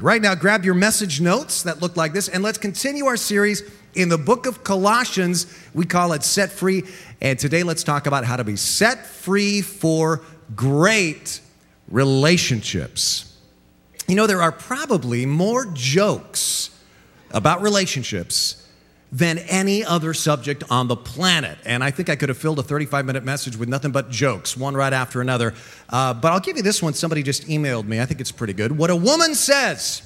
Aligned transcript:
Right 0.00 0.22
now, 0.22 0.36
grab 0.36 0.64
your 0.64 0.74
message 0.74 1.20
notes 1.20 1.64
that 1.64 1.82
look 1.82 1.96
like 1.96 2.12
this, 2.12 2.28
and 2.28 2.40
let's 2.40 2.56
continue 2.56 3.06
our 3.06 3.16
series 3.16 3.64
in 3.96 4.08
the 4.08 4.16
book 4.16 4.46
of 4.46 4.62
Colossians. 4.62 5.52
We 5.74 5.86
call 5.86 6.12
it 6.12 6.22
Set 6.22 6.52
Free. 6.52 6.84
And 7.20 7.36
today, 7.36 7.64
let's 7.64 7.82
talk 7.82 8.06
about 8.06 8.24
how 8.24 8.36
to 8.36 8.44
be 8.44 8.54
set 8.54 9.04
free 9.04 9.60
for 9.60 10.20
great 10.54 11.40
relationships. 11.88 13.36
You 14.06 14.14
know, 14.14 14.28
there 14.28 14.40
are 14.40 14.52
probably 14.52 15.26
more 15.26 15.66
jokes 15.66 16.70
about 17.32 17.60
relationships 17.60 18.67
than 19.10 19.38
any 19.38 19.84
other 19.84 20.12
subject 20.12 20.64
on 20.70 20.88
the 20.88 20.96
planet. 20.96 21.58
And 21.64 21.82
I 21.82 21.90
think 21.90 22.08
I 22.08 22.16
could 22.16 22.28
have 22.28 22.38
filled 22.38 22.58
a 22.58 22.62
35 22.62 23.06
minute 23.06 23.24
message 23.24 23.56
with 23.56 23.68
nothing 23.68 23.90
but 23.90 24.10
jokes, 24.10 24.56
one 24.56 24.74
right 24.74 24.92
after 24.92 25.20
another. 25.20 25.54
Uh, 25.88 26.14
but 26.14 26.32
I'll 26.32 26.40
give 26.40 26.56
you 26.56 26.62
this 26.62 26.82
one. 26.82 26.94
Somebody 26.94 27.22
just 27.22 27.46
emailed 27.46 27.86
me. 27.86 28.00
I 28.00 28.06
think 28.06 28.20
it's 28.20 28.32
pretty 28.32 28.52
good. 28.52 28.76
What 28.76 28.90
a 28.90 28.96
woman 28.96 29.34
says. 29.34 30.02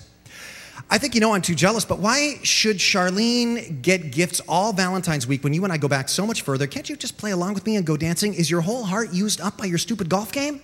I 0.91 0.99
think 0.99 1.15
you 1.15 1.21
know 1.21 1.33
I'm 1.33 1.43
too 1.43 1.55
jealous, 1.55 1.85
but 1.85 1.99
why 1.99 2.39
should 2.43 2.77
Charlene 2.77 3.83
get 3.83 4.13
gifts 4.13 4.41
all 4.49 4.73
Valentine's 4.73 5.27
week 5.27 5.43
when 5.43 5.55
you 5.55 5.65
and 5.65 5.73
I 5.73 5.79
go 5.79 5.89
back 5.89 6.09
so 6.09 6.27
much 6.27 6.43
further? 6.43 6.67
Can't 6.67 6.89
you 6.89 6.97
just 6.97 7.17
play 7.17 7.31
along 7.31 7.55
with 7.55 7.65
me 7.65 7.77
and 7.77 7.87
go 7.87 7.97
dancing? 7.97 8.35
Is 8.35 8.51
your 8.51 8.61
whole 8.61 8.85
heart 8.85 9.13
used 9.13 9.41
up 9.41 9.57
by 9.57 9.65
your 9.65 9.79
stupid 9.79 10.09
golf 10.09 10.33
game? 10.33 10.61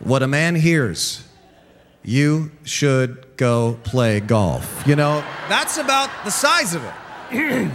What 0.00 0.22
a 0.22 0.26
man 0.26 0.54
hears 0.54 1.27
you 2.08 2.50
should 2.64 3.36
go 3.36 3.78
play 3.84 4.18
golf. 4.18 4.82
You 4.86 4.96
know, 4.96 5.22
that's 5.46 5.76
about 5.76 6.08
the 6.24 6.30
size 6.30 6.74
of 6.74 6.82
it. 6.82 7.70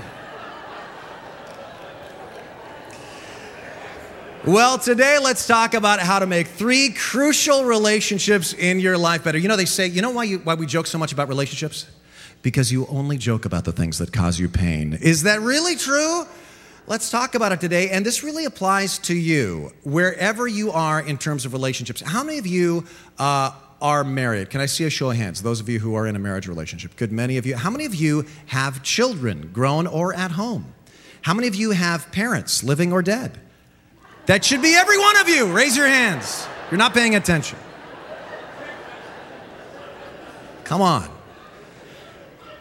well, 4.47 4.79
today 4.79 5.19
let's 5.21 5.45
talk 5.45 5.75
about 5.75 5.99
how 5.99 6.17
to 6.17 6.25
make 6.25 6.47
three 6.47 6.89
crucial 6.89 7.65
relationships 7.65 8.53
in 8.53 8.79
your 8.79 8.97
life 8.97 9.23
better. 9.23 9.38
You 9.38 9.47
know, 9.47 9.55
they 9.55 9.65
say, 9.65 9.85
you 9.85 10.01
know 10.01 10.09
why, 10.09 10.23
you, 10.23 10.39
why 10.39 10.55
we 10.55 10.65
joke 10.65 10.88
so 10.88 10.97
much 10.97 11.13
about 11.13 11.27
relationships? 11.27 11.85
Because 12.41 12.71
you 12.71 12.88
only 12.88 13.19
joke 13.19 13.45
about 13.45 13.65
the 13.65 13.71
things 13.71 13.99
that 13.99 14.11
cause 14.11 14.39
you 14.39 14.49
pain. 14.49 14.97
Is 14.99 15.21
that 15.23 15.41
really 15.41 15.75
true? 15.75 16.25
Let's 16.88 17.11
talk 17.11 17.36
about 17.36 17.52
it 17.52 17.61
today. 17.61 17.91
And 17.91 18.03
this 18.03 18.23
really 18.23 18.45
applies 18.45 18.97
to 18.99 19.13
you, 19.13 19.71
wherever 19.83 20.47
you 20.47 20.71
are 20.71 20.99
in 20.99 21.19
terms 21.19 21.45
of 21.45 21.53
relationships. 21.53 22.02
How 22.02 22.23
many 22.23 22.39
of 22.39 22.47
you 22.47 22.86
uh, 23.19 23.52
are 23.84 24.06
married? 24.06 24.50
Can 24.50 24.62
I 24.62 24.66
see 24.66 24.86
a 24.86 24.89
show 24.89 25.12
of 25.12 25.17
hands? 25.17 25.44
Those 25.44 25.59
of 25.59 25.67
you 25.67 25.80
who 25.80 25.94
are 25.94 26.08
in 26.08 26.16
a 26.16 26.20
marriage 26.20 26.48
relationship. 26.48 26.95
Good 26.95 27.12
many 27.12 27.38
of 27.38 27.45
you. 27.45 27.58
How 27.58 27.70
many 27.70 27.86
of 27.86 27.94
you 27.94 28.26
have 28.48 28.81
children, 28.81 29.52
grown 29.52 29.86
or 29.86 30.16
at 30.16 30.31
home? 30.31 30.73
How 31.22 31.34
many 31.34 31.50
of 31.50 31.56
you 31.56 31.72
have 31.72 32.11
parents, 32.11 32.64
living 32.64 32.94
or 32.94 33.02
dead? 33.02 33.38
That 34.26 34.45
should 34.45 34.61
be 34.61 34.73
every 34.73 34.98
one 34.98 35.17
of 35.17 35.28
you. 35.28 35.54
Raise 35.54 35.76
your 35.76 35.88
hands. 35.88 36.48
You're 36.72 36.78
not 36.78 36.94
paying 36.94 37.14
attention. 37.16 37.59
Come 40.64 40.81
on. 40.81 41.09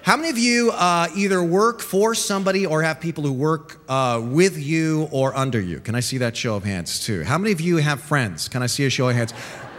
How 0.02 0.16
many 0.16 0.30
of 0.30 0.38
you 0.38 0.72
uh, 0.72 1.06
either 1.14 1.40
work 1.40 1.80
for 1.80 2.16
somebody 2.16 2.66
or 2.66 2.82
have 2.82 2.98
people 2.98 3.22
who 3.22 3.32
work 3.32 3.80
uh, 3.88 4.20
with 4.20 4.58
you 4.58 5.08
or 5.12 5.36
under 5.36 5.60
you? 5.60 5.78
Can 5.78 5.94
I 5.94 6.00
see 6.00 6.18
that 6.18 6.36
show 6.36 6.56
of 6.56 6.64
hands 6.64 6.98
too? 6.98 7.22
How 7.22 7.38
many 7.38 7.52
of 7.52 7.60
you 7.60 7.76
have 7.76 8.00
friends? 8.00 8.48
Can 8.48 8.64
I 8.64 8.66
see 8.66 8.84
a 8.84 8.90
show 8.90 9.08
of 9.08 9.14
hands? 9.14 9.32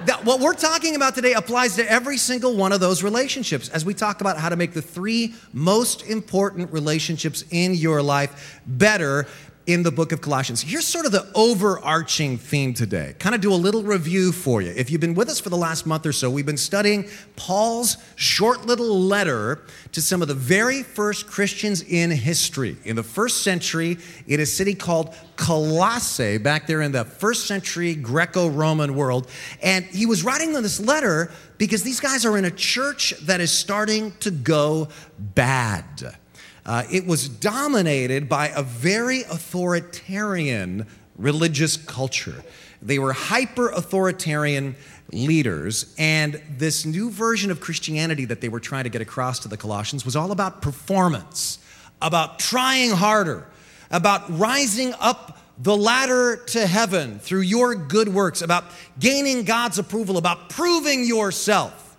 That, 0.06 0.26
what 0.26 0.40
we're 0.40 0.54
talking 0.54 0.96
about 0.96 1.16
today 1.16 1.34
applies 1.34 1.76
to 1.76 1.90
every 1.90 2.18
single 2.18 2.56
one 2.56 2.72
of 2.72 2.80
those 2.80 3.04
relationships 3.04 3.70
as 3.70 3.86
we 3.86 3.94
talk 3.94 4.22
about 4.22 4.38
how 4.38 4.50
to 4.50 4.56
make 4.56 4.74
the 4.74 4.82
three 4.82 5.34
most 5.54 6.08
important 6.08 6.72
relationships 6.74 7.44
in 7.52 7.74
your 7.74 8.02
life 8.02 8.62
better 8.66 9.28
in 9.66 9.84
the 9.84 9.92
book 9.92 10.12
of 10.12 10.20
Colossians. 10.20 10.62
Here's 10.62 10.86
sort 10.86 11.06
of 11.06 11.12
the 11.12 11.26
overarching 11.36 12.38
theme 12.38 12.74
today. 12.74 13.16
Kind 13.20 13.34
of 13.34 13.42
do 13.42 13.54
a 13.54 13.56
little 13.56 13.84
review 13.84 14.32
for 14.32 14.62
you. 14.62 14.74
If 14.76 14.92
you've 14.92 15.00
been 15.00 15.14
with 15.14 15.30
us 15.30 15.40
for 15.40 15.50
the 15.50 15.58
last 15.58 15.86
month 15.86 16.06
or 16.06 16.12
so, 16.12 16.30
we've 16.30 16.46
been 16.46 16.58
studying 16.58 17.08
Paul's 17.36 17.98
short 18.16 18.66
little 18.66 19.00
letter 19.00 19.62
to 19.94 20.02
some 20.02 20.22
of 20.22 20.28
the 20.28 20.34
very 20.34 20.84
first 20.84 21.28
Christians 21.28 21.82
in 21.82 22.12
history. 22.12 22.78
In 22.84 22.96
the 22.96 23.04
first 23.04 23.44
century, 23.44 23.98
in 24.28 24.40
a 24.40 24.46
city 24.46 24.76
called 24.76 25.16
Colossae, 25.38 26.38
back 26.38 26.68
there 26.68 26.82
in 26.82 26.92
the 26.92 27.06
first 27.06 27.48
century 27.48 27.96
Greco 27.96 28.50
Roman 28.50 28.96
world. 28.96 29.30
And 29.62 29.86
he 29.86 30.06
was 30.06 30.24
writing 30.24 30.54
them 30.54 30.64
this 30.64 30.80
letter 30.80 31.32
because 31.58 31.84
these 31.84 32.02
guys 32.02 32.26
are 32.26 32.38
in 32.38 32.46
a 32.46 32.52
church 32.52 33.14
that 33.22 33.40
is 33.40 33.52
starting 33.52 34.12
to 34.20 34.32
go 34.32 34.90
bad. 35.18 36.18
Uh, 36.66 36.84
it 36.92 37.06
was 37.06 37.28
dominated 37.28 38.30
by 38.30 38.48
a 38.50 38.64
very 38.64 39.22
authoritarian 39.22 40.88
religious 41.18 41.78
culture. 41.78 42.44
They 42.82 43.00
were 43.00 43.14
hyper 43.14 43.70
authoritarian 43.70 44.76
leaders, 45.12 45.94
and 45.98 46.42
this 46.58 46.86
new 46.86 47.10
version 47.10 47.52
of 47.52 47.60
Christianity 47.60 48.26
that 48.26 48.42
they 48.42 48.50
were 48.50 48.60
trying 48.60 48.86
to 48.86 48.90
get 48.90 49.02
across 49.02 49.40
to 49.40 49.48
the 49.48 49.58
Colossians 49.58 50.06
was 50.06 50.16
all 50.16 50.32
about 50.32 50.62
performance, 50.62 51.60
about 52.02 52.40
trying 52.40 52.92
harder, 52.92 53.46
about 53.92 54.24
rising 54.38 54.94
up 55.00 55.40
the 55.60 55.76
ladder 55.78 56.38
to 56.48 56.66
heaven 56.66 57.20
through 57.20 57.42
your 57.42 57.76
good 57.76 58.10
works, 58.10 58.42
about 58.42 58.66
gaining 59.00 59.44
God's 59.44 59.78
approval, 59.78 60.18
about 60.18 60.50
proving 60.50 61.04
yourself. 61.04 61.96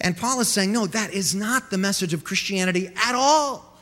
And 0.00 0.16
Paul 0.16 0.40
is 0.40 0.48
saying, 0.48 0.70
no, 0.70 0.86
that 0.88 1.14
is 1.14 1.34
not 1.34 1.70
the 1.70 1.78
message 1.78 2.12
of 2.12 2.24
Christianity 2.24 2.90
at 2.94 3.14
all. 3.14 3.73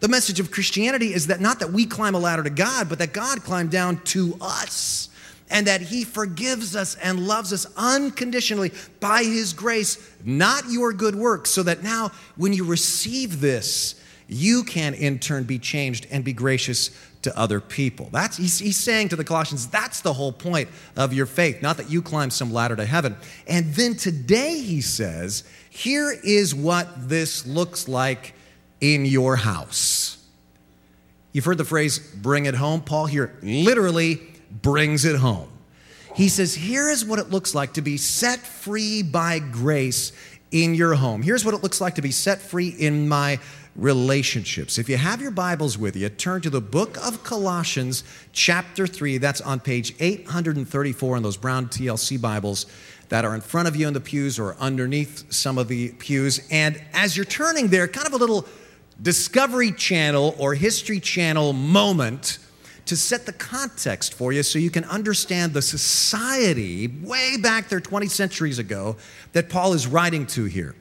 The 0.00 0.08
message 0.08 0.40
of 0.40 0.50
Christianity 0.50 1.12
is 1.12 1.26
that 1.26 1.40
not 1.40 1.60
that 1.60 1.72
we 1.72 1.84
climb 1.84 2.14
a 2.14 2.18
ladder 2.18 2.42
to 2.42 2.50
God, 2.50 2.88
but 2.88 2.98
that 2.98 3.12
God 3.12 3.42
climbed 3.42 3.70
down 3.70 3.98
to 4.04 4.36
us 4.40 5.10
and 5.50 5.66
that 5.66 5.82
He 5.82 6.04
forgives 6.04 6.74
us 6.74 6.94
and 6.96 7.26
loves 7.26 7.52
us 7.52 7.66
unconditionally 7.76 8.72
by 8.98 9.22
His 9.22 9.52
grace, 9.52 10.10
not 10.24 10.70
your 10.70 10.94
good 10.94 11.14
works, 11.14 11.50
so 11.50 11.62
that 11.64 11.82
now 11.82 12.12
when 12.36 12.54
you 12.54 12.64
receive 12.64 13.40
this, 13.40 14.00
you 14.26 14.62
can 14.62 14.94
in 14.94 15.18
turn 15.18 15.44
be 15.44 15.58
changed 15.58 16.06
and 16.10 16.24
be 16.24 16.32
gracious 16.32 16.90
to 17.22 17.38
other 17.38 17.60
people. 17.60 18.08
That's 18.12 18.36
he's, 18.38 18.58
he's, 18.58 18.78
saying 18.78 19.10
to 19.10 19.16
the 19.16 19.24
Colossians, 19.24 19.66
that's 19.66 20.00
the 20.00 20.12
whole 20.12 20.32
point 20.32 20.68
of 20.96 21.12
your 21.12 21.26
faith, 21.26 21.60
not 21.60 21.76
that 21.76 21.90
you 21.90 22.00
climb 22.00 22.30
some 22.30 22.52
ladder 22.52 22.76
to 22.76 22.86
heaven. 22.86 23.16
And 23.46 23.74
then 23.74 23.96
today 23.96 24.60
he 24.60 24.80
says, 24.80 25.44
here 25.68 26.14
is 26.24 26.54
what 26.54 27.08
this 27.08 27.46
looks 27.46 27.88
like 27.88 28.34
in 28.80 29.04
your 29.04 29.36
house. 29.36 30.16
You've 31.32 31.44
heard 31.44 31.58
the 31.58 31.64
phrase 31.64 31.98
bring 31.98 32.46
it 32.46 32.54
home. 32.54 32.80
Paul 32.80 33.06
here 33.06 33.36
literally 33.42 34.20
brings 34.50 35.04
it 35.04 35.16
home. 35.16 35.48
He 36.14 36.28
says, 36.28 36.54
Here 36.54 36.88
is 36.90 37.04
what 37.04 37.18
it 37.18 37.30
looks 37.30 37.54
like 37.54 37.74
to 37.74 37.82
be 37.82 37.96
set 37.96 38.40
free 38.40 39.02
by 39.02 39.38
grace 39.38 40.12
in 40.50 40.74
your 40.74 40.94
home. 40.94 41.22
Here's 41.22 41.44
what 41.44 41.54
it 41.54 41.62
looks 41.62 41.80
like 41.80 41.94
to 41.96 42.02
be 42.02 42.10
set 42.10 42.40
free 42.40 42.68
in 42.68 43.08
my 43.08 43.38
relationships. 43.76 44.78
If 44.78 44.88
you 44.88 44.96
have 44.96 45.20
your 45.20 45.30
Bibles 45.30 45.78
with 45.78 45.94
you, 45.94 46.08
turn 46.08 46.40
to 46.42 46.50
the 46.50 46.60
book 46.60 46.96
of 47.06 47.22
Colossians, 47.22 48.02
chapter 48.32 48.86
3. 48.86 49.18
That's 49.18 49.40
on 49.40 49.60
page 49.60 49.94
834 50.00 51.16
in 51.16 51.22
those 51.22 51.36
brown 51.36 51.66
TLC 51.68 52.20
Bibles 52.20 52.66
that 53.10 53.24
are 53.24 53.34
in 53.34 53.40
front 53.40 53.68
of 53.68 53.76
you 53.76 53.86
in 53.86 53.94
the 53.94 54.00
pews 54.00 54.38
or 54.38 54.56
underneath 54.58 55.32
some 55.32 55.58
of 55.58 55.68
the 55.68 55.90
pews. 55.92 56.46
And 56.50 56.82
as 56.92 57.16
you're 57.16 57.24
turning 57.24 57.68
there, 57.68 57.86
kind 57.86 58.06
of 58.06 58.12
a 58.12 58.16
little 58.16 58.46
Discovery 59.02 59.72
Channel 59.72 60.34
or 60.38 60.54
History 60.54 61.00
Channel 61.00 61.52
moment 61.54 62.38
to 62.86 62.96
set 62.96 63.24
the 63.24 63.32
context 63.32 64.14
for 64.14 64.32
you 64.32 64.42
so 64.42 64.58
you 64.58 64.70
can 64.70 64.84
understand 64.84 65.54
the 65.54 65.62
society 65.62 66.88
way 66.88 67.36
back 67.36 67.68
there 67.68 67.80
20 67.80 68.08
centuries 68.08 68.58
ago 68.58 68.96
that 69.32 69.48
Paul 69.48 69.72
is 69.72 69.86
writing 69.86 70.26
to 70.28 70.44
here. 70.44 70.74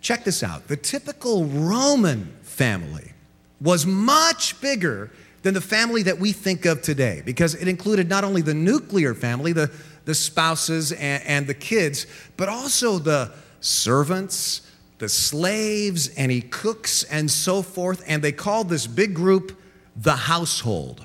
Check 0.00 0.24
this 0.24 0.42
out 0.42 0.68
the 0.68 0.76
typical 0.76 1.46
Roman 1.46 2.36
family 2.42 3.12
was 3.60 3.86
much 3.86 4.60
bigger 4.60 5.10
than 5.42 5.54
the 5.54 5.60
family 5.60 6.02
that 6.02 6.18
we 6.18 6.32
think 6.32 6.66
of 6.66 6.82
today 6.82 7.22
because 7.24 7.54
it 7.54 7.68
included 7.68 8.08
not 8.08 8.24
only 8.24 8.42
the 8.42 8.54
nuclear 8.54 9.14
family, 9.14 9.52
the, 9.52 9.70
the 10.04 10.14
spouses 10.14 10.92
and, 10.92 11.22
and 11.24 11.46
the 11.46 11.54
kids, 11.54 12.06
but 12.36 12.48
also 12.48 12.98
the 12.98 13.32
servants 13.60 14.71
the 15.02 15.08
slaves 15.08 16.06
and 16.16 16.30
he 16.30 16.40
cooks 16.40 17.02
and 17.02 17.28
so 17.28 17.60
forth. 17.60 18.04
And 18.06 18.22
they 18.22 18.30
called 18.30 18.68
this 18.68 18.86
big 18.86 19.14
group 19.14 19.60
the 19.96 20.14
household. 20.14 21.04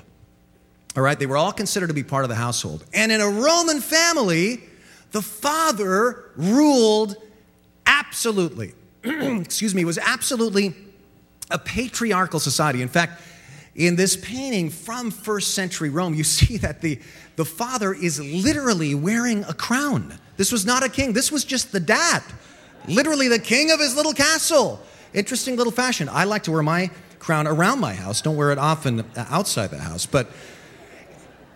All 0.96 1.02
right, 1.02 1.18
they 1.18 1.26
were 1.26 1.36
all 1.36 1.50
considered 1.50 1.88
to 1.88 1.94
be 1.94 2.04
part 2.04 2.24
of 2.24 2.28
the 2.28 2.36
household. 2.36 2.84
And 2.94 3.10
in 3.10 3.20
a 3.20 3.28
Roman 3.28 3.80
family, 3.80 4.62
the 5.10 5.20
father 5.20 6.30
ruled 6.36 7.16
absolutely. 7.86 8.72
Excuse 9.02 9.74
me, 9.74 9.84
was 9.84 9.98
absolutely 9.98 10.76
a 11.50 11.58
patriarchal 11.58 12.38
society. 12.38 12.82
In 12.82 12.88
fact, 12.88 13.20
in 13.74 13.96
this 13.96 14.16
painting 14.16 14.70
from 14.70 15.10
first 15.10 15.54
century 15.54 15.90
Rome, 15.90 16.14
you 16.14 16.22
see 16.38 16.56
that 16.58 16.82
the, 16.82 17.00
the 17.34 17.44
father 17.44 17.92
is 17.92 18.20
literally 18.20 18.94
wearing 18.94 19.42
a 19.44 19.54
crown. 19.54 20.14
This 20.36 20.52
was 20.52 20.64
not 20.64 20.84
a 20.84 20.88
king, 20.88 21.14
this 21.14 21.32
was 21.32 21.44
just 21.44 21.72
the 21.72 21.80
dad 21.80 22.22
literally 22.86 23.28
the 23.28 23.38
king 23.38 23.70
of 23.70 23.80
his 23.80 23.96
little 23.96 24.12
castle. 24.12 24.80
Interesting 25.14 25.56
little 25.56 25.72
fashion. 25.72 26.08
I 26.10 26.24
like 26.24 26.44
to 26.44 26.52
wear 26.52 26.62
my 26.62 26.90
crown 27.18 27.46
around 27.46 27.80
my 27.80 27.94
house, 27.94 28.22
don't 28.22 28.36
wear 28.36 28.52
it 28.52 28.58
often 28.58 29.04
outside 29.16 29.70
the 29.70 29.78
house. 29.78 30.06
But 30.06 30.30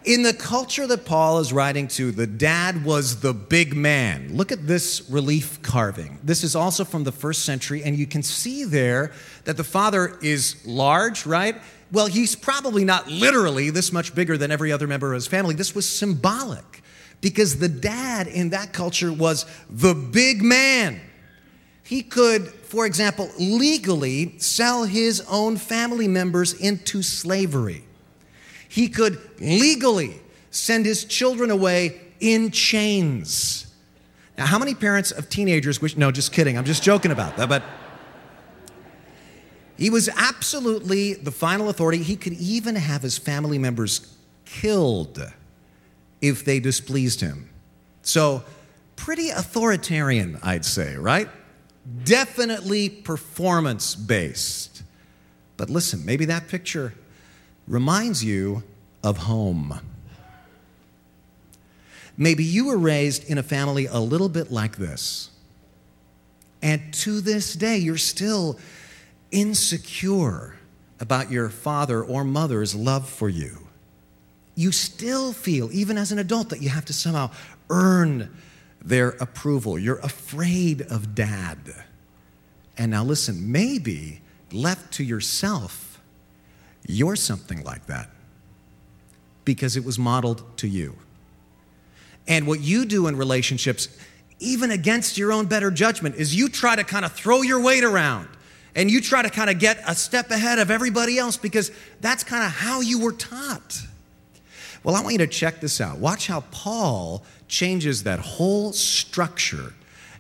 In 0.05 0.23
the 0.23 0.35
culture 0.35 0.85
that 0.89 1.05
Paul 1.05 1.39
is 1.39 1.53
writing 1.53 1.87
to, 1.89 2.11
the 2.11 2.27
dad 2.27 2.85
was 2.85 3.21
the 3.21 3.33
big 3.33 3.77
man. 3.77 4.37
Look 4.37 4.51
at 4.51 4.67
this 4.67 5.09
relief 5.09 5.63
carving. 5.63 6.19
This 6.25 6.43
is 6.43 6.57
also 6.57 6.85
from 6.85 7.05
the 7.05 7.13
first 7.13 7.45
century, 7.45 7.85
and 7.85 7.97
you 7.97 8.07
can 8.09 8.25
see 8.25 8.65
there 8.65 9.13
that 9.45 9.57
the 9.57 9.63
father 9.63 10.19
is 10.21 10.57
large, 10.67 11.25
right? 11.25 11.55
Well, 11.93 12.07
he's 12.07 12.35
probably 12.35 12.85
not 12.85 13.09
literally 13.09 13.71
this 13.71 13.93
much 13.93 14.13
bigger 14.13 14.37
than 14.37 14.51
every 14.51 14.73
other 14.73 14.89
member 14.89 15.13
of 15.13 15.15
his 15.15 15.29
family. 15.29 15.55
This 15.55 15.73
was 15.73 15.89
symbolic 15.89 16.83
because 17.21 17.61
the 17.61 17.69
dad 17.69 18.27
in 18.27 18.51
that 18.51 18.73
culture 18.73 19.13
was 19.13 19.47
the 19.71 19.95
big 19.95 20.43
man. 20.43 21.01
He 21.93 22.03
could, 22.03 22.49
for 22.49 22.87
example, 22.87 23.29
legally 23.39 24.39
sell 24.39 24.85
his 24.85 25.21
own 25.29 25.59
family 25.59 26.09
members 26.09 26.55
into 26.55 27.03
slavery. 27.03 27.85
He 28.67 28.89
could 28.89 29.21
legally 29.43 30.19
send 30.51 30.87
his 30.87 31.05
children 31.05 31.51
away 31.51 32.01
in 32.19 32.51
chains. 32.51 33.67
Now, 34.39 34.47
how 34.47 34.59
many 34.59 34.75
parents 34.75 35.11
of 35.11 35.29
teenagers 35.29 35.83
wish, 35.83 35.95
no, 35.99 36.11
just 36.11 36.33
kidding, 36.33 36.57
I'm 36.57 36.65
just 36.65 36.83
joking 36.83 37.11
about 37.11 37.37
that, 37.37 37.51
but 37.51 37.63
he 39.77 39.91
was 39.91 40.09
absolutely 40.17 41.13
the 41.13 41.31
final 41.31 41.69
authority. 41.69 42.03
He 42.03 42.17
could 42.17 42.33
even 42.33 42.75
have 42.75 43.03
his 43.03 43.19
family 43.19 43.59
members 43.59 44.17
killed 44.47 45.31
if 46.23 46.43
they 46.43 46.59
displeased 46.59 47.21
him. 47.21 47.51
So, 48.01 48.45
pretty 48.97 49.29
authoritarian, 49.29 50.39
I'd 50.43 50.65
say, 50.65 50.97
right? 50.97 51.29
Definitely 52.05 52.89
performance 52.89 53.95
based. 53.95 54.83
But 55.57 55.69
listen, 55.69 56.05
maybe 56.05 56.25
that 56.27 56.49
picture 56.49 56.95
reminds 57.67 58.25
you 58.25 58.63
of 59.03 59.19
home. 59.19 59.81
Maybe 62.17 62.45
you 62.45 62.67
were 62.67 62.79
raised 62.79 63.29
in 63.29 63.39
a 63.39 63.43
family 63.43 63.87
a 63.87 63.99
little 63.99 64.29
bit 64.29 64.53
like 64.53 64.77
this. 64.77 65.31
And 66.63 66.93
to 66.95 67.21
this 67.21 67.55
day, 67.55 67.79
you're 67.79 67.97
still 67.97 68.59
insecure 69.31 70.57
about 71.01 71.31
your 71.31 71.49
father 71.49 72.03
or 72.05 72.23
mother's 72.23 72.75
love 72.75 73.09
for 73.09 73.29
you. 73.29 73.67
You 74.55 74.71
still 74.71 75.33
feel, 75.33 75.73
even 75.73 75.99
as 75.99 76.13
an 76.13 76.19
adult, 76.19 76.51
that 76.51 76.63
you 76.63 76.69
have 76.69 76.85
to 76.85 76.93
somehow 76.93 77.31
earn 77.71 78.37
their 78.85 79.11
approval. 79.11 79.79
You're 79.79 79.99
afraid 79.99 80.83
of 80.83 81.15
dad. 81.15 81.59
And 82.77 82.91
now, 82.91 83.05
listen, 83.05 83.53
maybe 83.53 84.21
left 84.53 84.95
to 84.95 85.05
yourself, 85.05 86.01
you're 86.87 87.17
something 87.17 87.63
like 87.65 87.87
that 87.87 88.11
because 89.45 89.77
it 89.77 89.85
was 89.85 89.99
modeled 89.99 90.43
to 90.59 90.69
you. 90.69 90.97
And 92.27 92.47
what 92.47 92.61
you 92.61 92.85
do 92.85 93.09
in 93.09 93.17
relationships, 93.17 93.89
even 94.39 94.71
against 94.71 95.19
your 95.19 95.33
own 95.33 95.47
better 95.47 95.71
judgment, 95.71 96.17
is 96.17 96.35
you 96.35 96.49
try 96.49 96.77
to 96.77 96.85
kind 96.85 97.05
of 97.05 97.13
throw 97.13 97.43
your 97.43 97.61
weight 97.61 97.85
around 97.85 98.29
and 98.75 98.91
you 98.91 99.01
try 99.01 99.23
to 99.23 99.31
kind 99.31 99.51
of 99.51 99.59
get 99.59 99.83
a 99.87 99.95
step 99.95 100.31
ahead 100.31 100.59
of 100.59 100.71
everybody 100.71 101.19
else 101.19 101.37
because 101.37 101.71
that's 102.01 102.25
kind 102.25 102.45
of 102.45 102.53
how 102.53 102.81
you 102.81 103.01
were 103.01 103.13
taught. 103.13 103.83
Well, 104.83 104.97
I 104.97 105.01
want 105.01 105.13
you 105.13 105.19
to 105.19 105.27
check 105.27 105.61
this 105.61 105.81
out. 105.81 105.99
Watch 105.99 106.27
how 106.27 106.41
Paul 106.51 107.25
changes 107.53 108.05
that 108.05 108.19
whole 108.19 108.73
structure 108.73 109.75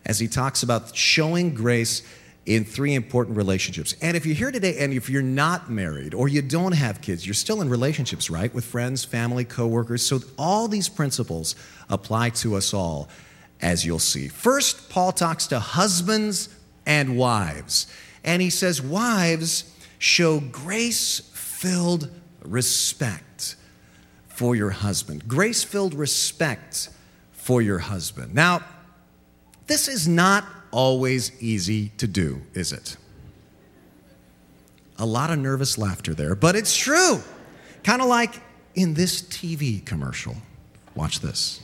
as 0.04 0.18
he 0.18 0.28
talks 0.28 0.62
about 0.62 0.94
showing 0.94 1.54
grace 1.54 2.02
in 2.44 2.64
three 2.64 2.94
important 2.94 3.36
relationships. 3.36 3.94
And 4.02 4.16
if 4.16 4.26
you're 4.26 4.34
here 4.34 4.50
today 4.50 4.78
and 4.78 4.92
if 4.92 5.08
you're 5.08 5.22
not 5.22 5.70
married 5.70 6.12
or 6.12 6.28
you 6.28 6.42
don't 6.42 6.72
have 6.72 7.00
kids, 7.00 7.26
you're 7.26 7.34
still 7.34 7.62
in 7.62 7.70
relationships, 7.70 8.28
right? 8.28 8.52
With 8.52 8.66
friends, 8.66 9.04
family, 9.04 9.44
coworkers. 9.44 10.04
So 10.04 10.20
all 10.36 10.68
these 10.68 10.90
principles 10.90 11.54
apply 11.88 12.30
to 12.30 12.54
us 12.54 12.74
all, 12.74 13.08
as 13.62 13.86
you'll 13.86 13.98
see. 13.98 14.28
First, 14.28 14.90
Paul 14.90 15.12
talks 15.12 15.46
to 15.46 15.58
husbands 15.58 16.50
and 16.84 17.16
wives. 17.16 17.86
And 18.24 18.42
he 18.42 18.50
says, 18.50 18.82
Wives, 18.82 19.72
show 19.98 20.40
grace 20.40 21.20
filled 21.32 22.10
respect 22.44 23.56
for 24.28 24.54
your 24.54 24.70
husband. 24.70 25.26
Grace 25.26 25.64
filled 25.64 25.94
respect 25.94 26.90
for 27.42 27.60
your 27.60 27.80
husband. 27.80 28.32
Now, 28.32 28.62
this 29.66 29.88
is 29.88 30.06
not 30.06 30.44
always 30.70 31.32
easy 31.42 31.88
to 31.98 32.06
do, 32.06 32.40
is 32.54 32.72
it? 32.72 32.96
A 34.96 35.04
lot 35.04 35.30
of 35.30 35.40
nervous 35.40 35.76
laughter 35.76 36.14
there, 36.14 36.36
but 36.36 36.54
it's 36.54 36.76
true. 36.76 37.20
Kind 37.82 38.00
of 38.00 38.06
like 38.06 38.40
in 38.76 38.94
this 38.94 39.22
TV 39.22 39.84
commercial. 39.84 40.36
Watch 40.94 41.18
this. 41.18 41.60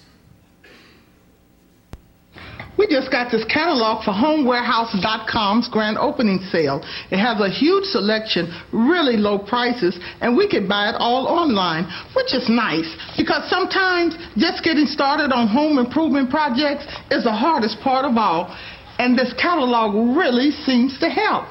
We 2.79 2.87
just 2.87 3.11
got 3.11 3.31
this 3.31 3.45
catalog 3.45 4.05
for 4.05 4.13
HomeWarehouse.com's 4.13 5.69
grand 5.69 5.99
opening 5.99 6.41
sale. 6.51 6.81
It 7.11 7.19
has 7.19 7.41
a 7.41 7.51
huge 7.51 7.85
selection, 7.85 8.55
really 8.73 9.17
low 9.17 9.39
prices, 9.39 9.99
and 10.21 10.37
we 10.37 10.49
can 10.49 10.69
buy 10.69 10.91
it 10.91 10.97
all 10.99 11.27
online, 11.27 11.85
which 12.15 12.33
is 12.33 12.49
nice 12.49 12.89
because 13.17 13.51
sometimes 13.51 14.17
just 14.37 14.63
getting 14.63 14.87
started 14.87 15.33
on 15.33 15.49
home 15.49 15.79
improvement 15.79 16.31
projects 16.31 16.87
is 17.11 17.25
the 17.25 17.35
hardest 17.35 17.81
part 17.81 18.05
of 18.05 18.17
all 18.17 18.55
and 18.99 19.19
this 19.19 19.33
catalog 19.41 19.95
really 20.17 20.51
seems 20.51 20.99
to 20.99 21.09
help. 21.09 21.47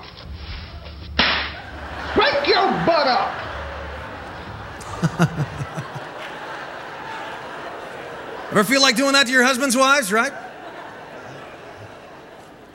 Break 2.15 2.47
your 2.47 2.67
butt 2.85 3.07
up. 3.07 3.43
Ever 8.51 8.63
feel 8.63 8.81
like 8.81 8.95
doing 8.95 9.13
that 9.13 9.27
to 9.27 9.31
your 9.31 9.43
husband's 9.43 9.77
wives, 9.77 10.11
right? 10.11 10.46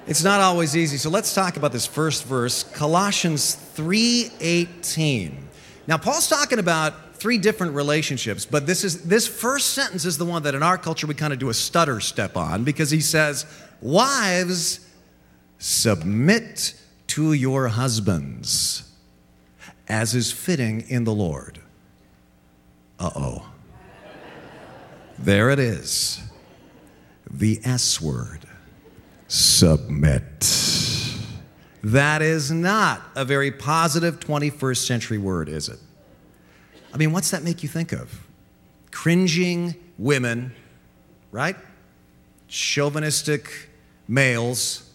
It's 0.07 0.25
not 0.25 0.41
always 0.41 0.77
easy. 0.77 0.97
So 0.97 1.11
let's 1.11 1.33
talk 1.33 1.57
about 1.57 1.73
this 1.73 1.87
first 1.87 2.25
verse, 2.25 2.65
Colossians 2.65 3.57
3:18. 3.75 5.49
Now 5.87 5.97
Paul's 5.97 6.29
talking 6.29 6.59
about 6.59 7.15
three 7.17 7.39
different 7.39 7.75
relationships, 7.75 8.45
but 8.45 8.67
this 8.67 8.83
is 8.83 9.03
this 9.05 9.29
first 9.29 9.71
sentence 9.71 10.05
is 10.05 10.19
the 10.19 10.25
one 10.25 10.43
that 10.43 10.57
in 10.57 10.63
our 10.63 10.77
culture 10.77 11.07
we 11.07 11.15
kind 11.15 11.33
of 11.33 11.39
do 11.39 11.51
a 11.51 11.55
stutter 11.55 12.01
step 12.01 12.37
on 12.37 12.65
because 12.65 12.91
he 12.91 13.01
says, 13.01 13.47
Wives, 13.81 14.81
submit 15.59 16.75
to 17.09 17.33
your 17.33 17.69
husbands 17.69 18.91
as 19.89 20.15
is 20.15 20.33
fitting 20.33 20.85
in 20.89 21.05
the 21.05 21.13
Lord. 21.13 21.61
Uh 22.99 23.11
oh. 23.15 23.49
There 25.19 25.51
it 25.51 25.61
is. 25.61 26.21
The 27.31 27.61
S 27.65 28.01
word 28.01 28.42
submit. 29.33 30.47
That 31.83 32.21
is 32.21 32.51
not 32.51 33.01
a 33.17 33.25
very 33.25 33.51
positive 33.51 34.21
21st 34.21 34.87
century 34.87 35.17
word, 35.17 35.49
is 35.49 35.71
it? 35.71 35.79
I 36.93 36.99
mean, 36.99 37.13
what's 37.13 37.31
that 37.31 37.43
make 37.43 37.63
you 37.63 37.69
think 37.69 37.93
of? 37.93 38.27
Cringing 38.91 39.75
women, 39.97 40.53
right? 41.31 41.57
Chauvinistic 42.47 43.71
males. 44.07 44.91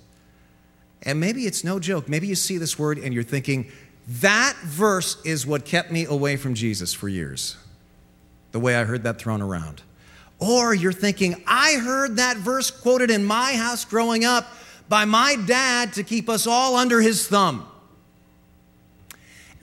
And 1.01 1.19
maybe 1.19 1.47
it's 1.47 1.63
no 1.63 1.79
joke. 1.79 2.07
Maybe 2.07 2.27
you 2.27 2.35
see 2.35 2.59
this 2.59 2.77
word 2.77 2.99
and 2.99 3.15
you're 3.15 3.23
thinking, 3.23 3.71
that 4.07 4.55
verse 4.63 5.17
is 5.25 5.47
what 5.47 5.65
kept 5.65 5.91
me 5.91 6.05
away 6.05 6.37
from 6.37 6.53
Jesus 6.53 6.93
for 6.93 7.09
years, 7.09 7.57
the 8.51 8.59
way 8.59 8.75
I 8.75 8.83
heard 8.83 9.01
that 9.03 9.17
thrown 9.17 9.41
around. 9.41 9.81
Or 10.39 10.73
you're 10.73 10.93
thinking, 10.93 11.43
I 11.47 11.75
heard 11.75 12.17
that 12.17 12.37
verse 12.37 12.69
quoted 12.69 13.09
in 13.09 13.23
my 13.23 13.53
house 13.53 13.85
growing 13.85 14.23
up 14.23 14.47
by 14.87 15.05
my 15.05 15.35
dad 15.35 15.93
to 15.93 16.03
keep 16.03 16.29
us 16.29 16.47
all 16.47 16.75
under 16.75 17.01
his 17.01 17.27
thumb. 17.27 17.67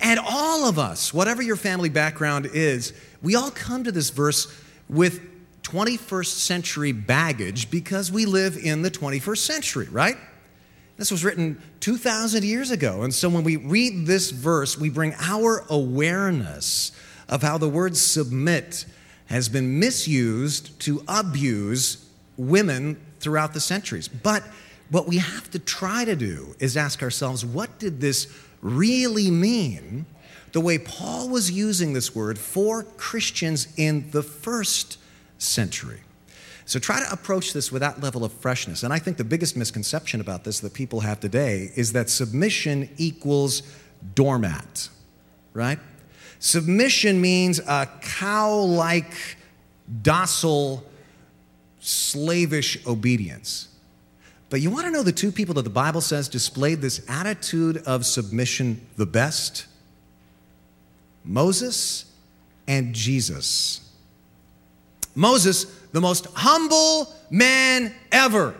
And 0.01 0.19
all 0.19 0.69
of 0.69 0.79
us, 0.79 1.15
whatever 1.15 1.43
your 1.43 1.57
family 1.57 1.89
background 1.89 2.47
is, 2.53 2.93
we 3.23 3.37
all 3.37 3.51
come 3.51 3.85
to 3.85 3.93
this 3.93 4.11
verse 4.11 4.53
with 4.89 5.21
21st 5.63 6.27
century 6.27 6.93
baggage 6.93 7.71
because 7.71 8.13
we 8.13 8.27
live 8.27 8.57
in 8.57 8.83
the 8.83 8.91
21st 8.91 9.39
century, 9.39 9.89
right? 9.91 10.17
This 10.97 11.11
was 11.11 11.25
written 11.25 11.61
2,000 11.81 12.45
years 12.45 12.71
ago. 12.71 13.03
And 13.03 13.15
so 13.15 13.29
when 13.29 13.45
we 13.45 13.57
read 13.57 14.07
this 14.07 14.31
verse, 14.31 14.79
we 14.79 14.91
bring 14.91 15.15
our 15.19 15.65
awareness 15.71 16.93
of 17.29 17.43
how 17.43 17.59
the 17.59 17.69
word 17.69 17.97
submit 17.97 18.85
has 19.27 19.49
been 19.49 19.79
misused 19.79 20.79
to 20.81 21.03
abuse 21.09 22.09
women 22.37 23.01
throughout 23.21 23.55
the 23.55 23.61
centuries. 23.61 24.09
But 24.09 24.43
what 24.91 25.09
we 25.09 25.19
have 25.19 25.51
to 25.51 25.59
try 25.59 26.05
to 26.05 26.15
do 26.15 26.55
is 26.59 26.77
ask 26.77 27.03
ourselves 27.03 27.45
what 27.45 27.79
did 27.79 28.01
this 28.01 28.33
really 28.61 29.31
mean 29.31 30.07
the 30.53 30.61
way 30.61 30.79
Paul 30.79 31.29
was 31.29 31.51
using 31.51 31.95
this 31.95 32.15
word 32.15 32.39
for 32.39 32.85
Christians 32.85 33.67
in 33.77 34.11
the 34.13 34.23
first 34.23 34.99
century. 35.37 36.01
So 36.65 36.79
try 36.79 37.01
to 37.01 37.13
approach 37.13 37.53
this 37.53 37.73
with 37.73 37.81
that 37.81 38.01
level 38.01 38.25
of 38.25 38.33
freshness. 38.33 38.85
And 38.85 38.93
I 38.93 38.99
think 38.99 39.17
the 39.17 39.25
biggest 39.25 39.57
misconception 39.57 40.21
about 40.21 40.45
this 40.45 40.61
that 40.61 40.73
people 40.73 41.01
have 41.01 41.19
today 41.19 41.73
is 41.75 41.93
that 41.93 42.09
submission 42.09 42.89
equals 42.97 43.63
doormat, 44.15 44.89
right? 45.53 45.79
Submission 46.45 47.23
means 47.23 47.59
a 47.59 47.89
cow 48.03 48.55
like, 48.55 49.39
docile, 50.03 50.85
slavish 51.81 52.87
obedience. 52.87 53.69
But 54.51 54.61
you 54.61 54.69
want 54.69 54.85
to 54.85 54.91
know 54.91 55.03
the 55.03 55.11
two 55.11 55.33
people 55.33 55.55
that 55.55 55.63
the 55.63 55.71
Bible 55.71 56.03
says 56.03 56.29
displayed 56.29 56.83
this 56.83 57.03
attitude 57.09 57.79
of 57.87 58.05
submission 58.05 58.87
the 58.97 59.07
best? 59.07 59.65
Moses 61.25 62.13
and 62.69 62.95
Jesus. 62.95 63.91
Moses, 65.15 65.65
the 65.93 66.01
most 66.03 66.27
humble 66.35 67.11
man 67.31 67.95
ever, 68.13 68.55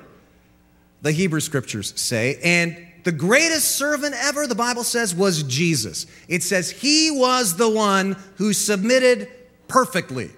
the 1.03 1.13
Hebrew 1.13 1.41
scriptures 1.41 1.93
say, 2.01 2.39
and 2.43 2.79
the 3.05 3.13
greatest 3.13 3.77
servant 3.77 4.15
ever, 4.19 4.47
the 4.47 4.55
Bible 4.55 4.83
says, 4.83 5.15
was 5.15 5.43
Jesus. 5.43 6.07
It 6.27 6.43
says 6.43 6.71
he 6.71 7.11
was 7.11 7.57
the 7.57 7.69
one 7.69 8.17
who 8.37 8.53
submitted 8.53 9.29
perfectly 9.69 10.31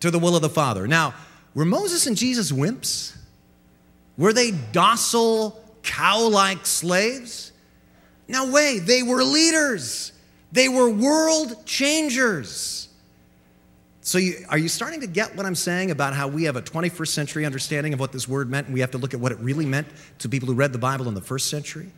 to 0.00 0.10
the 0.10 0.18
will 0.18 0.36
of 0.36 0.42
the 0.42 0.48
Father. 0.48 0.86
Now, 0.86 1.14
were 1.54 1.64
Moses 1.64 2.06
and 2.06 2.16
Jesus 2.16 2.52
wimps? 2.52 3.16
Were 4.16 4.32
they 4.32 4.52
docile, 4.52 5.62
cow 5.82 6.28
like 6.28 6.64
slaves? 6.64 7.52
No 8.28 8.50
way. 8.50 8.78
They 8.78 9.02
were 9.02 9.22
leaders, 9.22 10.12
they 10.52 10.68
were 10.68 10.88
world 10.88 11.66
changers. 11.66 12.85
So, 14.06 14.18
you, 14.18 14.46
are 14.50 14.56
you 14.56 14.68
starting 14.68 15.00
to 15.00 15.08
get 15.08 15.34
what 15.34 15.46
I'm 15.46 15.56
saying 15.56 15.90
about 15.90 16.14
how 16.14 16.28
we 16.28 16.44
have 16.44 16.54
a 16.54 16.62
21st 16.62 17.08
century 17.08 17.44
understanding 17.44 17.92
of 17.92 17.98
what 17.98 18.12
this 18.12 18.28
word 18.28 18.48
meant, 18.48 18.68
and 18.68 18.74
we 18.74 18.78
have 18.78 18.92
to 18.92 18.98
look 18.98 19.14
at 19.14 19.18
what 19.18 19.32
it 19.32 19.38
really 19.40 19.66
meant 19.66 19.88
to 20.20 20.28
people 20.28 20.46
who 20.46 20.54
read 20.54 20.72
the 20.72 20.78
Bible 20.78 21.08
in 21.08 21.14
the 21.14 21.20
first 21.20 21.50
century? 21.50 21.90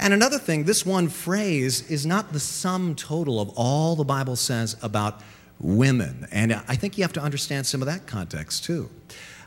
And 0.00 0.12
another 0.12 0.36
thing, 0.36 0.64
this 0.64 0.84
one 0.84 1.08
phrase 1.08 1.88
is 1.88 2.04
not 2.04 2.32
the 2.32 2.40
sum 2.40 2.96
total 2.96 3.38
of 3.38 3.50
all 3.54 3.94
the 3.94 4.02
Bible 4.02 4.34
says 4.34 4.76
about 4.82 5.20
women. 5.60 6.26
And 6.32 6.54
I 6.54 6.74
think 6.74 6.98
you 6.98 7.04
have 7.04 7.12
to 7.12 7.22
understand 7.22 7.68
some 7.68 7.82
of 7.82 7.86
that 7.86 8.08
context 8.08 8.64
too. 8.64 8.90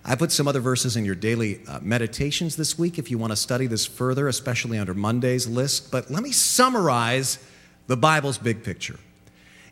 I 0.06 0.16
put 0.16 0.32
some 0.32 0.48
other 0.48 0.62
verses 0.62 0.96
in 0.96 1.04
your 1.04 1.16
daily 1.16 1.60
uh, 1.68 1.80
meditations 1.82 2.56
this 2.56 2.80
week 2.80 2.98
if 2.98 3.12
you 3.12 3.18
want 3.18 3.34
to 3.34 3.36
study 3.36 3.68
this 3.68 3.86
further, 3.86 4.30
especially 4.30 4.78
under 4.78 4.94
Monday's 4.94 5.46
list. 5.46 5.92
But 5.92 6.10
let 6.10 6.24
me 6.24 6.32
summarize 6.32 7.38
the 7.88 7.98
Bible's 7.98 8.38
big 8.38 8.64
picture. 8.64 8.98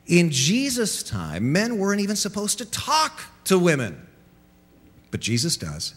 In 0.08 0.30
Jesus' 0.30 1.02
time, 1.04 1.52
men 1.52 1.78
weren't 1.78 2.02
even 2.02 2.16
supposed 2.16 2.58
to 2.58 2.66
talk 2.66 3.22
to 3.46 3.58
women, 3.58 4.06
but 5.12 5.20
Jesus 5.20 5.58
does. 5.58 5.96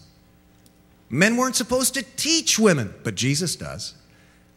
Men 1.09 1.37
weren't 1.37 1.55
supposed 1.55 1.93
to 1.95 2.03
teach 2.15 2.59
women, 2.59 2.93
but 3.03 3.15
Jesus 3.15 3.55
does. 3.55 3.95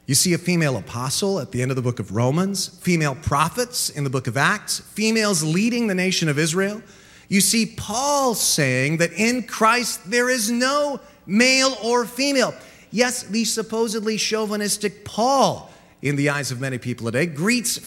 You 0.06 0.14
see 0.14 0.32
a 0.34 0.38
female 0.38 0.76
apostle 0.76 1.38
at 1.38 1.52
the 1.52 1.62
end 1.62 1.70
of 1.70 1.76
the 1.76 1.82
book 1.82 2.00
of 2.00 2.12
Romans, 2.12 2.68
female 2.80 3.14
prophets 3.14 3.90
in 3.90 4.02
the 4.02 4.10
book 4.10 4.26
of 4.26 4.36
Acts, 4.36 4.80
females 4.80 5.44
leading 5.44 5.86
the 5.86 5.94
nation 5.94 6.28
of 6.28 6.38
Israel. 6.38 6.82
You 7.28 7.40
see 7.40 7.66
Paul 7.76 8.34
saying 8.34 8.96
that 8.96 9.12
in 9.12 9.44
Christ 9.44 10.10
there 10.10 10.28
is 10.28 10.50
no 10.50 10.98
male 11.26 11.76
or 11.84 12.04
female. 12.04 12.54
Yes, 12.90 13.22
the 13.22 13.44
supposedly 13.44 14.16
chauvinistic 14.16 15.04
Paul 15.04 15.70
in 16.02 16.16
the 16.16 16.30
eyes 16.30 16.50
of 16.50 16.60
many 16.60 16.78
people 16.78 17.06
today, 17.06 17.26
greets 17.26 17.78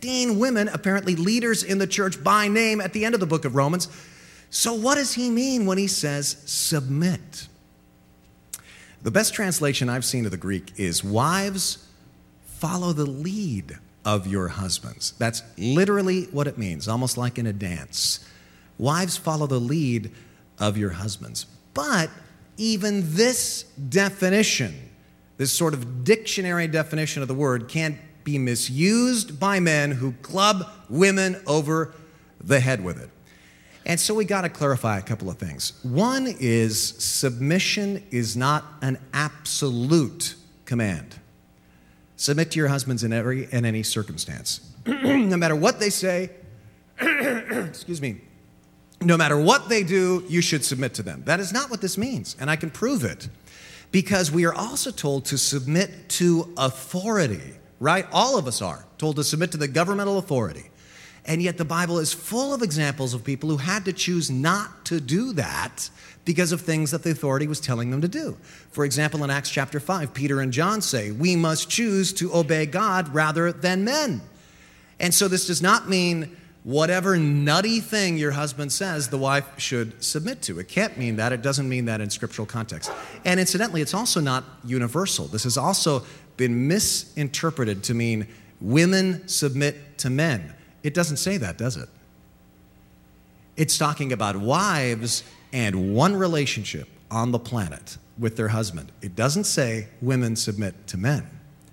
15 0.00 0.38
women, 0.38 0.68
apparently 0.68 1.16
leaders 1.16 1.64
in 1.64 1.78
the 1.78 1.86
church 1.86 2.22
by 2.22 2.46
name, 2.46 2.80
at 2.80 2.92
the 2.92 3.04
end 3.04 3.14
of 3.14 3.20
the 3.20 3.26
book 3.26 3.44
of 3.44 3.56
Romans. 3.56 3.88
So, 4.48 4.72
what 4.72 4.94
does 4.94 5.14
he 5.14 5.28
mean 5.28 5.66
when 5.66 5.76
he 5.76 5.88
says 5.88 6.40
submit? 6.46 7.48
The 9.02 9.10
best 9.10 9.34
translation 9.34 9.88
I've 9.88 10.04
seen 10.04 10.24
of 10.24 10.30
the 10.30 10.36
Greek 10.36 10.72
is 10.76 11.02
wives, 11.02 11.88
follow 12.46 12.92
the 12.92 13.06
lead 13.06 13.78
of 14.04 14.28
your 14.28 14.46
husbands. 14.46 15.14
That's 15.18 15.42
literally 15.56 16.24
what 16.26 16.46
it 16.46 16.58
means, 16.58 16.86
almost 16.86 17.18
like 17.18 17.36
in 17.36 17.46
a 17.46 17.52
dance. 17.52 18.24
Wives, 18.78 19.16
follow 19.16 19.48
the 19.48 19.58
lead 19.58 20.12
of 20.60 20.76
your 20.76 20.90
husbands. 20.90 21.46
But 21.74 22.08
even 22.56 23.02
this 23.14 23.64
definition 23.88 24.88
this 25.38 25.52
sort 25.52 25.72
of 25.72 26.04
dictionary 26.04 26.66
definition 26.66 27.22
of 27.22 27.28
the 27.28 27.34
word 27.34 27.68
can't 27.68 27.96
be 28.28 28.36
misused 28.36 29.40
by 29.40 29.58
men 29.58 29.90
who 29.90 30.12
club 30.20 30.68
women 30.90 31.40
over 31.46 31.94
the 32.42 32.60
head 32.60 32.84
with 32.84 33.02
it. 33.02 33.08
And 33.86 33.98
so 33.98 34.12
we 34.12 34.26
got 34.26 34.42
to 34.42 34.50
clarify 34.50 34.98
a 34.98 35.02
couple 35.02 35.30
of 35.30 35.38
things. 35.38 35.72
One 35.82 36.26
is 36.38 36.78
submission 37.02 38.04
is 38.10 38.36
not 38.36 38.64
an 38.82 38.98
absolute 39.14 40.34
command. 40.66 41.14
Submit 42.16 42.50
to 42.50 42.58
your 42.58 42.68
husbands 42.68 43.02
in 43.02 43.14
every 43.14 43.48
and 43.50 43.64
any 43.64 43.82
circumstance. 43.82 44.60
no 44.86 45.38
matter 45.38 45.56
what 45.56 45.80
they 45.80 45.88
say, 45.88 46.28
excuse 47.00 48.02
me, 48.02 48.20
no 49.00 49.16
matter 49.16 49.40
what 49.40 49.70
they 49.70 49.82
do, 49.82 50.22
you 50.28 50.42
should 50.42 50.66
submit 50.66 50.92
to 50.94 51.02
them. 51.02 51.22
That 51.24 51.40
is 51.40 51.50
not 51.50 51.70
what 51.70 51.80
this 51.80 51.96
means, 51.96 52.36
and 52.38 52.50
I 52.50 52.56
can 52.56 52.68
prove 52.68 53.04
it 53.04 53.28
because 53.90 54.30
we 54.30 54.44
are 54.44 54.54
also 54.54 54.90
told 54.90 55.24
to 55.26 55.38
submit 55.38 56.10
to 56.10 56.52
authority, 56.58 57.54
right? 57.80 58.06
All 58.12 58.38
of 58.38 58.46
us 58.46 58.62
are 58.62 58.84
told 58.98 59.16
to 59.16 59.24
submit 59.24 59.52
to 59.52 59.58
the 59.58 59.68
governmental 59.68 60.18
authority. 60.18 60.70
And 61.24 61.42
yet 61.42 61.58
the 61.58 61.64
Bible 61.64 61.98
is 61.98 62.12
full 62.12 62.54
of 62.54 62.62
examples 62.62 63.12
of 63.12 63.22
people 63.22 63.50
who 63.50 63.58
had 63.58 63.84
to 63.84 63.92
choose 63.92 64.30
not 64.30 64.86
to 64.86 64.98
do 64.98 65.34
that 65.34 65.90
because 66.24 66.52
of 66.52 66.62
things 66.62 66.90
that 66.90 67.02
the 67.02 67.10
authority 67.10 67.46
was 67.46 67.60
telling 67.60 67.90
them 67.90 68.00
to 68.00 68.08
do. 68.08 68.36
For 68.70 68.84
example, 68.84 69.22
in 69.24 69.30
Acts 69.30 69.50
chapter 69.50 69.78
5, 69.78 70.14
Peter 70.14 70.40
and 70.40 70.52
John 70.52 70.80
say, 70.80 71.10
We 71.10 71.36
must 71.36 71.68
choose 71.68 72.14
to 72.14 72.34
obey 72.34 72.64
God 72.64 73.14
rather 73.14 73.52
than 73.52 73.84
men. 73.84 74.22
And 74.98 75.12
so 75.12 75.28
this 75.28 75.46
does 75.46 75.60
not 75.60 75.88
mean 75.88 76.36
whatever 76.64 77.16
nutty 77.16 77.80
thing 77.80 78.18
your 78.18 78.32
husband 78.32 78.72
says, 78.72 79.08
the 79.08 79.18
wife 79.18 79.46
should 79.58 80.02
submit 80.02 80.42
to. 80.42 80.58
It 80.58 80.68
can't 80.68 80.96
mean 80.98 81.16
that. 81.16 81.32
It 81.32 81.42
doesn't 81.42 81.68
mean 81.68 81.86
that 81.86 82.00
in 82.00 82.10
scriptural 82.10 82.46
context. 82.46 82.90
And 83.24 83.40
incidentally, 83.40 83.80
it's 83.80 83.94
also 83.94 84.20
not 84.20 84.44
universal. 84.64 85.26
This 85.26 85.44
has 85.44 85.56
also 85.56 86.04
been 86.36 86.68
misinterpreted 86.68 87.82
to 87.84 87.94
mean 87.94 88.26
women 88.60 89.26
submit 89.28 89.98
to 89.98 90.10
men. 90.10 90.54
It 90.82 90.94
doesn't 90.94 91.16
say 91.16 91.36
that, 91.38 91.58
does 91.58 91.76
it? 91.76 91.88
It's 93.56 93.76
talking 93.76 94.12
about 94.12 94.36
wives 94.36 95.24
and 95.52 95.94
one 95.94 96.14
relationship 96.14 96.88
on 97.10 97.32
the 97.32 97.38
planet 97.38 97.98
with 98.18 98.36
their 98.36 98.48
husband. 98.48 98.92
It 99.02 99.16
doesn't 99.16 99.44
say 99.44 99.88
women 100.00 100.36
submit 100.36 100.86
to 100.88 100.96
men. 100.96 101.28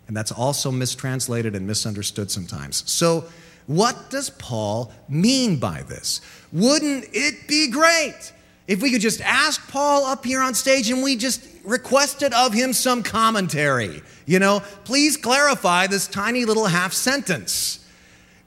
And 0.07 0.15
that's 0.15 0.31
also 0.31 0.71
mistranslated 0.71 1.55
and 1.55 1.65
misunderstood 1.65 2.29
sometimes. 2.31 2.89
So, 2.89 3.25
what 3.67 4.09
does 4.09 4.29
Paul 4.29 4.91
mean 5.09 5.57
by 5.57 5.83
this? 5.83 6.21
Wouldn't 6.51 7.05
it 7.13 7.47
be 7.47 7.69
great 7.69 8.33
if 8.67 8.81
we 8.81 8.91
could 8.91 9.01
just 9.01 9.21
ask 9.21 9.67
Paul 9.69 10.05
up 10.05 10.25
here 10.25 10.41
on 10.41 10.53
stage 10.53 10.89
and 10.89 11.03
we 11.03 11.15
just 11.15 11.47
requested 11.63 12.33
of 12.33 12.53
him 12.53 12.73
some 12.73 13.01
commentary? 13.01 14.01
You 14.25 14.39
know, 14.39 14.61
please 14.83 15.17
clarify 15.17 15.87
this 15.87 16.07
tiny 16.07 16.45
little 16.45 16.65
half 16.65 16.93
sentence. 16.93 17.85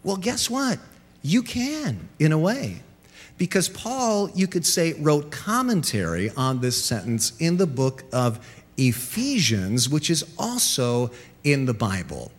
Well, 0.05 0.17
guess 0.17 0.49
what? 0.49 0.79
You 1.23 1.43
can, 1.43 2.09
in 2.19 2.33
a 2.33 2.39
way. 2.39 2.83
Because 3.37 3.69
Paul, 3.69 4.31
you 4.35 4.47
could 4.47 4.67
say, 4.67 4.95
wrote 4.95 5.31
commentary 5.31 6.31
on 6.37 6.61
this 6.61 6.83
sentence 6.83 7.37
in 7.39 7.57
the 7.57 7.67
book 7.67 8.05
of 8.13 8.45
Ephesians, 8.77 9.89
which 9.89 10.11
is 10.11 10.25
also 10.39 11.11
in 11.45 11.67
the 11.67 11.75
Bible. 11.75 12.33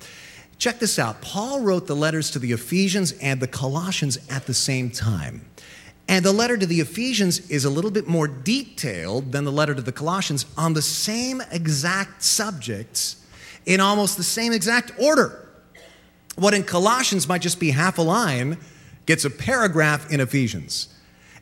Check 0.60 0.80
this 0.80 1.00
out. 1.00 1.22
Paul 1.22 1.62
wrote 1.62 1.88
the 1.88 1.96
letters 1.96 2.32
to 2.32 2.40
the 2.40 2.52
Ephesians 2.52 3.14
and 3.14 3.40
the 3.40 3.48
Colossians 3.48 4.20
at 4.30 4.46
the 4.46 4.54
same 4.54 4.92
time. 4.92 5.46
And 6.10 6.26
the 6.26 6.34
letter 6.34 6.58
to 6.58 6.66
the 6.66 6.82
Ephesians 6.82 7.50
is 7.50 7.64
a 7.64 7.70
little 7.70 7.92
bit 7.92 8.08
more 8.08 8.28
detailed 8.28 9.32
than 9.32 9.46
the 9.46 9.54
letter 9.54 9.74
to 9.74 9.82
the 9.82 9.94
Colossians 9.94 10.46
on 10.58 10.74
the 10.74 10.82
same 10.82 11.42
exact 11.52 12.24
subjects 12.24 13.26
in 13.66 13.80
almost 13.80 14.18
the 14.18 14.24
same 14.24 14.52
exact 14.52 14.92
order. 15.00 15.48
What 16.36 16.54
in 16.54 16.64
Colossians 16.64 17.28
might 17.28 17.42
just 17.42 17.60
be 17.60 17.72
half 17.72 17.98
a 17.98 18.02
line 18.02 18.58
gets 19.06 19.24
a 19.24 19.30
paragraph 19.30 20.12
in 20.12 20.20
Ephesians. 20.20 20.90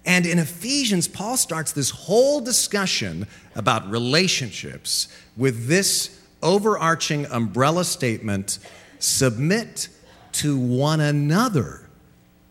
And 0.05 0.25
in 0.25 0.37
Ephesians, 0.37 1.07
Paul 1.07 1.37
starts 1.37 1.71
this 1.71 1.89
whole 1.89 2.39
discussion 2.39 3.25
about 3.55 3.89
relationships 3.89 5.07
with 5.35 5.67
this 5.67 6.21
overarching 6.43 7.25
umbrella 7.27 7.83
statement 7.83 8.59
submit 8.99 9.89
to 10.33 10.57
one 10.57 10.99
another 10.99 11.89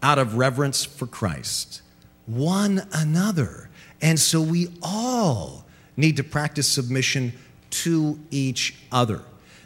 out 0.03 0.19
of 0.19 0.37
reverence 0.37 0.85
for 0.85 1.07
Christ. 1.07 1.83
One 2.27 2.87
another. 2.93 3.71
And 4.03 4.19
so 4.19 4.41
we 4.41 4.69
all 4.83 5.65
need 5.97 6.17
to 6.17 6.25
practice 6.25 6.69
submission 6.69 7.33
to 7.71 8.19
each 8.31 8.77
other. 8.93 9.23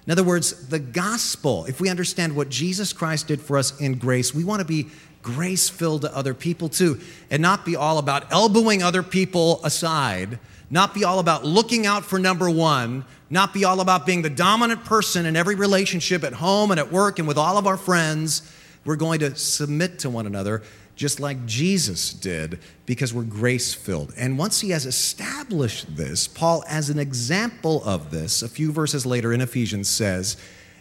In 0.07 0.13
other 0.13 0.25
words, 0.25 0.69
the 0.69 0.79
gospel, 0.79 1.67
if 1.67 1.81
we 1.81 1.89
understand 1.89 2.35
what 2.35 2.49
Jesus 2.49 2.93
Christ 2.93 3.29
did 3.29 3.41
for 3.41 3.57
us 3.57 3.79
in 3.81 3.99
grace, 3.99 4.35
we 4.35 4.45
want 4.45 4.61
to 4.61 4.67
be 4.67 4.89
grace 5.23 5.69
filled 5.69 6.03
to 6.03 6.17
other 6.17 6.35
people 6.35 6.69
too, 6.69 7.01
and 7.31 7.43
not 7.43 7.65
be 7.65 7.77
all 7.77 7.99
about 7.99 8.33
elbowing 8.33 8.83
other 8.83 9.03
people 9.03 9.61
aside, 9.65 10.39
not 10.71 10.95
be 10.95 11.05
all 11.05 11.19
about 11.19 11.45
looking 11.45 11.87
out 11.87 12.05
for 12.05 12.19
number 12.19 12.49
one, 12.49 13.05
not 13.29 13.53
be 13.53 13.65
all 13.65 13.81
about 13.81 14.07
being 14.07 14.23
the 14.23 14.31
dominant 14.31 14.85
person 14.85 15.27
in 15.27 15.37
every 15.37 15.57
relationship 15.57 16.23
at 16.23 16.33
home 16.33 16.71
and 16.71 16.79
at 16.79 16.93
work 16.93 17.19
and 17.19 17.27
with 17.27 17.37
all 17.37 17.59
of 17.59 17.67
our 17.67 17.77
friends, 17.77 18.43
We're 18.85 18.97
going 18.97 19.21
to 19.21 19.35
submit 19.35 19.99
to 20.01 20.11
one 20.11 20.27
another 20.27 20.63
just 21.01 21.19
like 21.19 21.47
Jesus 21.47 22.13
did 22.13 22.59
because 22.85 23.15
we're 23.15 23.23
grace 23.23 23.73
filled. 23.73 24.13
And 24.19 24.37
once 24.37 24.61
he 24.61 24.69
has 24.69 24.85
established 24.85 25.97
this, 25.97 26.29
Paul, 26.29 26.63
as 26.69 26.91
an 26.91 26.99
example 26.99 27.83
of 27.85 28.11
this, 28.11 28.43
a 28.43 28.49
few 28.51 28.71
verses 28.71 29.07
later 29.07 29.33
in 29.33 29.41
Ephesians 29.41 29.89
says, 29.89 30.37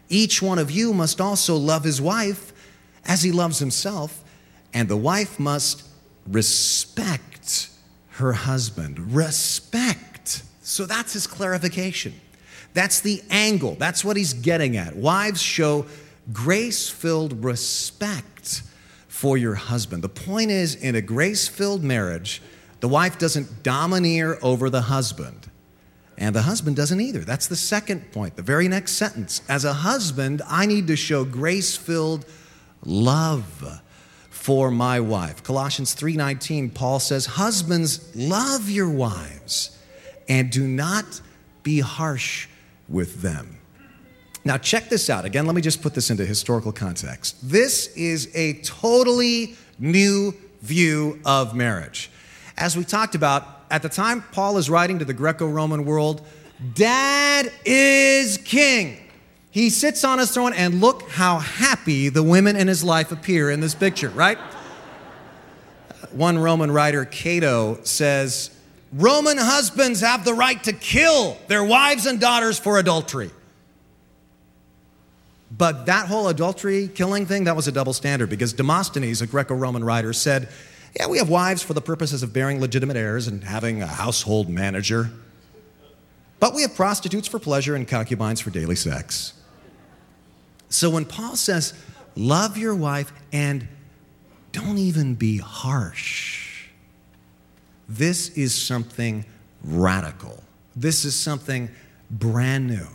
Each 0.10 0.42
one 0.42 0.60
of 0.60 0.72
you 0.72 0.94
must 0.94 1.22
also 1.22 1.56
love 1.56 1.86
his 1.86 2.02
wife 2.02 2.52
as 3.06 3.24
he 3.24 3.32
loves 3.32 3.60
himself, 3.60 4.22
and 4.74 4.90
the 4.90 4.98
wife 4.98 5.40
must 5.40 5.88
respect 6.28 7.39
her 8.20 8.34
husband. 8.34 9.14
Respect. 9.14 10.44
So 10.62 10.86
that's 10.86 11.14
his 11.14 11.28
clarification. 11.28 12.14
That's 12.74 13.02
the 13.02 13.22
angle. 13.30 13.76
That's 13.76 14.06
what 14.06 14.16
he's 14.16 14.34
getting 14.34 14.78
at. 14.78 14.96
Wives 14.96 15.42
show 15.42 15.86
grace 16.32 16.90
filled 16.90 17.44
respect 17.44 18.62
for 19.08 19.38
your 19.38 19.56
husband. 19.56 20.04
The 20.04 20.10
point 20.10 20.52
is, 20.52 20.76
in 20.76 20.96
a 20.96 21.02
grace 21.02 21.48
filled 21.48 21.84
marriage, 21.84 22.42
the 22.80 22.88
wife 22.88 23.18
doesn't 23.18 23.64
domineer 23.64 24.38
over 24.42 24.70
the 24.70 24.82
husband, 24.82 25.50
and 26.18 26.34
the 26.34 26.44
husband 26.44 26.76
doesn't 26.76 27.02
either. 27.02 27.20
That's 27.20 27.48
the 27.48 27.56
second 27.56 28.12
point, 28.12 28.36
the 28.36 28.44
very 28.44 28.68
next 28.68 28.94
sentence. 28.94 29.42
As 29.50 29.66
a 29.66 29.74
husband, 29.74 30.42
I 30.48 30.66
need 30.66 30.88
to 30.88 30.96
show 30.96 31.26
grace 31.26 31.76
filled 31.76 32.26
love 32.86 33.82
for 34.40 34.72
my 34.72 35.02
wife. 35.02 35.44
Colossians 35.44 35.94
3:19 35.94 36.70
Paul 36.70 37.02
says, 37.02 37.26
"Husbands, 37.26 38.00
love 38.16 38.70
your 38.70 38.90
wives 38.90 39.72
and 40.30 40.50
do 40.50 40.66
not 40.66 41.20
be 41.62 41.82
harsh 41.82 42.48
with 42.88 43.22
them." 43.22 43.58
Now, 44.46 44.58
check 44.58 44.90
this 44.90 45.10
out. 45.10 45.26
Again, 45.26 45.46
let 45.46 45.56
me 45.56 45.62
just 45.62 45.82
put 45.82 45.94
this 45.94 46.10
into 46.10 46.26
historical 46.26 46.72
context. 46.72 47.36
This 47.44 47.88
is 47.98 48.30
a 48.34 48.54
totally 48.64 49.58
new 49.78 50.34
view 50.62 51.20
of 51.26 51.54
marriage. 51.54 52.10
As 52.58 52.78
we 52.78 52.86
talked 52.86 53.16
about, 53.16 53.66
at 53.70 53.82
the 53.82 53.90
time 53.90 54.24
Paul 54.32 54.58
is 54.58 54.70
writing 54.70 55.00
to 55.00 55.06
the 55.06 55.14
Greco 55.14 55.48
Roman 55.48 55.84
world, 55.84 56.26
Dad 56.74 57.52
is 57.66 58.38
king. 58.38 59.09
He 59.52 59.70
sits 59.70 60.04
on 60.04 60.20
his 60.20 60.32
throne, 60.32 60.54
and 60.54 60.80
look 60.80 61.10
how 61.10 61.40
happy 61.40 62.10
the 62.10 62.22
women 62.22 62.56
in 62.56 62.68
his 62.68 62.84
life 62.84 63.12
appear 63.12 63.50
in 63.50 63.60
this 63.60 63.74
picture, 63.74 64.10
right? 64.10 64.38
One 66.12 66.38
Roman 66.38 66.72
writer, 66.72 67.06
Cato, 67.06 67.80
says 67.84 68.52
Roman 68.94 69.38
husbands 69.38 70.02
have 70.02 70.24
the 70.24 70.34
right 70.34 70.64
to 70.64 70.74
kill 70.74 71.38
their 71.48 71.64
wives 71.64 72.06
and 72.06 72.20
daughters 72.20 72.60
for 72.60 72.80
adultery. 72.80 73.32
But 75.56 75.88
that 75.88 76.08
whole 76.08 76.28
adultery 76.28 76.88
killing 76.88 77.26
thing, 77.26 77.46
that 77.46 77.56
was 77.56 77.68
a 77.68 77.72
double 77.72 77.94
standard 77.94 78.30
because 78.30 78.54
Demosthenes, 78.54 79.22
a 79.22 79.28
Greco 79.28 79.56
Roman 79.56 79.84
writer, 79.84 80.14
said, 80.14 80.48
Yeah, 80.96 81.08
we 81.08 81.18
have 81.18 81.30
wives 81.30 81.64
for 81.64 81.74
the 81.74 81.82
purposes 81.82 82.22
of 82.22 82.34
bearing 82.34 82.62
legitimate 82.62 82.98
heirs 82.98 83.28
and 83.28 83.44
having 83.44 83.82
a 83.82 83.88
household 83.88 84.48
manager. 84.48 85.10
But 86.40 86.54
we 86.54 86.62
have 86.62 86.76
prostitutes 86.76 87.28
for 87.28 87.40
pleasure 87.40 87.76
and 87.76 87.88
concubines 87.88 88.40
for 88.40 88.52
daily 88.52 88.76
sex. 88.76 89.34
So 90.70 90.90
when 90.90 91.06
Paul 91.06 91.36
says, 91.36 91.74
Love 92.16 92.58
your 92.58 92.76
wife 92.76 93.14
and 93.32 93.68
don't 94.52 94.78
even 94.78 95.16
be 95.16 95.38
harsh, 95.38 96.68
this 97.88 98.30
is 98.30 98.54
something 98.54 99.26
radical. 99.64 100.44
This 100.76 101.06
is 101.06 101.16
something 101.16 101.70
brand 102.12 102.68
new. 102.68 102.88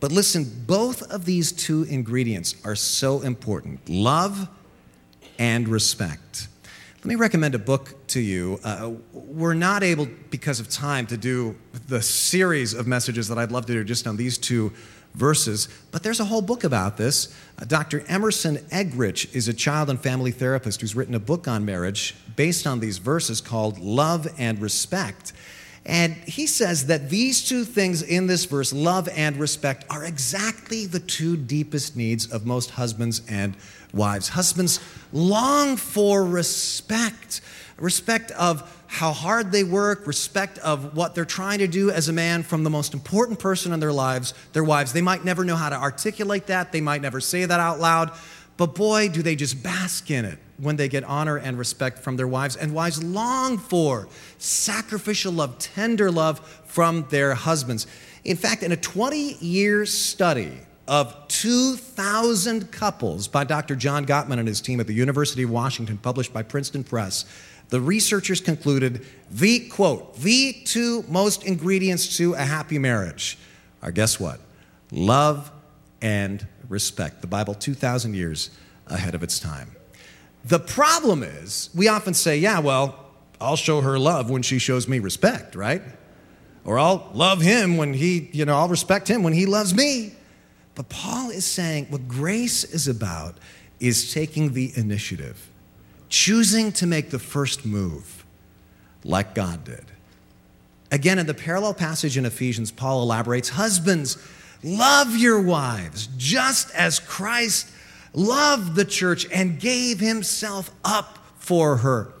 But 0.00 0.12
listen, 0.12 0.64
both 0.66 1.02
of 1.10 1.24
these 1.24 1.52
two 1.52 1.84
ingredients 1.84 2.56
are 2.64 2.74
so 2.74 3.20
important 3.20 3.88
love 3.88 4.48
and 5.38 5.68
respect. 5.68 6.48
Let 6.98 7.06
me 7.06 7.14
recommend 7.14 7.54
a 7.54 7.58
book 7.58 8.06
to 8.08 8.20
you. 8.20 8.58
Uh, 8.64 8.92
we're 9.12 9.54
not 9.54 9.82
able, 9.82 10.06
because 10.30 10.60
of 10.60 10.68
time, 10.68 11.06
to 11.06 11.16
do 11.16 11.56
the 11.88 12.02
series 12.02 12.74
of 12.74 12.86
messages 12.86 13.28
that 13.28 13.38
I'd 13.38 13.52
love 13.52 13.66
to 13.66 13.72
do 13.72 13.84
just 13.84 14.06
on 14.06 14.16
these 14.16 14.36
two 14.36 14.72
verses, 15.14 15.68
but 15.90 16.02
there's 16.02 16.20
a 16.20 16.24
whole 16.24 16.42
book 16.42 16.64
about 16.64 16.96
this. 16.96 17.34
Uh, 17.58 17.64
Dr. 17.64 18.04
Emerson 18.08 18.58
Eggerichs 18.70 19.34
is 19.34 19.48
a 19.48 19.54
child 19.54 19.90
and 19.90 20.00
family 20.00 20.30
therapist 20.30 20.80
who's 20.80 20.94
written 20.94 21.14
a 21.14 21.20
book 21.20 21.48
on 21.48 21.64
marriage 21.64 22.14
based 22.36 22.66
on 22.66 22.80
these 22.80 22.98
verses 22.98 23.40
called 23.40 23.78
Love 23.78 24.28
and 24.38 24.60
Respect. 24.60 25.32
And 25.86 26.14
he 26.14 26.46
says 26.46 26.86
that 26.86 27.08
these 27.08 27.48
two 27.48 27.64
things 27.64 28.02
in 28.02 28.26
this 28.26 28.44
verse, 28.44 28.72
love 28.72 29.08
and 29.16 29.36
respect, 29.38 29.84
are 29.88 30.04
exactly 30.04 30.86
the 30.86 31.00
two 31.00 31.36
deepest 31.36 31.96
needs 31.96 32.30
of 32.30 32.44
most 32.44 32.70
husbands 32.72 33.22
and 33.28 33.56
wives. 33.94 34.28
Husbands 34.28 34.78
long 35.12 35.76
for 35.76 36.24
respect, 36.24 37.40
respect 37.78 38.30
of 38.32 38.76
how 38.86 39.12
hard 39.12 39.52
they 39.52 39.64
work, 39.64 40.06
respect 40.06 40.58
of 40.58 40.96
what 40.96 41.14
they're 41.14 41.24
trying 41.24 41.60
to 41.60 41.68
do 41.68 41.90
as 41.90 42.08
a 42.08 42.12
man 42.12 42.42
from 42.42 42.64
the 42.64 42.70
most 42.70 42.92
important 42.92 43.38
person 43.38 43.72
in 43.72 43.80
their 43.80 43.92
lives, 43.92 44.34
their 44.52 44.64
wives. 44.64 44.92
They 44.92 45.00
might 45.00 45.24
never 45.24 45.44
know 45.44 45.56
how 45.56 45.70
to 45.70 45.76
articulate 45.76 46.48
that, 46.48 46.72
they 46.72 46.80
might 46.80 47.00
never 47.00 47.20
say 47.20 47.44
that 47.44 47.60
out 47.60 47.78
loud, 47.78 48.10
but 48.60 48.74
boy, 48.74 49.08
do 49.08 49.22
they 49.22 49.36
just 49.36 49.62
bask 49.62 50.10
in 50.10 50.26
it 50.26 50.38
when 50.58 50.76
they 50.76 50.86
get 50.86 51.02
honor 51.04 51.38
and 51.38 51.56
respect 51.56 51.98
from 51.98 52.18
their 52.18 52.28
wives. 52.28 52.56
And 52.56 52.74
wives 52.74 53.02
long 53.02 53.56
for 53.56 54.06
sacrificial 54.36 55.32
love, 55.32 55.58
tender 55.58 56.10
love 56.10 56.40
from 56.66 57.06
their 57.08 57.32
husbands. 57.32 57.86
In 58.22 58.36
fact, 58.36 58.62
in 58.62 58.70
a 58.70 58.76
20 58.76 59.38
year 59.38 59.86
study 59.86 60.52
of 60.86 61.16
2,000 61.28 62.70
couples 62.70 63.28
by 63.28 63.44
Dr. 63.44 63.76
John 63.76 64.04
Gottman 64.04 64.38
and 64.38 64.46
his 64.46 64.60
team 64.60 64.78
at 64.78 64.86
the 64.86 64.92
University 64.92 65.44
of 65.44 65.50
Washington, 65.50 65.96
published 65.96 66.34
by 66.34 66.42
Princeton 66.42 66.84
Press, 66.84 67.24
the 67.70 67.80
researchers 67.80 68.42
concluded 68.42 69.06
the 69.30 69.70
quote, 69.70 70.18
the 70.18 70.52
two 70.66 71.02
most 71.08 71.44
ingredients 71.44 72.18
to 72.18 72.34
a 72.34 72.42
happy 72.42 72.78
marriage 72.78 73.38
are 73.80 73.90
guess 73.90 74.20
what? 74.20 74.38
Love 74.92 75.50
and 76.02 76.46
respect. 76.70 77.20
The 77.20 77.26
Bible, 77.26 77.52
2,000 77.52 78.14
years 78.14 78.48
ahead 78.86 79.14
of 79.14 79.22
its 79.22 79.38
time. 79.38 79.72
The 80.44 80.58
problem 80.58 81.22
is, 81.22 81.68
we 81.74 81.88
often 81.88 82.14
say, 82.14 82.38
yeah, 82.38 82.60
well, 82.60 82.98
I'll 83.38 83.56
show 83.56 83.82
her 83.82 83.98
love 83.98 84.30
when 84.30 84.40
she 84.40 84.58
shows 84.58 84.88
me 84.88 84.98
respect, 84.98 85.54
right? 85.54 85.82
Or 86.64 86.78
I'll 86.78 87.10
love 87.12 87.42
him 87.42 87.76
when 87.76 87.92
he, 87.92 88.30
you 88.32 88.46
know, 88.46 88.56
I'll 88.56 88.68
respect 88.68 89.08
him 89.08 89.22
when 89.22 89.34
he 89.34 89.44
loves 89.44 89.74
me. 89.74 90.14
But 90.74 90.88
Paul 90.88 91.30
is 91.30 91.44
saying 91.44 91.86
what 91.90 92.08
grace 92.08 92.64
is 92.64 92.88
about 92.88 93.36
is 93.80 94.12
taking 94.12 94.52
the 94.52 94.72
initiative, 94.76 95.50
choosing 96.08 96.72
to 96.72 96.86
make 96.86 97.10
the 97.10 97.18
first 97.18 97.66
move 97.66 98.24
like 99.04 99.34
God 99.34 99.64
did. 99.64 99.84
Again, 100.92 101.18
in 101.18 101.26
the 101.26 101.34
parallel 101.34 101.74
passage 101.74 102.16
in 102.16 102.26
Ephesians, 102.26 102.70
Paul 102.70 103.02
elaborates 103.02 103.50
Husbands, 103.50 104.18
Love 104.62 105.16
your 105.16 105.40
wives, 105.40 106.08
just 106.16 106.74
as 106.74 106.98
Christ 106.98 107.70
loved 108.12 108.74
the 108.74 108.84
church 108.84 109.26
and 109.32 109.58
gave 109.58 110.00
himself 110.00 110.70
up 110.84 111.18
for 111.38 111.78
her, 111.78 112.12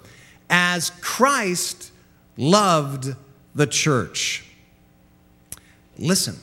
as 0.48 0.90
Christ 1.00 1.92
loved 2.36 3.14
the 3.54 3.66
church. 3.66 4.44
Listen, 5.98 6.36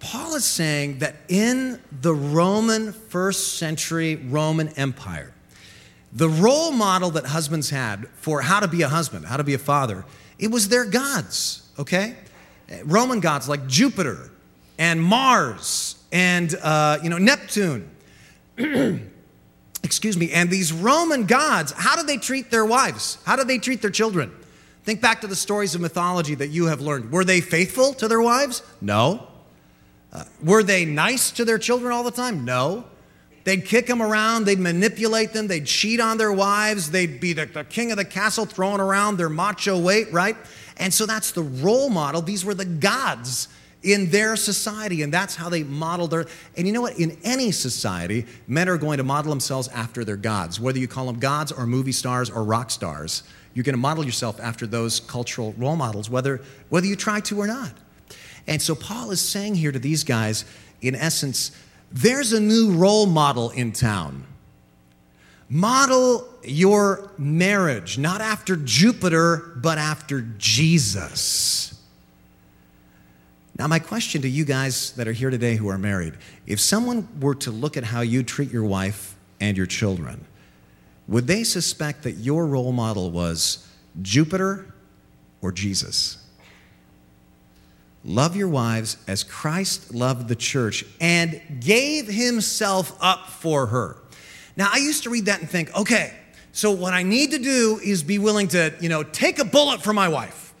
Paul 0.00 0.34
is 0.34 0.44
saying 0.44 0.98
that 0.98 1.16
in 1.28 1.80
the 2.00 2.14
Roman 2.14 2.92
first 2.92 3.58
century 3.58 4.16
Roman 4.16 4.68
Empire, 4.70 5.32
the 6.12 6.28
role 6.28 6.72
model 6.72 7.10
that 7.10 7.26
husbands 7.26 7.70
had 7.70 8.08
for 8.16 8.40
how 8.40 8.60
to 8.60 8.68
be 8.68 8.82
a 8.82 8.88
husband, 8.88 9.26
how 9.26 9.36
to 9.36 9.44
be 9.44 9.54
a 9.54 9.58
father, 9.58 10.04
it 10.38 10.50
was 10.50 10.68
their 10.68 10.84
gods, 10.84 11.68
okay? 11.78 12.16
Roman 12.84 13.20
gods 13.20 13.48
like 13.48 13.66
Jupiter 13.66 14.30
and 14.78 15.02
Mars 15.02 15.96
and 16.12 16.54
uh, 16.62 16.98
you 17.02 17.10
know 17.10 17.18
Neptune. 17.18 17.90
Excuse 19.82 20.16
me. 20.16 20.32
And 20.32 20.50
these 20.50 20.72
Roman 20.72 21.26
gods, 21.26 21.72
how 21.72 21.94
did 21.94 22.08
they 22.08 22.16
treat 22.16 22.50
their 22.50 22.64
wives? 22.64 23.18
How 23.24 23.36
did 23.36 23.46
they 23.46 23.58
treat 23.58 23.82
their 23.82 23.90
children? 23.90 24.32
Think 24.82 25.00
back 25.00 25.20
to 25.20 25.26
the 25.26 25.36
stories 25.36 25.74
of 25.74 25.80
mythology 25.80 26.34
that 26.34 26.48
you 26.48 26.66
have 26.66 26.80
learned. 26.80 27.12
Were 27.12 27.24
they 27.24 27.40
faithful 27.40 27.92
to 27.94 28.08
their 28.08 28.20
wives? 28.20 28.62
No. 28.80 29.28
Uh, 30.12 30.24
were 30.42 30.62
they 30.62 30.84
nice 30.84 31.30
to 31.32 31.44
their 31.44 31.58
children 31.58 31.92
all 31.92 32.02
the 32.02 32.10
time? 32.10 32.44
No. 32.44 32.84
They'd 33.44 33.64
kick 33.64 33.86
them 33.86 34.02
around, 34.02 34.44
they'd 34.44 34.58
manipulate 34.58 35.32
them, 35.32 35.46
they'd 35.46 35.66
cheat 35.66 36.00
on 36.00 36.18
their 36.18 36.32
wives, 36.32 36.90
they'd 36.90 37.20
be 37.20 37.32
the, 37.32 37.46
the 37.46 37.62
king 37.62 37.92
of 37.92 37.96
the 37.96 38.04
castle 38.04 38.44
throwing 38.44 38.80
around 38.80 39.18
their 39.18 39.28
macho 39.28 39.78
weight, 39.78 40.12
right? 40.12 40.36
And 40.78 40.92
so 40.92 41.06
that's 41.06 41.30
the 41.30 41.42
role 41.42 41.88
model. 41.88 42.22
These 42.22 42.44
were 42.44 42.54
the 42.54 42.64
gods 42.64 43.46
in 43.86 44.10
their 44.10 44.34
society, 44.34 45.02
and 45.02 45.14
that's 45.14 45.36
how 45.36 45.48
they 45.48 45.62
model 45.62 46.08
their. 46.08 46.26
And 46.56 46.66
you 46.66 46.72
know 46.72 46.80
what? 46.80 46.98
In 46.98 47.16
any 47.22 47.52
society, 47.52 48.26
men 48.48 48.68
are 48.68 48.76
going 48.76 48.98
to 48.98 49.04
model 49.04 49.30
themselves 49.30 49.68
after 49.68 50.04
their 50.04 50.16
gods, 50.16 50.58
whether 50.58 50.78
you 50.78 50.88
call 50.88 51.06
them 51.06 51.20
gods 51.20 51.52
or 51.52 51.66
movie 51.66 51.92
stars 51.92 52.28
or 52.28 52.42
rock 52.42 52.70
stars. 52.70 53.22
You're 53.54 53.62
going 53.62 53.74
to 53.74 53.80
model 53.80 54.04
yourself 54.04 54.40
after 54.40 54.66
those 54.66 55.00
cultural 55.00 55.54
role 55.56 55.76
models, 55.76 56.10
whether, 56.10 56.42
whether 56.68 56.86
you 56.86 56.96
try 56.96 57.20
to 57.20 57.38
or 57.40 57.46
not. 57.46 57.72
And 58.48 58.60
so 58.60 58.74
Paul 58.74 59.12
is 59.12 59.20
saying 59.20 59.54
here 59.54 59.72
to 59.72 59.78
these 59.78 60.04
guys, 60.04 60.44
in 60.82 60.94
essence, 60.94 61.52
there's 61.90 62.32
a 62.32 62.40
new 62.40 62.72
role 62.72 63.06
model 63.06 63.50
in 63.50 63.72
town. 63.72 64.24
Model 65.48 66.28
your 66.42 67.12
marriage 67.16 67.98
not 67.98 68.20
after 68.20 68.56
Jupiter, 68.56 69.52
but 69.56 69.78
after 69.78 70.22
Jesus. 70.38 71.75
Now, 73.58 73.66
my 73.66 73.78
question 73.78 74.20
to 74.22 74.28
you 74.28 74.44
guys 74.44 74.92
that 74.92 75.08
are 75.08 75.12
here 75.12 75.30
today 75.30 75.56
who 75.56 75.68
are 75.68 75.78
married 75.78 76.14
if 76.46 76.60
someone 76.60 77.08
were 77.20 77.34
to 77.36 77.50
look 77.50 77.78
at 77.78 77.84
how 77.84 78.02
you 78.02 78.22
treat 78.22 78.52
your 78.52 78.64
wife 78.64 79.16
and 79.40 79.56
your 79.56 79.64
children, 79.66 80.26
would 81.08 81.26
they 81.26 81.42
suspect 81.42 82.02
that 82.02 82.12
your 82.12 82.46
role 82.46 82.72
model 82.72 83.10
was 83.10 83.66
Jupiter 84.02 84.74
or 85.40 85.52
Jesus? 85.52 86.18
Love 88.04 88.36
your 88.36 88.48
wives 88.48 88.98
as 89.08 89.24
Christ 89.24 89.94
loved 89.94 90.28
the 90.28 90.36
church 90.36 90.84
and 91.00 91.40
gave 91.60 92.06
himself 92.08 92.96
up 93.00 93.30
for 93.30 93.66
her. 93.66 93.96
Now, 94.54 94.68
I 94.70 94.78
used 94.78 95.02
to 95.04 95.10
read 95.10 95.26
that 95.26 95.40
and 95.40 95.48
think, 95.48 95.74
okay, 95.74 96.12
so 96.52 96.72
what 96.72 96.92
I 96.92 97.02
need 97.02 97.30
to 97.30 97.38
do 97.38 97.80
is 97.82 98.02
be 98.02 98.18
willing 98.18 98.48
to, 98.48 98.74
you 98.80 98.90
know, 98.90 99.02
take 99.02 99.38
a 99.38 99.44
bullet 99.44 99.82
for 99.82 99.94
my 99.94 100.08
wife. 100.08 100.54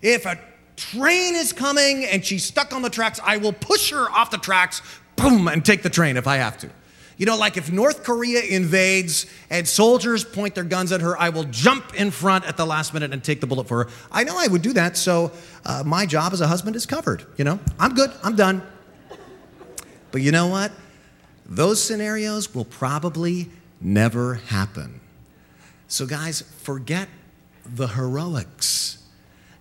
If 0.00 0.26
a 0.26 0.38
train 0.76 1.34
is 1.34 1.52
coming 1.52 2.04
and 2.04 2.24
she's 2.24 2.44
stuck 2.44 2.72
on 2.72 2.82
the 2.82 2.90
tracks, 2.90 3.20
I 3.22 3.36
will 3.36 3.52
push 3.52 3.90
her 3.90 4.10
off 4.10 4.30
the 4.30 4.38
tracks, 4.38 4.82
boom, 5.16 5.48
and 5.48 5.64
take 5.64 5.82
the 5.82 5.90
train 5.90 6.16
if 6.16 6.26
I 6.26 6.36
have 6.36 6.58
to. 6.58 6.70
You 7.18 7.26
know, 7.26 7.36
like 7.36 7.56
if 7.56 7.70
North 7.70 8.04
Korea 8.04 8.42
invades 8.42 9.26
and 9.50 9.68
soldiers 9.68 10.24
point 10.24 10.54
their 10.54 10.64
guns 10.64 10.92
at 10.92 11.02
her, 11.02 11.16
I 11.16 11.28
will 11.28 11.44
jump 11.44 11.94
in 11.94 12.10
front 12.10 12.46
at 12.46 12.56
the 12.56 12.66
last 12.66 12.94
minute 12.94 13.12
and 13.12 13.22
take 13.22 13.40
the 13.40 13.46
bullet 13.46 13.68
for 13.68 13.84
her. 13.84 13.90
I 14.10 14.24
know 14.24 14.34
I 14.36 14.48
would 14.48 14.62
do 14.62 14.72
that, 14.72 14.96
so 14.96 15.30
uh, 15.64 15.82
my 15.84 16.06
job 16.06 16.32
as 16.32 16.40
a 16.40 16.46
husband 16.46 16.74
is 16.74 16.86
covered. 16.86 17.24
You 17.36 17.44
know, 17.44 17.60
I'm 17.78 17.94
good, 17.94 18.10
I'm 18.24 18.34
done. 18.34 18.62
But 20.10 20.22
you 20.22 20.32
know 20.32 20.48
what? 20.48 20.72
Those 21.46 21.82
scenarios 21.82 22.54
will 22.54 22.64
probably 22.64 23.50
never 23.80 24.34
happen. 24.34 25.00
So, 25.88 26.06
guys, 26.06 26.42
forget 26.42 27.08
the 27.64 27.88
heroics 27.88 29.01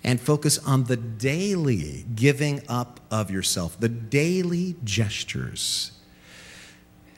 and 0.03 0.19
focus 0.19 0.57
on 0.65 0.85
the 0.85 0.97
daily 0.97 2.05
giving 2.15 2.61
up 2.67 2.99
of 3.11 3.29
yourself, 3.29 3.79
the 3.79 3.89
daily 3.89 4.75
gestures. 4.83 5.91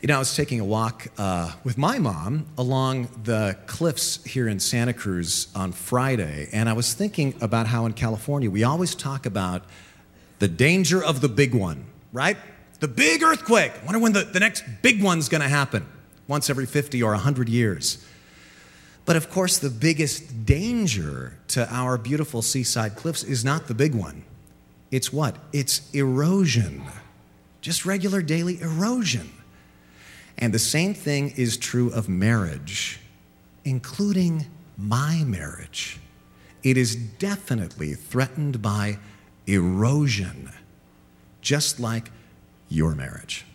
You 0.02 0.08
know, 0.08 0.18
I 0.18 0.20
was 0.20 0.36
taking 0.36 0.60
a 0.60 0.66
walk 0.66 1.08
uh, 1.18 1.54
with 1.64 1.78
my 1.78 1.98
mom 1.98 2.48
along 2.58 3.08
the 3.24 3.58
cliffs 3.68 4.22
here 4.26 4.50
in 4.50 4.60
Santa 4.60 4.92
Cruz 4.92 5.48
on 5.56 5.72
Friday, 5.72 6.50
and 6.52 6.68
I 6.68 6.74
was 6.74 6.94
thinking 6.94 7.36
about 7.40 7.68
how 7.68 7.86
in 7.86 7.94
California 7.94 8.52
we 8.52 8.66
always 8.66 8.96
talk 8.96 9.26
about 9.26 9.64
the 10.40 10.50
danger 10.50 11.02
of 11.02 11.22
the 11.22 11.30
big 11.30 11.56
one, 11.56 11.86
right? 12.12 12.36
The 12.82 12.90
big 12.90 13.24
earthquake. 13.24 13.72
I 13.82 13.86
wonder 13.86 14.00
when 14.00 14.12
the, 14.12 14.24
the 14.24 14.42
next 14.42 14.66
big 14.82 15.02
one's 15.02 15.30
gonna 15.30 15.48
happen, 15.48 15.88
once 16.28 16.50
every 16.50 16.66
50 16.66 17.02
or 17.02 17.12
100 17.12 17.48
years. 17.48 18.06
But 19.06 19.16
of 19.16 19.30
course, 19.30 19.58
the 19.58 19.70
biggest 19.70 20.46
danger 20.46 21.38
to 21.50 21.72
our 21.74 21.98
beautiful 21.98 22.42
seaside 22.42 22.96
cliffs 22.96 23.24
is 23.24 23.44
not 23.44 23.68
the 23.68 23.74
big 23.74 23.94
one. 23.94 24.24
It's 24.92 25.12
what? 25.12 25.36
It's 25.52 25.90
erosion. 25.94 26.84
Just 27.62 27.86
regular 27.86 28.22
daily 28.22 28.62
erosion. 28.62 29.32
And 30.38 30.54
the 30.54 30.60
same 30.60 30.94
thing 30.94 31.34
is 31.36 31.58
true 31.58 31.92
of 31.92 32.08
marriage, 32.08 33.00
including 33.66 34.46
my 34.78 35.24
marriage. 35.26 36.00
It 36.64 36.78
is 36.78 36.96
definitely 36.96 37.94
threatened 37.94 38.62
by 38.62 39.00
erosion, 39.48 40.50
just 41.42 41.80
like 41.80 42.10
your 42.70 42.96
marriage. 42.96 43.46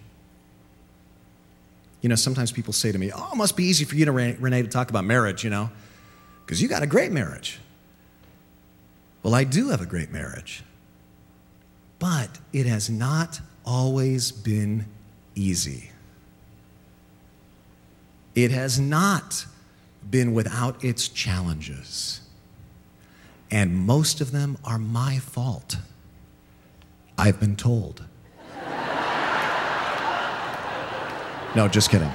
You 2.00 2.08
know, 2.08 2.14
sometimes 2.14 2.52
people 2.52 2.72
say 2.72 2.92
to 2.92 2.98
me, 2.98 3.10
Oh, 3.14 3.30
it 3.32 3.36
must 3.36 3.56
be 3.56 3.64
easy 3.64 3.84
for 3.84 3.96
you 3.96 4.04
to, 4.04 4.12
Renee, 4.12 4.62
to 4.62 4.68
talk 4.68 4.90
about 4.90 5.04
marriage, 5.04 5.44
you 5.44 5.50
know, 5.50 5.70
because 6.44 6.62
you 6.62 6.68
got 6.68 6.82
a 6.82 6.86
great 6.86 7.12
marriage. 7.12 7.58
Well, 9.22 9.34
I 9.34 9.44
do 9.44 9.70
have 9.70 9.80
a 9.80 9.86
great 9.86 10.10
marriage, 10.10 10.62
but 11.98 12.38
it 12.52 12.66
has 12.66 12.88
not 12.88 13.40
always 13.64 14.30
been 14.30 14.86
easy. 15.34 15.90
It 18.34 18.52
has 18.52 18.78
not 18.78 19.46
been 20.08 20.32
without 20.32 20.82
its 20.84 21.08
challenges. 21.08 22.20
And 23.50 23.74
most 23.74 24.20
of 24.20 24.30
them 24.30 24.58
are 24.64 24.78
my 24.78 25.18
fault. 25.18 25.76
I've 27.16 27.40
been 27.40 27.56
told. 27.56 28.04
No, 31.56 31.66
just 31.66 31.90
kidding. 31.90 32.12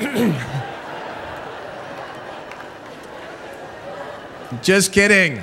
just 4.62 4.92
kidding. 4.92 5.42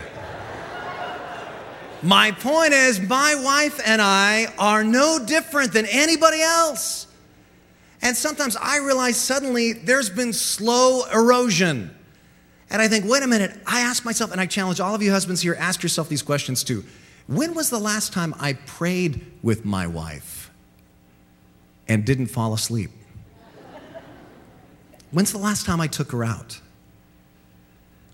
My 2.01 2.31
point 2.31 2.71
is, 2.71 3.01
my 3.01 3.35
wife 3.35 3.81
and 3.85 4.01
I 4.01 4.53
are 4.57 4.83
no 4.83 5.19
different 5.23 5.73
than 5.73 5.85
anybody 5.87 6.41
else. 6.41 7.07
And 8.01 8.15
sometimes 8.15 8.55
I 8.55 8.77
realize 8.77 9.17
suddenly 9.17 9.73
there's 9.73 10.09
been 10.09 10.31
slow 10.31 11.03
erosion. 11.13 11.93
And 12.69 12.81
I 12.81 12.87
think, 12.87 13.03
wait 13.05 13.23
a 13.23 13.27
minute, 13.27 13.59
I 13.67 13.81
ask 13.81 14.05
myself, 14.05 14.31
and 14.31 14.39
I 14.39 14.45
challenge 14.45 14.79
all 14.79 14.95
of 14.95 15.01
you 15.01 15.11
husbands 15.11 15.41
here, 15.41 15.57
ask 15.59 15.83
yourself 15.83 16.07
these 16.07 16.21
questions 16.21 16.63
too. 16.63 16.85
When 17.27 17.53
was 17.53 17.69
the 17.69 17.79
last 17.79 18.13
time 18.13 18.33
I 18.39 18.53
prayed 18.53 19.25
with 19.43 19.65
my 19.65 19.85
wife 19.85 20.38
and 21.89 22.05
didn't 22.05 22.27
fall 22.27 22.53
asleep? 22.53 22.91
When's 25.11 25.31
the 25.31 25.39
last 25.39 25.65
time 25.65 25.81
I 25.81 25.87
took 25.87 26.11
her 26.11 26.23
out? 26.23 26.61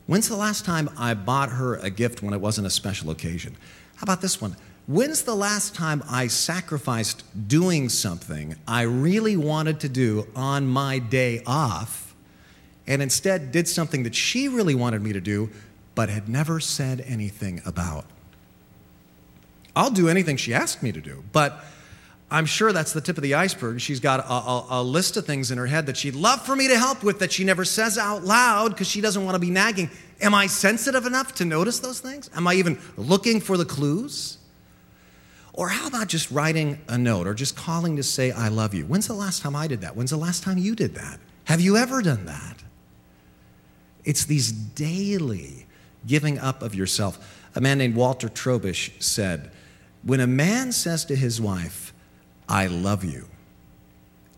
When's 0.07 0.29
the 0.29 0.37
last 0.37 0.65
time 0.65 0.89
I 0.97 1.13
bought 1.13 1.49
her 1.49 1.75
a 1.75 1.89
gift 1.89 2.23
when 2.23 2.33
it 2.33 2.39
wasn't 2.39 2.67
a 2.67 2.69
special 2.69 3.11
occasion? 3.11 3.57
How 3.97 4.03
about 4.03 4.21
this 4.21 4.39
one? 4.39 4.55
When's 4.87 5.23
the 5.23 5.35
last 5.35 5.75
time 5.75 6.03
I 6.09 6.27
sacrificed 6.27 7.23
doing 7.47 7.89
something 7.89 8.55
I 8.67 8.83
really 8.83 9.35
wanted 9.35 9.79
to 9.81 9.89
do 9.89 10.27
on 10.35 10.67
my 10.67 10.99
day 10.99 11.41
off 11.45 12.15
and 12.85 13.01
instead 13.01 13.51
did 13.51 13.67
something 13.67 14.03
that 14.03 14.13
she 14.13 14.47
really 14.47 14.75
wanted 14.75 15.01
me 15.01 15.11
to 15.11 15.21
do 15.21 15.49
but 15.95 16.09
had 16.09 16.29
never 16.29 16.59
said 16.59 17.03
anything 17.07 17.61
about? 17.65 18.05
I'll 19.75 19.89
do 19.89 20.07
anything 20.07 20.37
she 20.37 20.53
asked 20.53 20.83
me 20.83 20.91
to 20.91 21.01
do, 21.01 21.23
but 21.33 21.65
I'm 22.35 22.45
sure 22.45 22.73
that's 22.73 22.91
the 22.91 22.99
tip 22.99 23.15
of 23.15 23.23
the 23.23 23.35
iceberg. 23.35 23.79
She's 23.79 24.01
got 24.01 24.19
a, 24.19 24.29
a, 24.29 24.67
a, 24.71 24.83
list 24.83 25.15
of 25.15 25.25
things 25.25 25.51
in 25.51 25.57
her 25.57 25.67
head 25.67 25.85
that 25.85 25.95
she'd 25.95 26.15
love 26.15 26.45
for 26.45 26.53
me 26.53 26.67
to 26.67 26.77
help 26.77 27.01
with 27.01 27.19
that 27.19 27.31
she 27.31 27.45
never 27.45 27.63
says 27.63 27.97
out 27.97 28.25
loud 28.25 28.71
because 28.71 28.89
she 28.89 28.99
doesn't 28.99 29.23
want 29.23 29.35
to 29.35 29.39
be 29.39 29.49
nagging. 29.49 29.89
Am 30.19 30.35
I 30.35 30.47
sensitive 30.47 31.05
enough 31.05 31.35
to 31.35 31.45
notice 31.45 31.79
those 31.79 32.01
things? 32.01 32.29
Am 32.35 32.45
I 32.45 32.55
even 32.55 32.77
looking 32.97 33.39
for 33.39 33.55
the 33.55 33.63
clues? 33.63 34.37
Or 35.53 35.69
how 35.69 35.87
about 35.87 36.09
just 36.09 36.29
writing 36.29 36.77
a 36.89 36.97
note 36.97 37.25
or 37.25 37.33
just 37.33 37.55
calling 37.55 37.95
to 37.95 38.03
say, 38.03 38.31
I 38.31 38.49
love 38.49 38.73
you? 38.73 38.83
When's 38.85 39.07
the 39.07 39.13
last 39.13 39.41
time 39.41 39.55
I 39.55 39.67
did 39.67 39.79
that? 39.79 39.95
When's 39.95 40.11
the 40.11 40.17
last 40.17 40.43
time 40.43 40.57
you 40.57 40.75
did 40.75 40.95
that? 40.95 41.21
Have 41.45 41.61
you 41.61 41.77
ever 41.77 42.01
done 42.01 42.25
that? 42.25 42.63
It's 44.03 44.25
these 44.25 44.51
daily 44.51 45.67
giving 46.05 46.37
up 46.39 46.61
of 46.61 46.75
yourself. 46.75 47.47
A 47.55 47.61
man 47.61 47.77
named 47.77 47.95
Walter 47.95 48.27
Trobisch 48.27 49.01
said, 49.01 49.51
When 50.03 50.19
a 50.19 50.27
man 50.27 50.73
says 50.73 51.05
to 51.05 51.15
his 51.15 51.39
wife, 51.39 51.84
I 52.47 52.67
love 52.67 53.03
you, 53.03 53.27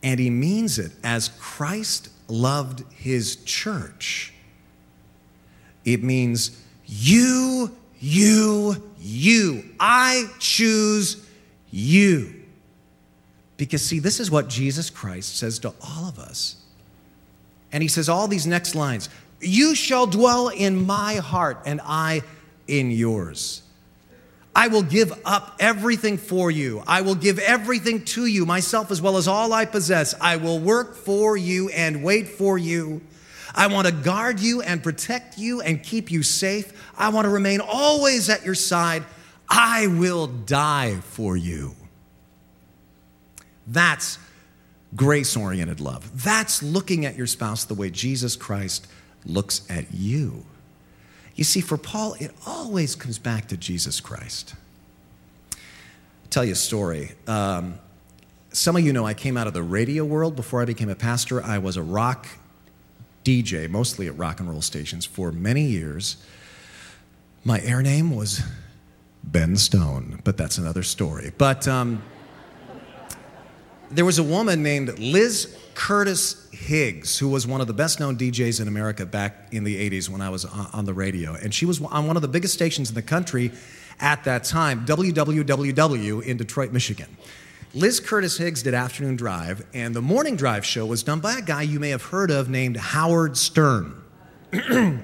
and 0.02 0.20
he 0.20 0.30
means 0.30 0.80
it 0.80 0.94
as 1.04 1.30
Christ 1.40 2.10
loved 2.28 2.84
his 2.94 3.38
church, 3.38 4.34
it 5.86 6.04
means 6.04 6.62
you 6.86 7.72
you, 8.00 8.92
you. 9.00 9.64
I 9.80 10.30
choose 10.40 11.26
you. 11.72 12.34
Because, 13.58 13.84
see, 13.84 14.00
this 14.00 14.20
is 14.20 14.30
what 14.30 14.50
Jesus 14.50 14.90
Christ 14.90 15.38
says 15.38 15.60
to 15.60 15.74
all 15.82 16.08
of 16.08 16.20
us. 16.20 16.58
And 17.72 17.82
he 17.82 17.90
says 17.90 18.08
all 18.08 18.28
these 18.28 18.46
next 18.48 18.76
lines 18.76 19.10
You 19.42 19.76
shall 19.76 20.08
dwell 20.08 20.50
in 20.50 20.86
my 20.86 21.16
heart, 21.16 21.62
and 21.66 21.82
I 21.84 22.22
in 22.68 22.92
yours. 22.92 23.64
I 24.58 24.70
will 24.70 24.82
give 24.82 25.14
up 25.24 25.56
everything 25.60 26.18
for 26.18 26.50
you. 26.50 26.82
I 26.88 27.02
will 27.02 27.14
give 27.14 27.38
everything 27.38 28.04
to 28.06 28.26
you, 28.26 28.44
myself 28.44 28.90
as 28.90 29.00
well 29.00 29.18
as 29.18 29.28
all 29.28 29.54
I 29.54 29.66
possess. 29.66 30.16
I 30.20 30.38
will 30.38 30.58
work 30.58 30.96
for 30.96 31.38
you 31.38 31.70
and 31.70 32.04
wait 32.04 32.28
for 32.28 32.58
you. 32.58 33.02
I 33.54 33.68
want 33.68 33.86
to 33.86 33.94
guard 33.94 34.40
you 34.40 34.64
and 34.64 34.82
protect 34.82 35.38
you 35.38 35.62
and 35.62 35.84
keep 35.84 36.10
you 36.10 36.24
safe. 36.24 36.74
I 36.98 37.10
want 37.10 37.26
to 37.26 37.30
remain 37.30 37.62
always 37.62 38.30
at 38.30 38.44
your 38.44 38.56
side. 38.56 39.04
I 39.48 39.86
will 39.86 40.26
die 40.26 40.96
for 41.02 41.38
you. 41.38 41.76
That's 43.68 44.18
grace 44.96 45.38
oriented 45.38 45.80
love. 45.80 46.24
That's 46.24 46.64
looking 46.64 47.06
at 47.06 47.16
your 47.16 47.28
spouse 47.28 47.66
the 47.66 47.76
way 47.76 47.92
Jesus 47.92 48.36
Christ 48.36 48.88
looks 49.24 49.70
at 49.70 49.94
you. 49.94 50.46
You 51.38 51.44
see, 51.44 51.62
for 51.62 51.78
Paul, 51.78 52.16
it 52.20 52.32
always 52.48 52.96
comes 52.96 53.20
back 53.20 53.48
to 53.50 53.58
Jesus 53.58 54.00
Christ. 54.02 54.56
I'll 55.54 55.60
tell 56.32 56.44
you 56.44 56.54
a 56.54 56.56
story. 56.56 57.12
Um, 57.28 57.78
some 58.52 58.76
of 58.76 58.84
you 58.84 58.92
know 58.92 59.06
I 59.06 59.14
came 59.14 59.38
out 59.38 59.46
of 59.46 59.54
the 59.54 59.62
radio 59.62 60.04
world 60.04 60.36
before 60.36 60.64
I 60.64 60.66
became 60.66 60.90
a 60.90 60.96
pastor. 60.96 61.44
I 61.44 61.60
was 61.60 61.78
a 61.78 61.84
rock 61.84 62.28
DJ, 63.24 63.70
mostly 63.70 64.08
at 64.08 64.18
rock 64.18 64.40
and 64.40 64.50
roll 64.50 64.64
stations, 64.64 65.06
for 65.06 65.32
many 65.32 65.62
years. 65.62 66.18
My 67.44 67.62
air 67.62 67.84
name 67.84 68.16
was 68.16 68.42
Ben 69.24 69.58
Stone, 69.58 70.22
but 70.24 70.38
that's 70.38 70.58
another 70.58 70.82
story. 70.82 71.32
But 71.38 71.68
um, 71.68 72.02
there 73.92 74.06
was 74.06 74.18
a 74.18 74.24
woman 74.24 74.64
named 74.64 74.98
Liz 74.98 75.56
Curtis 75.78 76.48
Higgs, 76.52 77.20
who 77.20 77.30
was 77.30 77.46
one 77.46 77.62
of 77.62 77.68
the 77.68 77.74
best 77.74 78.00
known 78.00 78.18
DJs 78.18 78.60
in 78.60 78.68
America 78.68 79.06
back 79.06 79.50
in 79.52 79.64
the 79.64 79.90
80s 79.90 80.10
when 80.10 80.22
I 80.22 80.30
was 80.30 80.44
on 80.44 80.86
the 80.86 80.94
radio. 80.94 81.36
And 81.36 81.54
she 81.54 81.68
was 81.68 81.80
on 81.80 82.08
one 82.08 82.16
of 82.16 82.24
the 82.24 82.28
biggest 82.28 82.56
stations 82.56 82.90
in 82.90 82.96
the 82.96 83.04
country 83.04 83.52
at 84.00 84.24
that 84.24 84.44
time, 84.44 84.88
WWWW 84.88 86.24
in 86.24 86.36
Detroit, 86.36 86.72
Michigan. 86.72 87.16
Liz 87.76 88.00
Curtis 88.00 88.40
Higgs 88.40 88.64
did 88.64 88.74
Afternoon 88.74 89.18
Drive, 89.18 89.68
and 89.72 89.96
the 89.96 90.02
Morning 90.02 90.36
Drive 90.36 90.66
show 90.66 90.84
was 90.84 91.04
done 91.04 91.20
by 91.20 91.38
a 91.38 91.42
guy 91.44 91.62
you 91.62 91.80
may 91.80 91.90
have 91.90 92.06
heard 92.06 92.32
of 92.32 92.50
named 92.50 92.78
Howard 92.78 93.38
Stern. 93.38 94.02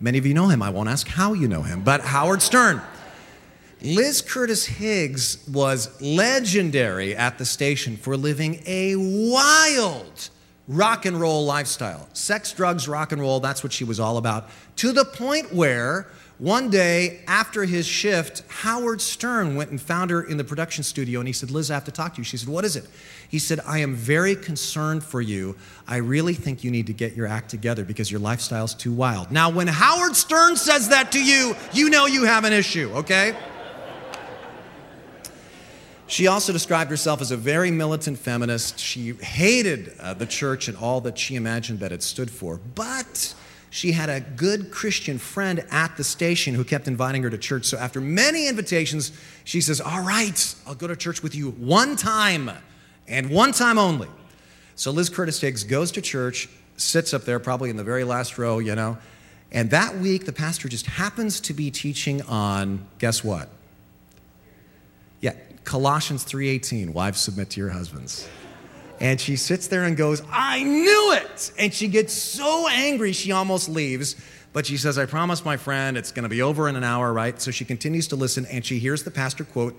Many 0.00 0.18
of 0.18 0.24
you 0.24 0.32
know 0.32 0.48
him. 0.48 0.62
I 0.62 0.70
won't 0.70 0.88
ask 0.88 1.06
how 1.06 1.34
you 1.34 1.46
know 1.46 1.62
him, 1.62 1.84
but 1.84 2.00
Howard 2.00 2.40
Stern. 2.40 2.80
Liz 3.84 4.22
Curtis 4.22 4.64
Higgs 4.64 5.44
was 5.48 6.00
legendary 6.00 7.16
at 7.16 7.38
the 7.38 7.44
station 7.44 7.96
for 7.96 8.16
living 8.16 8.62
a 8.64 8.94
wild 8.96 10.30
rock 10.68 11.04
and 11.04 11.20
roll 11.20 11.44
lifestyle. 11.44 12.08
Sex, 12.12 12.52
drugs, 12.52 12.86
rock 12.86 13.10
and 13.10 13.20
roll, 13.20 13.40
that's 13.40 13.64
what 13.64 13.72
she 13.72 13.82
was 13.82 13.98
all 13.98 14.18
about. 14.18 14.48
To 14.76 14.92
the 14.92 15.04
point 15.04 15.52
where 15.52 16.06
one 16.38 16.70
day 16.70 17.20
after 17.26 17.64
his 17.64 17.84
shift, 17.84 18.42
Howard 18.48 19.00
Stern 19.00 19.56
went 19.56 19.70
and 19.70 19.80
found 19.80 20.10
her 20.10 20.22
in 20.22 20.36
the 20.36 20.44
production 20.44 20.84
studio 20.84 21.18
and 21.18 21.26
he 21.26 21.32
said, 21.32 21.50
Liz, 21.50 21.70
I 21.70 21.74
have 21.74 21.84
to 21.84 21.92
talk 21.92 22.14
to 22.14 22.18
you. 22.18 22.24
She 22.24 22.36
said, 22.36 22.48
What 22.48 22.64
is 22.64 22.76
it? 22.76 22.84
He 23.28 23.40
said, 23.40 23.60
I 23.66 23.78
am 23.78 23.94
very 23.94 24.36
concerned 24.36 25.02
for 25.02 25.20
you. 25.20 25.56
I 25.88 25.96
really 25.96 26.34
think 26.34 26.62
you 26.62 26.70
need 26.70 26.86
to 26.86 26.92
get 26.92 27.16
your 27.16 27.26
act 27.26 27.50
together 27.50 27.84
because 27.84 28.10
your 28.10 28.20
lifestyle's 28.20 28.74
too 28.74 28.92
wild. 28.92 29.32
Now, 29.32 29.50
when 29.50 29.66
Howard 29.66 30.14
Stern 30.14 30.56
says 30.56 30.88
that 30.90 31.12
to 31.12 31.22
you, 31.22 31.56
you 31.72 31.90
know 31.90 32.06
you 32.06 32.24
have 32.24 32.44
an 32.44 32.52
issue, 32.52 32.92
okay? 32.94 33.36
She 36.12 36.26
also 36.26 36.52
described 36.52 36.90
herself 36.90 37.22
as 37.22 37.30
a 37.30 37.38
very 37.38 37.70
militant 37.70 38.18
feminist. 38.18 38.78
She 38.78 39.14
hated 39.14 39.94
uh, 39.98 40.12
the 40.12 40.26
church 40.26 40.68
and 40.68 40.76
all 40.76 41.00
that 41.00 41.16
she 41.16 41.36
imagined 41.36 41.80
that 41.80 41.90
it 41.90 42.02
stood 42.02 42.30
for. 42.30 42.60
But 42.74 43.34
she 43.70 43.92
had 43.92 44.10
a 44.10 44.20
good 44.20 44.70
Christian 44.70 45.16
friend 45.16 45.64
at 45.70 45.96
the 45.96 46.04
station 46.04 46.52
who 46.52 46.64
kept 46.64 46.86
inviting 46.86 47.22
her 47.22 47.30
to 47.30 47.38
church. 47.38 47.64
So 47.64 47.78
after 47.78 47.98
many 47.98 48.46
invitations, 48.46 49.10
she 49.44 49.62
says, 49.62 49.80
All 49.80 50.02
right, 50.02 50.54
I'll 50.66 50.74
go 50.74 50.86
to 50.86 50.96
church 50.96 51.22
with 51.22 51.34
you 51.34 51.52
one 51.52 51.96
time 51.96 52.50
and 53.08 53.30
one 53.30 53.52
time 53.52 53.78
only. 53.78 54.08
So 54.74 54.90
Liz 54.90 55.08
Curtis 55.08 55.40
Higgs 55.40 55.64
goes 55.64 55.90
to 55.92 56.02
church, 56.02 56.46
sits 56.76 57.14
up 57.14 57.22
there, 57.22 57.38
probably 57.38 57.70
in 57.70 57.78
the 57.78 57.84
very 57.84 58.04
last 58.04 58.36
row, 58.36 58.58
you 58.58 58.74
know. 58.74 58.98
And 59.50 59.70
that 59.70 59.96
week, 59.96 60.26
the 60.26 60.32
pastor 60.34 60.68
just 60.68 60.84
happens 60.84 61.40
to 61.40 61.54
be 61.54 61.70
teaching 61.70 62.20
on, 62.20 62.86
guess 62.98 63.24
what? 63.24 63.48
Colossians 65.64 66.24
3:18, 66.24 66.92
wives 66.92 67.20
submit 67.20 67.50
to 67.50 67.60
your 67.60 67.70
husbands. 67.70 68.28
And 69.00 69.20
she 69.20 69.36
sits 69.36 69.66
there 69.66 69.82
and 69.82 69.96
goes, 69.96 70.22
I 70.30 70.62
knew 70.62 71.12
it! 71.14 71.52
And 71.58 71.74
she 71.74 71.88
gets 71.88 72.12
so 72.12 72.68
angry 72.68 73.12
she 73.12 73.32
almost 73.32 73.68
leaves. 73.68 74.14
But 74.52 74.66
she 74.66 74.76
says, 74.76 74.98
I 74.98 75.06
promise 75.06 75.44
my 75.44 75.56
friend 75.56 75.96
it's 75.96 76.12
going 76.12 76.24
to 76.24 76.28
be 76.28 76.42
over 76.42 76.68
in 76.68 76.76
an 76.76 76.84
hour, 76.84 77.12
right? 77.12 77.40
So 77.40 77.50
she 77.50 77.64
continues 77.64 78.06
to 78.08 78.16
listen 78.16 78.46
and 78.46 78.64
she 78.64 78.78
hears 78.78 79.02
the 79.02 79.10
pastor 79.10 79.44
quote 79.44 79.78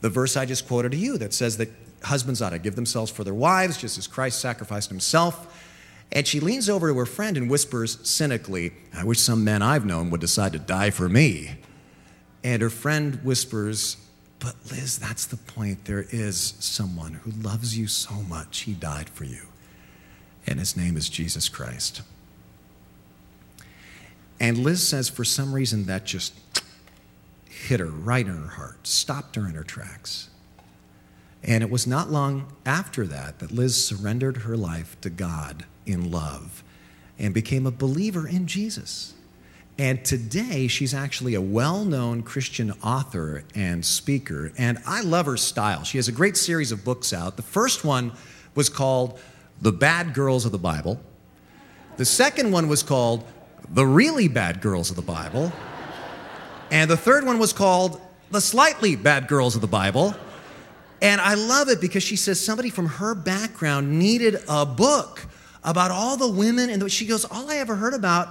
the 0.00 0.10
verse 0.10 0.36
I 0.36 0.44
just 0.44 0.66
quoted 0.66 0.92
to 0.92 0.98
you 0.98 1.16
that 1.18 1.32
says 1.32 1.56
that 1.58 1.70
husbands 2.02 2.42
ought 2.42 2.50
to 2.50 2.58
give 2.58 2.74
themselves 2.76 3.10
for 3.10 3.24
their 3.24 3.34
wives 3.34 3.78
just 3.78 3.96
as 3.96 4.06
Christ 4.06 4.40
sacrificed 4.40 4.90
himself. 4.90 5.62
And 6.12 6.26
she 6.26 6.40
leans 6.40 6.68
over 6.68 6.88
to 6.88 6.98
her 6.98 7.06
friend 7.06 7.36
and 7.36 7.50
whispers 7.50 7.98
cynically, 8.06 8.72
I 8.92 9.04
wish 9.04 9.20
some 9.20 9.44
men 9.44 9.62
I've 9.62 9.86
known 9.86 10.10
would 10.10 10.20
decide 10.20 10.52
to 10.52 10.58
die 10.58 10.90
for 10.90 11.08
me. 11.08 11.56
And 12.42 12.60
her 12.60 12.70
friend 12.70 13.20
whispers, 13.24 13.96
but 14.44 14.56
Liz, 14.70 14.98
that's 14.98 15.24
the 15.24 15.38
point. 15.38 15.86
There 15.86 16.04
is 16.10 16.54
someone 16.58 17.14
who 17.14 17.30
loves 17.30 17.78
you 17.78 17.86
so 17.86 18.14
much, 18.16 18.60
he 18.60 18.74
died 18.74 19.08
for 19.08 19.24
you. 19.24 19.46
And 20.46 20.58
his 20.58 20.76
name 20.76 20.98
is 20.98 21.08
Jesus 21.08 21.48
Christ. 21.48 22.02
And 24.38 24.58
Liz 24.58 24.86
says, 24.86 25.08
for 25.08 25.24
some 25.24 25.54
reason, 25.54 25.86
that 25.86 26.04
just 26.04 26.34
hit 27.48 27.80
her 27.80 27.86
right 27.86 28.26
in 28.26 28.36
her 28.36 28.48
heart, 28.48 28.86
stopped 28.86 29.36
her 29.36 29.46
in 29.46 29.54
her 29.54 29.64
tracks. 29.64 30.28
And 31.42 31.64
it 31.64 31.70
was 31.70 31.86
not 31.86 32.10
long 32.10 32.52
after 32.66 33.06
that 33.06 33.38
that 33.38 33.50
Liz 33.50 33.82
surrendered 33.82 34.38
her 34.38 34.58
life 34.58 35.00
to 35.00 35.08
God 35.08 35.64
in 35.86 36.10
love 36.10 36.62
and 37.18 37.32
became 37.32 37.66
a 37.66 37.70
believer 37.70 38.28
in 38.28 38.46
Jesus. 38.46 39.14
And 39.76 40.04
today, 40.04 40.68
she's 40.68 40.94
actually 40.94 41.34
a 41.34 41.40
well 41.40 41.84
known 41.84 42.22
Christian 42.22 42.72
author 42.82 43.42
and 43.54 43.84
speaker. 43.84 44.52
And 44.56 44.78
I 44.86 45.00
love 45.00 45.26
her 45.26 45.36
style. 45.36 45.82
She 45.82 45.98
has 45.98 46.06
a 46.06 46.12
great 46.12 46.36
series 46.36 46.70
of 46.70 46.84
books 46.84 47.12
out. 47.12 47.36
The 47.36 47.42
first 47.42 47.84
one 47.84 48.12
was 48.54 48.68
called 48.68 49.18
The 49.60 49.72
Bad 49.72 50.14
Girls 50.14 50.44
of 50.44 50.52
the 50.52 50.58
Bible, 50.58 51.00
the 51.96 52.04
second 52.04 52.50
one 52.50 52.66
was 52.66 52.82
called 52.82 53.24
The 53.72 53.86
Really 53.86 54.26
Bad 54.26 54.60
Girls 54.60 54.90
of 54.90 54.96
the 54.96 55.02
Bible, 55.02 55.52
and 56.72 56.90
the 56.90 56.96
third 56.96 57.24
one 57.24 57.38
was 57.38 57.52
called 57.52 58.00
The 58.32 58.40
Slightly 58.40 58.96
Bad 58.96 59.28
Girls 59.28 59.54
of 59.54 59.60
the 59.60 59.68
Bible. 59.68 60.12
And 61.00 61.20
I 61.20 61.34
love 61.34 61.68
it 61.68 61.80
because 61.80 62.02
she 62.02 62.16
says 62.16 62.44
somebody 62.44 62.68
from 62.68 62.86
her 62.86 63.14
background 63.14 63.96
needed 63.96 64.42
a 64.48 64.66
book 64.66 65.24
about 65.62 65.92
all 65.92 66.16
the 66.16 66.28
women, 66.28 66.68
and 66.68 66.90
she 66.90 67.06
goes, 67.06 67.24
All 67.24 67.48
I 67.48 67.58
ever 67.58 67.76
heard 67.76 67.94
about 67.94 68.28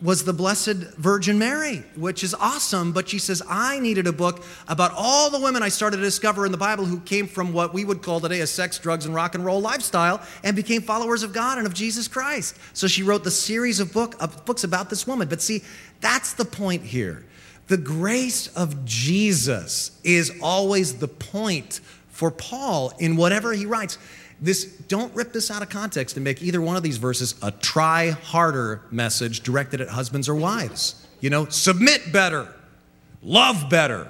was 0.00 0.24
the 0.24 0.32
Blessed 0.32 0.76
Virgin 0.96 1.38
Mary, 1.38 1.82
which 1.96 2.22
is 2.22 2.32
awesome. 2.34 2.92
But 2.92 3.08
she 3.08 3.18
says, 3.18 3.42
I 3.48 3.80
needed 3.80 4.06
a 4.06 4.12
book 4.12 4.44
about 4.68 4.92
all 4.96 5.28
the 5.28 5.40
women 5.40 5.62
I 5.62 5.70
started 5.70 5.96
to 5.96 6.02
discover 6.02 6.46
in 6.46 6.52
the 6.52 6.58
Bible 6.58 6.84
who 6.84 7.00
came 7.00 7.26
from 7.26 7.52
what 7.52 7.74
we 7.74 7.84
would 7.84 8.02
call 8.02 8.20
today 8.20 8.40
a 8.40 8.46
sex, 8.46 8.78
drugs, 8.78 9.06
and 9.06 9.14
rock 9.14 9.34
and 9.34 9.44
roll 9.44 9.60
lifestyle 9.60 10.22
and 10.44 10.54
became 10.54 10.82
followers 10.82 11.24
of 11.24 11.32
God 11.32 11.58
and 11.58 11.66
of 11.66 11.74
Jesus 11.74 12.06
Christ. 12.06 12.56
So 12.74 12.86
she 12.86 13.02
wrote 13.02 13.24
the 13.24 13.30
series 13.30 13.80
of, 13.80 13.92
book, 13.92 14.14
of 14.22 14.44
books 14.44 14.62
about 14.62 14.88
this 14.88 15.06
woman. 15.06 15.28
But 15.28 15.42
see, 15.42 15.64
that's 16.00 16.34
the 16.34 16.44
point 16.44 16.84
here. 16.84 17.24
The 17.66 17.76
grace 17.76 18.46
of 18.56 18.84
Jesus 18.84 19.98
is 20.04 20.38
always 20.40 20.94
the 20.98 21.08
point 21.08 21.80
for 22.08 22.30
Paul 22.30 22.92
in 22.98 23.16
whatever 23.16 23.52
he 23.52 23.66
writes. 23.66 23.98
This 24.40 24.64
don't 24.64 25.12
rip 25.14 25.32
this 25.32 25.50
out 25.50 25.62
of 25.62 25.68
context 25.68 26.16
and 26.16 26.24
make 26.24 26.42
either 26.42 26.60
one 26.60 26.76
of 26.76 26.82
these 26.82 26.96
verses 26.96 27.34
a 27.42 27.50
try 27.50 28.10
harder 28.10 28.82
message 28.90 29.42
directed 29.42 29.80
at 29.80 29.88
husbands 29.88 30.28
or 30.28 30.34
wives. 30.34 31.06
You 31.20 31.30
know, 31.30 31.46
submit 31.46 32.12
better, 32.12 32.54
love 33.22 33.68
better. 33.68 34.08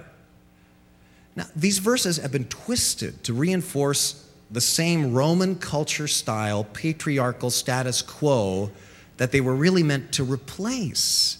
Now, 1.34 1.46
these 1.56 1.78
verses 1.78 2.18
have 2.18 2.32
been 2.32 2.46
twisted 2.46 3.24
to 3.24 3.32
reinforce 3.32 4.28
the 4.50 4.60
same 4.60 5.14
Roman 5.14 5.56
culture 5.56 6.08
style 6.08 6.64
patriarchal 6.64 7.50
status 7.50 8.02
quo 8.02 8.70
that 9.18 9.32
they 9.32 9.40
were 9.40 9.54
really 9.54 9.82
meant 9.82 10.12
to 10.12 10.24
replace. 10.24 11.37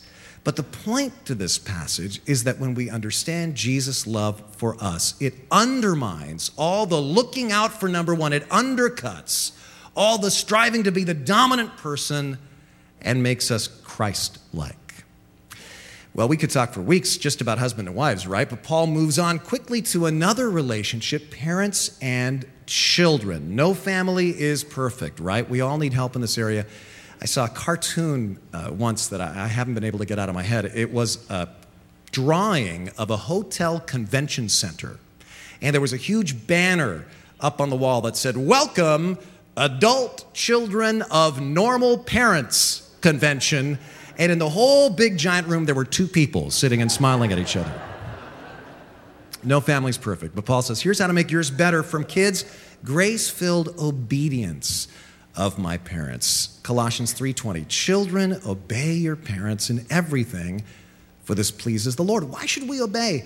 But 0.49 0.57
the 0.57 0.63
point 0.63 1.27
to 1.27 1.35
this 1.35 1.59
passage 1.59 2.23
is 2.25 2.45
that 2.45 2.59
when 2.59 2.73
we 2.73 2.89
understand 2.89 3.55
Jesus' 3.55 4.07
love 4.07 4.43
for 4.57 4.83
us, 4.83 5.13
it 5.21 5.35
undermines 5.51 6.53
all 6.57 6.87
the 6.87 6.99
looking 6.99 7.53
out 7.53 7.79
for 7.79 7.87
number 7.87 8.15
one, 8.15 8.33
it 8.33 8.49
undercuts 8.49 9.53
all 9.95 10.17
the 10.17 10.31
striving 10.31 10.85
to 10.85 10.91
be 10.91 11.05
the 11.05 11.13
dominant 11.13 11.77
person 11.77 12.39
and 13.03 13.23
makes 13.23 13.51
us 13.51 13.69
Christ 13.69 14.39
like. 14.55 15.05
Well, 16.15 16.29
we 16.29 16.39
could 16.39 16.51
talk 16.51 16.73
for 16.73 16.81
weeks 16.81 17.19
just 17.19 17.43
about 17.43 17.59
husband 17.59 17.87
and 17.87 17.95
wives, 17.95 18.27
right? 18.27 18.49
But 18.49 18.63
Paul 18.63 18.87
moves 18.87 19.19
on 19.19 19.41
quickly 19.41 19.83
to 19.83 20.07
another 20.07 20.49
relationship 20.49 21.31
parents 21.31 21.99
and 22.01 22.47
children. 22.65 23.55
No 23.55 23.75
family 23.75 24.31
is 24.31 24.65
perfect, 24.65 25.21
right? 25.21 25.47
We 25.47 25.61
all 25.61 25.77
need 25.77 25.93
help 25.93 26.15
in 26.15 26.23
this 26.23 26.39
area. 26.39 26.65
I 27.21 27.27
saw 27.27 27.47
a 27.47 27.49
cartoon 27.49 28.39
uh, 28.53 28.71
once 28.73 29.09
that 29.09 29.21
I, 29.21 29.45
I 29.45 29.47
haven't 29.49 29.75
been 29.75 29.85
able 29.85 29.99
to 29.99 30.05
get 30.05 30.19
out 30.19 30.29
of 30.29 30.35
my 30.35 30.43
head. 30.43 30.67
It 30.67 30.93
was 30.93 31.29
a 31.31 31.49
drawing 32.13 32.91
of 32.97 33.11
a 33.11 33.17
hotel 33.17 33.81
convention 33.81 34.49
center. 34.49 34.99
And 35.61 35.75
there 35.75 35.81
was 35.81 35.93
a 35.93 35.97
huge 35.97 36.47
banner 36.47 37.07
up 37.41 37.61
on 37.61 37.71
the 37.71 37.77
wall 37.77 38.01
that 38.03 38.17
said, 38.17 38.37
Welcome, 38.37 39.19
adult 39.57 40.33
children 40.33 41.03
of 41.11 41.41
normal 41.41 41.99
parents 41.99 42.95
convention. 43.01 43.79
And 44.17 44.31
in 44.31 44.39
the 44.39 44.49
whole 44.49 44.91
big 44.91 45.17
giant 45.19 45.49
room, 45.49 45.65
there 45.65 45.75
were 45.75 45.85
two 45.85 46.07
people 46.07 46.51
sitting 46.51 46.81
and 46.83 46.91
smiling 46.91 47.33
at 47.33 47.39
each 47.39 47.57
other. 47.57 47.73
No 49.45 49.61
family's 49.61 49.99
perfect, 49.99 50.35
but 50.35 50.45
Paul 50.45 50.63
says, 50.63 50.81
here's 50.81 50.99
how 50.99 51.07
to 51.07 51.13
make 51.13 51.31
yours 51.31 51.51
better 51.51 51.83
from 51.83 52.05
kids 52.05 52.45
grace 52.85 53.29
filled 53.29 53.69
obedience 53.79 54.89
of 55.39 55.59
my 55.59 55.79
parents. 55.79 56.59
Colossians 56.63 57.15
3:20. 57.15 57.65
Children, 57.69 58.41
obey 58.45 58.93
your 58.93 59.17
parents 59.17 59.71
in 59.71 59.87
everything, 59.89 60.65
for 61.25 61.35
this 61.35 61.51
pleases 61.51 61.97
the 61.97 62.05
Lord. 62.05 62.25
Why 62.25 62.45
should 62.45 62.69
we 62.69 62.83
obey? 62.83 63.25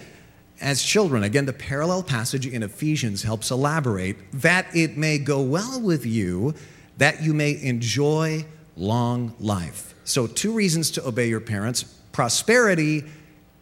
as 0.61 0.81
children. 0.81 1.25
Again, 1.25 1.45
the 1.45 1.53
parallel 1.53 2.05
passage 2.05 2.47
in 2.47 2.63
Ephesians 2.63 3.25
helps 3.25 3.51
elaborate 3.51 4.17
that 4.33 4.67
it 4.75 4.97
may 4.97 5.19
go 5.19 5.43
well 5.43 5.81
with 5.81 6.07
you, 6.07 6.55
that 6.99 7.21
you 7.21 7.35
may 7.35 7.61
enjoy 7.61 8.45
long 8.77 9.35
life. 9.41 9.95
So, 10.05 10.29
two 10.29 10.53
reasons 10.53 10.91
to 10.93 11.07
obey 11.07 11.29
your 11.29 11.41
parents 11.41 11.85
prosperity 12.13 13.05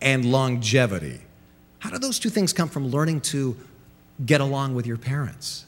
and 0.02 0.24
longevity. 0.24 1.20
How 1.78 1.90
do 1.90 1.98
those 1.98 2.18
two 2.18 2.30
things 2.30 2.52
come 2.52 2.68
from 2.68 2.88
learning 2.88 3.22
to 3.22 3.56
get 4.26 4.40
along 4.40 4.74
with 4.74 4.86
your 4.86 4.98
parents? 4.98 5.66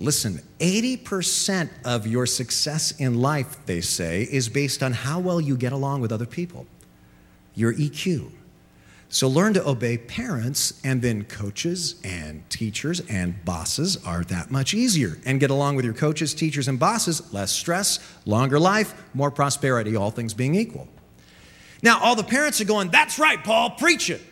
Listen, 0.00 0.40
80% 0.60 1.68
of 1.84 2.06
your 2.06 2.24
success 2.24 2.92
in 2.92 3.20
life, 3.20 3.66
they 3.66 3.82
say, 3.82 4.22
is 4.22 4.48
based 4.48 4.82
on 4.82 4.92
how 4.92 5.20
well 5.20 5.42
you 5.42 5.58
get 5.58 5.74
along 5.74 6.00
with 6.00 6.10
other 6.10 6.24
people, 6.24 6.66
your 7.54 7.74
EQ. 7.74 8.30
So 9.10 9.28
learn 9.28 9.52
to 9.54 9.68
obey 9.68 9.98
parents, 9.98 10.80
and 10.84 11.02
then 11.02 11.24
coaches 11.24 12.00
and 12.02 12.48
teachers 12.48 13.00
and 13.10 13.44
bosses 13.44 14.02
are 14.06 14.24
that 14.24 14.50
much 14.50 14.72
easier. 14.72 15.18
And 15.26 15.38
get 15.38 15.50
along 15.50 15.76
with 15.76 15.84
your 15.84 15.92
coaches, 15.92 16.32
teachers, 16.32 16.66
and 16.66 16.78
bosses, 16.78 17.30
less 17.34 17.52
stress, 17.52 17.98
longer 18.24 18.58
life, 18.58 18.94
more 19.12 19.30
prosperity, 19.30 19.96
all 19.96 20.10
things 20.10 20.32
being 20.32 20.54
equal. 20.54 20.88
Now, 21.82 22.00
all 22.00 22.16
the 22.16 22.24
parents 22.24 22.58
are 22.62 22.66
going, 22.66 22.88
That's 22.88 23.18
right, 23.18 23.42
Paul, 23.44 23.72
preach 23.72 24.08
it. 24.08 24.22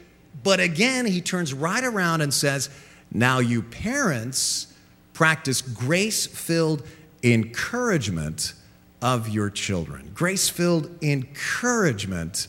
But 0.43 0.61
again, 0.61 1.05
he 1.05 1.21
turns 1.21 1.53
right 1.53 1.85
around 1.85 2.23
and 2.23 2.33
says, 2.33 2.71
Now, 3.13 3.41
you 3.41 3.61
parents, 3.61 4.73
practice 5.19 5.61
grace 5.63 6.29
filled 6.29 6.81
encouragement 7.25 8.55
of 9.03 9.29
your 9.29 9.51
children. 9.51 10.13
Grace 10.15 10.49
filled 10.49 10.89
encouragement 11.03 12.47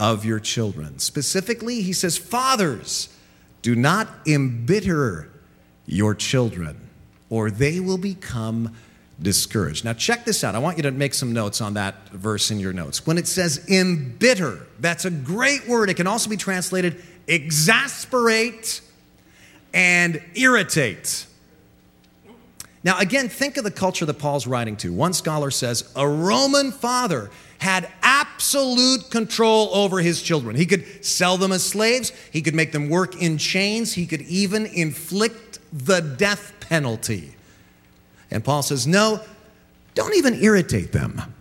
of 0.00 0.24
your 0.24 0.40
children. 0.40 0.98
Specifically, 0.98 1.82
he 1.82 1.92
says, 1.92 2.18
Fathers, 2.18 3.08
do 3.62 3.76
not 3.76 4.08
embitter 4.26 5.30
your 5.86 6.12
children, 6.12 6.88
or 7.30 7.52
they 7.52 7.78
will 7.78 7.98
become 7.98 8.74
discouraged. 9.22 9.84
Now, 9.84 9.92
check 9.92 10.24
this 10.24 10.42
out. 10.42 10.56
I 10.56 10.58
want 10.58 10.78
you 10.78 10.82
to 10.82 10.90
make 10.90 11.14
some 11.14 11.32
notes 11.32 11.60
on 11.60 11.74
that 11.74 12.08
verse 12.08 12.50
in 12.50 12.58
your 12.58 12.72
notes. 12.72 13.06
When 13.06 13.16
it 13.16 13.28
says 13.28 13.64
embitter, 13.68 14.66
that's 14.80 15.04
a 15.04 15.10
great 15.12 15.68
word. 15.68 15.88
It 15.88 15.94
can 15.94 16.08
also 16.08 16.30
be 16.30 16.36
translated 16.36 17.00
exasperate 17.28 18.80
and 19.72 20.20
irritate. 20.34 21.25
Now, 22.86 23.00
again, 23.00 23.28
think 23.28 23.56
of 23.56 23.64
the 23.64 23.72
culture 23.72 24.06
that 24.06 24.20
Paul's 24.20 24.46
writing 24.46 24.76
to. 24.76 24.92
One 24.92 25.12
scholar 25.12 25.50
says 25.50 25.90
a 25.96 26.08
Roman 26.08 26.70
father 26.70 27.32
had 27.58 27.90
absolute 28.00 29.10
control 29.10 29.70
over 29.72 29.98
his 29.98 30.22
children. 30.22 30.54
He 30.54 30.66
could 30.66 31.04
sell 31.04 31.36
them 31.36 31.50
as 31.50 31.64
slaves, 31.64 32.12
he 32.32 32.40
could 32.42 32.54
make 32.54 32.70
them 32.70 32.88
work 32.88 33.20
in 33.20 33.38
chains, 33.38 33.94
he 33.94 34.06
could 34.06 34.22
even 34.22 34.66
inflict 34.66 35.58
the 35.72 36.00
death 36.00 36.52
penalty. 36.60 37.34
And 38.30 38.44
Paul 38.44 38.62
says, 38.62 38.86
No, 38.86 39.20
don't 39.96 40.14
even 40.14 40.34
irritate 40.34 40.92
them. 40.92 41.34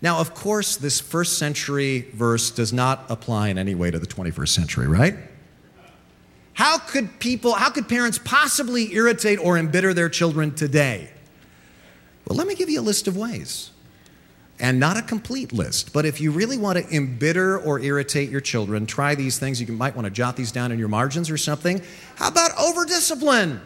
Now, 0.00 0.20
of 0.20 0.32
course, 0.32 0.78
this 0.78 1.00
first 1.00 1.36
century 1.36 2.08
verse 2.14 2.50
does 2.50 2.72
not 2.72 3.04
apply 3.10 3.48
in 3.48 3.58
any 3.58 3.74
way 3.74 3.90
to 3.90 3.98
the 3.98 4.06
21st 4.06 4.48
century, 4.48 4.86
right? 4.86 5.16
How 6.54 6.78
could 6.78 7.18
people, 7.18 7.54
how 7.54 7.70
could 7.70 7.88
parents 7.88 8.18
possibly 8.18 8.92
irritate 8.94 9.38
or 9.38 9.56
embitter 9.56 9.94
their 9.94 10.08
children 10.08 10.54
today? 10.54 11.10
Well, 12.26 12.36
let 12.36 12.46
me 12.46 12.54
give 12.54 12.68
you 12.68 12.80
a 12.80 12.82
list 12.82 13.08
of 13.08 13.16
ways. 13.16 13.70
And 14.60 14.78
not 14.78 14.96
a 14.96 15.02
complete 15.02 15.52
list, 15.52 15.92
but 15.92 16.04
if 16.04 16.20
you 16.20 16.30
really 16.30 16.56
want 16.56 16.78
to 16.78 16.94
embitter 16.94 17.58
or 17.58 17.80
irritate 17.80 18.30
your 18.30 18.40
children, 18.40 18.86
try 18.86 19.16
these 19.16 19.36
things. 19.38 19.60
You 19.60 19.66
might 19.72 19.96
want 19.96 20.04
to 20.04 20.10
jot 20.10 20.36
these 20.36 20.52
down 20.52 20.70
in 20.70 20.78
your 20.78 20.88
margins 20.88 21.30
or 21.30 21.36
something. 21.36 21.82
How 22.14 22.28
about 22.28 22.56
over 22.60 22.84
discipline? 22.84 23.60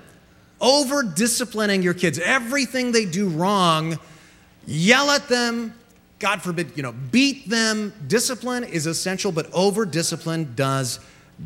Over 0.58 1.02
disciplining 1.02 1.82
your 1.82 1.92
kids. 1.92 2.18
Everything 2.18 2.92
they 2.92 3.04
do 3.04 3.28
wrong, 3.28 3.98
yell 4.64 5.10
at 5.10 5.28
them, 5.28 5.74
God 6.18 6.40
forbid, 6.40 6.72
you 6.76 6.82
know, 6.82 6.92
beat 6.92 7.50
them. 7.50 7.92
Discipline 8.06 8.64
is 8.64 8.86
essential, 8.86 9.32
but 9.32 9.52
over 9.52 9.84
discipline 9.84 10.54
does 10.54 10.98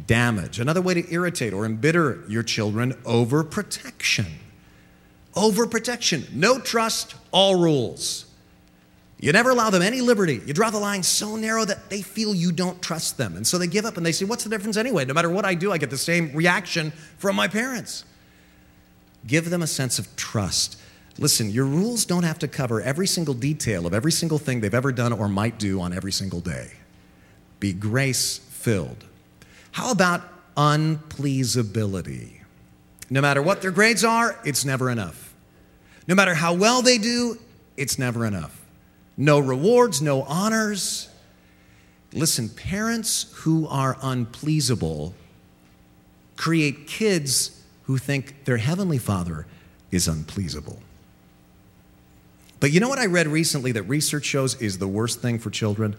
damage. 0.06 0.60
Another 0.60 0.80
way 0.80 0.94
to 0.94 1.12
irritate 1.12 1.52
or 1.52 1.64
embitter 1.64 2.22
your 2.28 2.42
children 2.42 2.96
over 3.04 3.42
protection. 3.42 4.26
Over 5.34 5.66
protection. 5.66 6.26
No 6.32 6.58
trust, 6.58 7.14
all 7.32 7.60
rules. 7.60 8.26
You 9.20 9.32
never 9.32 9.50
allow 9.50 9.68
them 9.68 9.82
any 9.82 10.00
liberty. 10.00 10.40
You 10.46 10.54
draw 10.54 10.70
the 10.70 10.78
line 10.78 11.02
so 11.02 11.36
narrow 11.36 11.64
that 11.66 11.90
they 11.90 12.00
feel 12.00 12.34
you 12.34 12.52
don't 12.52 12.80
trust 12.80 13.18
them. 13.18 13.36
And 13.36 13.46
so 13.46 13.58
they 13.58 13.66
give 13.66 13.84
up 13.84 13.98
and 13.98 14.06
they 14.06 14.12
say, 14.12 14.24
What's 14.24 14.44
the 14.44 14.50
difference 14.50 14.78
anyway? 14.78 15.04
No 15.04 15.12
matter 15.12 15.28
what 15.28 15.44
I 15.44 15.54
do, 15.54 15.72
I 15.72 15.78
get 15.78 15.90
the 15.90 15.98
same 15.98 16.32
reaction 16.32 16.90
from 17.18 17.36
my 17.36 17.46
parents. 17.46 18.04
Give 19.26 19.50
them 19.50 19.60
a 19.60 19.66
sense 19.66 19.98
of 19.98 20.16
trust. 20.16 20.80
Listen, 21.18 21.50
your 21.50 21.66
rules 21.66 22.06
don't 22.06 22.22
have 22.22 22.38
to 22.38 22.48
cover 22.48 22.80
every 22.80 23.06
single 23.06 23.34
detail 23.34 23.86
of 23.86 23.92
every 23.92 24.12
single 24.12 24.38
thing 24.38 24.60
they've 24.60 24.72
ever 24.72 24.90
done 24.90 25.12
or 25.12 25.28
might 25.28 25.58
do 25.58 25.82
on 25.82 25.92
every 25.92 26.12
single 26.12 26.40
day. 26.40 26.70
Be 27.58 27.74
grace 27.74 28.38
filled. 28.38 29.04
How 29.72 29.90
about 29.92 30.22
unpleasability? 30.56 32.40
No 33.08 33.20
matter 33.20 33.42
what 33.42 33.62
their 33.62 33.70
grades 33.70 34.04
are, 34.04 34.38
it's 34.44 34.64
never 34.64 34.90
enough. 34.90 35.34
No 36.06 36.14
matter 36.14 36.34
how 36.34 36.54
well 36.54 36.82
they 36.82 36.98
do, 36.98 37.38
it's 37.76 37.98
never 37.98 38.24
enough. 38.26 38.60
No 39.16 39.38
rewards, 39.38 40.00
no 40.00 40.22
honors. 40.22 41.08
Listen, 42.12 42.48
parents 42.48 43.32
who 43.38 43.66
are 43.68 43.96
unpleasable 44.02 45.14
create 46.36 46.86
kids 46.86 47.62
who 47.84 47.98
think 47.98 48.44
their 48.44 48.56
heavenly 48.56 48.98
father 48.98 49.46
is 49.90 50.08
unpleasable. 50.08 50.78
But 52.60 52.72
you 52.72 52.80
know 52.80 52.88
what 52.88 52.98
I 52.98 53.06
read 53.06 53.26
recently 53.26 53.72
that 53.72 53.82
research 53.84 54.24
shows 54.24 54.60
is 54.60 54.78
the 54.78 54.88
worst 54.88 55.20
thing 55.20 55.38
for 55.38 55.50
children? 55.50 55.96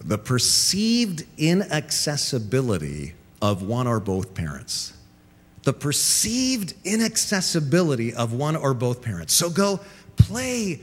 The 0.00 0.18
perceived 0.18 1.24
inaccessibility 1.36 3.14
of 3.42 3.62
one 3.62 3.86
or 3.86 4.00
both 4.00 4.34
parents. 4.34 4.92
The 5.64 5.72
perceived 5.72 6.74
inaccessibility 6.84 8.14
of 8.14 8.32
one 8.32 8.56
or 8.56 8.74
both 8.74 9.02
parents. 9.02 9.34
So 9.34 9.50
go 9.50 9.80
play 10.16 10.80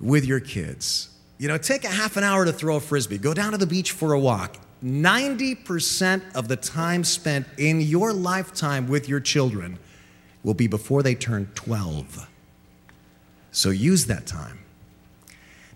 with 0.00 0.24
your 0.24 0.40
kids. 0.40 1.10
You 1.38 1.48
know, 1.48 1.58
take 1.58 1.84
a 1.84 1.88
half 1.88 2.16
an 2.16 2.24
hour 2.24 2.44
to 2.44 2.52
throw 2.52 2.76
a 2.76 2.80
frisbee, 2.80 3.18
go 3.18 3.34
down 3.34 3.52
to 3.52 3.58
the 3.58 3.66
beach 3.66 3.92
for 3.92 4.12
a 4.12 4.18
walk. 4.18 4.56
90% 4.82 6.34
of 6.34 6.48
the 6.48 6.56
time 6.56 7.04
spent 7.04 7.46
in 7.56 7.80
your 7.80 8.12
lifetime 8.12 8.86
with 8.86 9.08
your 9.08 9.20
children 9.20 9.78
will 10.42 10.54
be 10.54 10.66
before 10.66 11.02
they 11.02 11.14
turn 11.14 11.50
12. 11.54 12.28
So 13.50 13.70
use 13.70 14.06
that 14.06 14.26
time. 14.26 14.63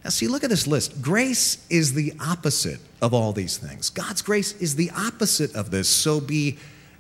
Now, 0.04 0.10
see, 0.10 0.28
look 0.28 0.44
at 0.44 0.50
this 0.50 0.66
list. 0.66 1.02
Grace 1.02 1.66
is 1.68 1.92
the 1.92 2.12
opposite 2.20 2.80
of 3.02 3.12
all 3.12 3.32
these 3.32 3.56
things. 3.56 3.90
God's 3.90 4.22
grace 4.22 4.52
is 4.60 4.76
the 4.76 4.90
opposite 4.90 5.54
of 5.54 5.70
this. 5.70 5.88
So 5.88 6.20
be 6.20 6.58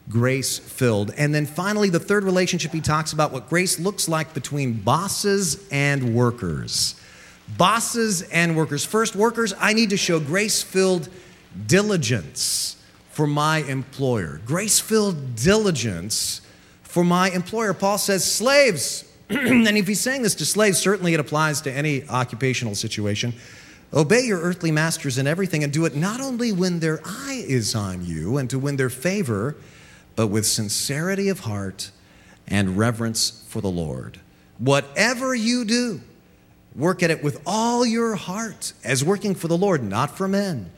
grace 0.08 0.58
filled. 0.58 1.12
And 1.16 1.34
then 1.34 1.46
finally, 1.46 1.90
the 1.90 2.00
third 2.00 2.24
relationship 2.24 2.72
he 2.72 2.80
talks 2.80 3.12
about 3.12 3.32
what 3.32 3.48
grace 3.48 3.78
looks 3.78 4.08
like 4.08 4.34
between 4.34 4.74
bosses 4.74 5.66
and 5.70 6.14
workers. 6.14 6.94
Bosses 7.56 8.22
and 8.22 8.56
workers. 8.56 8.84
First, 8.84 9.16
workers, 9.16 9.54
I 9.58 9.72
need 9.72 9.90
to 9.90 9.96
show 9.96 10.20
grace 10.20 10.62
filled 10.62 11.08
diligence 11.66 12.76
for 13.10 13.26
my 13.26 13.58
employer. 13.58 14.40
Grace 14.44 14.78
filled 14.80 15.34
diligence 15.36 16.40
for 16.82 17.04
my 17.04 17.30
employer. 17.30 17.74
Paul 17.74 17.98
says, 17.98 18.30
slaves, 18.30 19.07
and 19.30 19.68
if 19.68 19.86
he's 19.86 20.00
saying 20.00 20.22
this 20.22 20.34
to 20.36 20.46
slaves, 20.46 20.78
certainly 20.78 21.12
it 21.12 21.20
applies 21.20 21.60
to 21.62 21.72
any 21.72 22.08
occupational 22.08 22.74
situation. 22.74 23.34
Obey 23.92 24.22
your 24.22 24.40
earthly 24.40 24.70
masters 24.70 25.18
in 25.18 25.26
everything 25.26 25.62
and 25.64 25.72
do 25.72 25.84
it 25.84 25.94
not 25.94 26.20
only 26.20 26.52
when 26.52 26.80
their 26.80 27.00
eye 27.04 27.44
is 27.46 27.74
on 27.74 28.04
you 28.04 28.38
and 28.38 28.48
to 28.50 28.58
win 28.58 28.76
their 28.76 28.90
favor, 28.90 29.56
but 30.16 30.28
with 30.28 30.46
sincerity 30.46 31.28
of 31.28 31.40
heart 31.40 31.90
and 32.46 32.76
reverence 32.78 33.44
for 33.48 33.60
the 33.60 33.70
Lord. 33.70 34.18
Whatever 34.58 35.34
you 35.34 35.64
do, 35.64 36.00
work 36.74 37.02
at 37.02 37.10
it 37.10 37.22
with 37.22 37.40
all 37.46 37.84
your 37.84 38.16
heart 38.16 38.72
as 38.82 39.04
working 39.04 39.34
for 39.34 39.48
the 39.48 39.56
Lord, 39.56 39.82
not 39.82 40.16
for 40.16 40.26
men, 40.26 40.70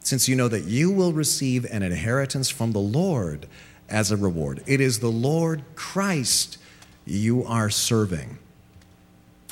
since 0.00 0.28
you 0.28 0.36
know 0.36 0.48
that 0.48 0.64
you 0.64 0.90
will 0.90 1.12
receive 1.12 1.64
an 1.64 1.82
inheritance 1.82 2.48
from 2.48 2.72
the 2.72 2.78
Lord 2.78 3.46
as 3.88 4.10
a 4.10 4.16
reward. 4.16 4.62
It 4.66 4.80
is 4.80 5.00
the 5.00 5.10
Lord 5.10 5.62
Christ 5.74 6.58
you 7.06 7.44
are 7.44 7.70
serving. 7.70 8.38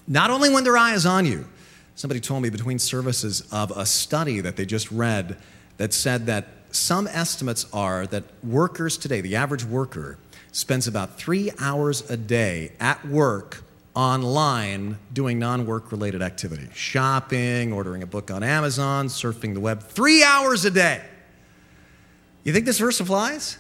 Not 0.07 0.31
only 0.31 0.51
when 0.51 0.65
their 0.65 0.77
eye 0.77 0.95
is 0.95 1.07
on 1.07 1.25
you, 1.25 1.47
somebody 1.95 2.21
told 2.21 2.43
me 2.43 2.51
between 2.51 2.79
services 2.79 3.47
of 3.53 3.71
a 3.71 3.87
study 3.87 4.41
that 4.41 4.57
they 4.57 4.67
just 4.67 4.91
read 4.91 5.39
that 5.77 5.93
said 5.95 6.27
that 6.27 6.49
some 6.71 7.07
estimates 7.07 7.67
are 7.73 8.07
that 8.09 8.25
workers 8.43 8.99
today, 8.99 9.21
the 9.21 9.37
average 9.37 9.65
worker, 9.65 10.19
spends 10.53 10.87
about 10.87 11.17
three 11.17 11.51
hours 11.61 12.09
a 12.11 12.17
day 12.17 12.73
at 12.81 13.05
work 13.07 13.63
online 13.95 14.99
doing 15.13 15.39
non 15.39 15.67
work 15.67 15.93
related 15.93 16.21
activity 16.21 16.69
shopping, 16.75 17.73
ordering 17.73 18.03
a 18.03 18.07
book 18.07 18.31
on 18.31 18.43
Amazon, 18.43 19.07
surfing 19.07 19.55
the 19.55 19.61
web. 19.61 19.83
Three 19.83 20.23
hours 20.23 20.65
a 20.65 20.71
day. 20.71 21.03
You 22.43 22.53
think 22.53 22.67
this 22.67 22.79
verse 22.79 23.01
applies? 23.01 23.59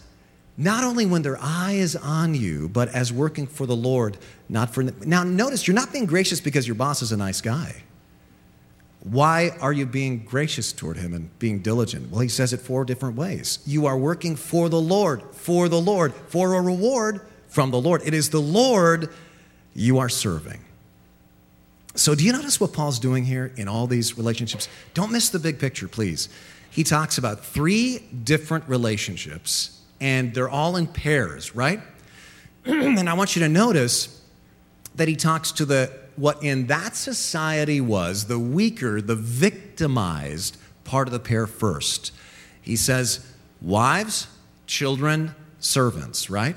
Not 0.56 0.84
only 0.84 1.04
when 1.04 1.22
their 1.22 1.38
eye 1.40 1.72
is 1.72 1.96
on 1.96 2.34
you, 2.34 2.68
but 2.68 2.88
as 2.90 3.12
working 3.12 3.46
for 3.46 3.66
the 3.66 3.74
Lord, 3.74 4.16
not 4.48 4.72
for. 4.72 4.82
Now, 4.82 5.24
notice 5.24 5.66
you're 5.66 5.74
not 5.74 5.92
being 5.92 6.06
gracious 6.06 6.40
because 6.40 6.66
your 6.66 6.76
boss 6.76 7.02
is 7.02 7.10
a 7.10 7.16
nice 7.16 7.40
guy. 7.40 7.82
Why 9.04 9.50
are 9.60 9.72
you 9.72 9.84
being 9.84 10.24
gracious 10.24 10.72
toward 10.72 10.96
him 10.96 11.12
and 11.12 11.36
being 11.38 11.58
diligent? 11.58 12.10
Well, 12.10 12.20
he 12.20 12.28
says 12.28 12.52
it 12.52 12.60
four 12.60 12.84
different 12.84 13.16
ways. 13.16 13.58
You 13.66 13.86
are 13.86 13.98
working 13.98 14.34
for 14.34 14.68
the 14.68 14.80
Lord, 14.80 15.22
for 15.32 15.68
the 15.68 15.80
Lord, 15.80 16.14
for 16.28 16.54
a 16.54 16.62
reward 16.62 17.20
from 17.48 17.70
the 17.70 17.80
Lord. 17.80 18.02
It 18.04 18.14
is 18.14 18.30
the 18.30 18.40
Lord 18.40 19.10
you 19.74 19.98
are 19.98 20.08
serving. 20.08 20.64
So, 21.96 22.14
do 22.14 22.24
you 22.24 22.32
notice 22.32 22.60
what 22.60 22.72
Paul's 22.72 22.98
doing 22.98 23.24
here 23.24 23.52
in 23.56 23.68
all 23.68 23.86
these 23.86 24.16
relationships? 24.16 24.68
Don't 24.94 25.12
miss 25.12 25.28
the 25.28 25.38
big 25.38 25.58
picture, 25.58 25.86
please. 25.86 26.28
He 26.70 26.82
talks 26.82 27.18
about 27.18 27.44
three 27.44 28.00
different 28.24 28.68
relationships, 28.68 29.73
and 30.00 30.34
they're 30.34 30.48
all 30.48 30.76
in 30.76 30.86
pairs, 30.86 31.54
right? 31.54 31.80
and 32.64 33.08
I 33.08 33.14
want 33.14 33.36
you 33.36 33.42
to 33.42 33.48
notice 33.48 34.22
that 34.94 35.08
he 35.08 35.16
talks 35.16 35.52
to 35.52 35.64
the 35.64 35.90
what 36.16 36.42
in 36.44 36.68
that 36.68 36.94
society 36.94 37.80
was 37.80 38.26
the 38.26 38.38
weaker, 38.38 39.00
the 39.00 39.16
victimized 39.16 40.56
part 40.84 41.08
of 41.08 41.12
the 41.12 41.18
pair 41.18 41.46
first. 41.46 42.12
He 42.62 42.76
says, 42.76 43.26
wives, 43.60 44.28
children, 44.66 45.34
servants, 45.58 46.30
right? 46.30 46.56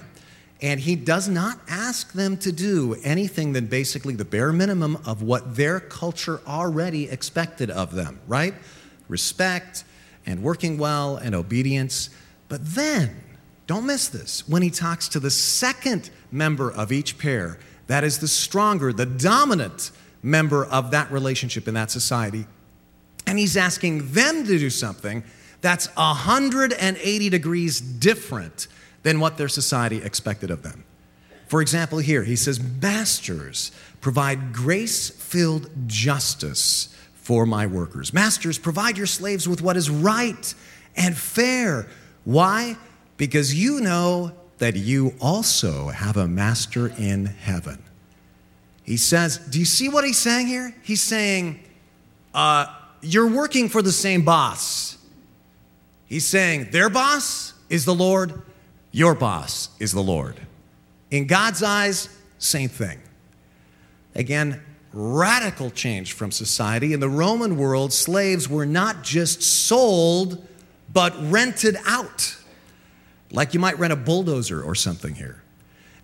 And 0.62 0.80
he 0.80 0.96
does 0.96 1.28
not 1.28 1.60
ask 1.68 2.14
them 2.14 2.38
to 2.38 2.52
do 2.52 2.96
anything 3.04 3.54
than 3.54 3.68
basically 3.68 4.16
the 4.16 4.26
bare 4.26 4.52
minimum 4.52 4.98
of 5.06 5.22
what 5.22 5.56
their 5.56 5.80
culture 5.80 6.42
already 6.48 7.10
expected 7.10 7.70
of 7.70 7.94
them, 7.94 8.20
right? 8.28 8.56
Respect 9.08 9.84
and 10.26 10.42
working 10.42 10.78
well 10.78 11.18
and 11.18 11.36
obedience. 11.36 12.10
But 12.50 12.62
then, 12.64 13.24
don't 13.68 13.86
miss 13.86 14.07
this, 14.07 14.47
when 14.47 14.61
he 14.61 14.70
talks 14.70 15.09
to 15.09 15.20
the 15.20 15.30
second 15.30 16.09
member 16.32 16.72
of 16.72 16.91
each 16.91 17.18
pair, 17.18 17.59
that 17.88 18.03
is 18.03 18.20
the 18.20 18.28
stronger, 18.28 18.91
the 18.91 19.05
dominant 19.05 19.91
member 20.24 20.65
of 20.65 20.91
that 20.91 21.11
relationship 21.11 21.68
in 21.68 21.74
that 21.76 21.91
society, 21.91 22.47
and 23.26 23.38
he's 23.38 23.57
asking 23.57 24.11
them 24.13 24.45
to 24.45 24.57
do 24.57 24.70
something 24.70 25.24
that's 25.61 25.88
180 25.95 27.30
degrees 27.30 27.82
different 27.82 28.68
than 29.03 29.20
what 29.20 29.38
their 29.38 29.49
society 29.49 29.97
expected 29.97 30.49
of 30.49 30.63
them. 30.63 30.84
For 31.47 31.61
example, 31.61 31.99
here 31.99 32.24
he 32.24 32.36
says, 32.36 32.59
Masters, 32.59 33.72
provide 34.01 34.53
grace 34.53 35.09
filled 35.09 35.70
justice 35.88 36.95
for 37.15 37.45
my 37.45 37.65
workers. 37.65 38.13
Masters, 38.13 38.57
provide 38.57 38.97
your 38.97 39.07
slaves 39.07 39.47
with 39.47 39.61
what 39.61 39.78
is 39.78 39.89
right 39.89 40.53
and 40.95 41.18
fair. 41.18 41.88
Why? 42.26 42.78
Because 43.18 43.53
you 43.53 43.82
know 43.82 44.32
that 44.59 44.76
you 44.76 45.13
also 45.20 45.89
have 45.89 46.18
a 46.18 46.28
master 46.28 46.88
in 46.97 47.26
heaven. 47.26 47.84
He 48.84 48.97
says, 48.97 49.38
Do 49.38 49.59
you 49.59 49.65
see 49.65 49.89
what 49.89 50.05
he's 50.05 50.18
saying 50.18 50.47
here? 50.47 50.74
He's 50.84 51.01
saying, 51.01 51.59
uh, 52.34 52.68
You're 53.01 53.28
working 53.30 53.70
for 53.70 53.82
the 53.82 53.91
same 53.91 54.24
boss. 54.24 54.97
He's 56.05 56.26
saying, 56.26 56.70
Their 56.72 56.89
boss 56.89 57.53
is 57.70 57.86
the 57.86 57.93
Lord, 57.93 58.41
your 58.91 59.13
boss 59.13 59.70
is 59.80 59.91
the 59.91 60.01
Lord. 60.01 60.39
In 61.11 61.28
God's 61.28 61.63
eyes, 61.63 62.09
same 62.38 62.70
thing. 62.70 62.99
Again, 64.15 64.61
radical 64.93 65.70
change 65.70 66.13
from 66.13 66.32
society. 66.32 66.93
In 66.93 66.99
the 66.99 67.09
Roman 67.09 67.57
world, 67.57 67.93
slaves 67.93 68.49
were 68.49 68.65
not 68.65 69.03
just 69.03 69.41
sold, 69.41 70.45
but 70.91 71.13
rented 71.30 71.78
out, 71.86 72.37
like 73.32 73.54
you 73.54 73.60
might 73.60 73.78
rent 73.80 73.94
a 73.94 73.98
bulldozer 73.98 74.62
or 74.62 74.76
something 74.76 75.16
here. 75.16 75.42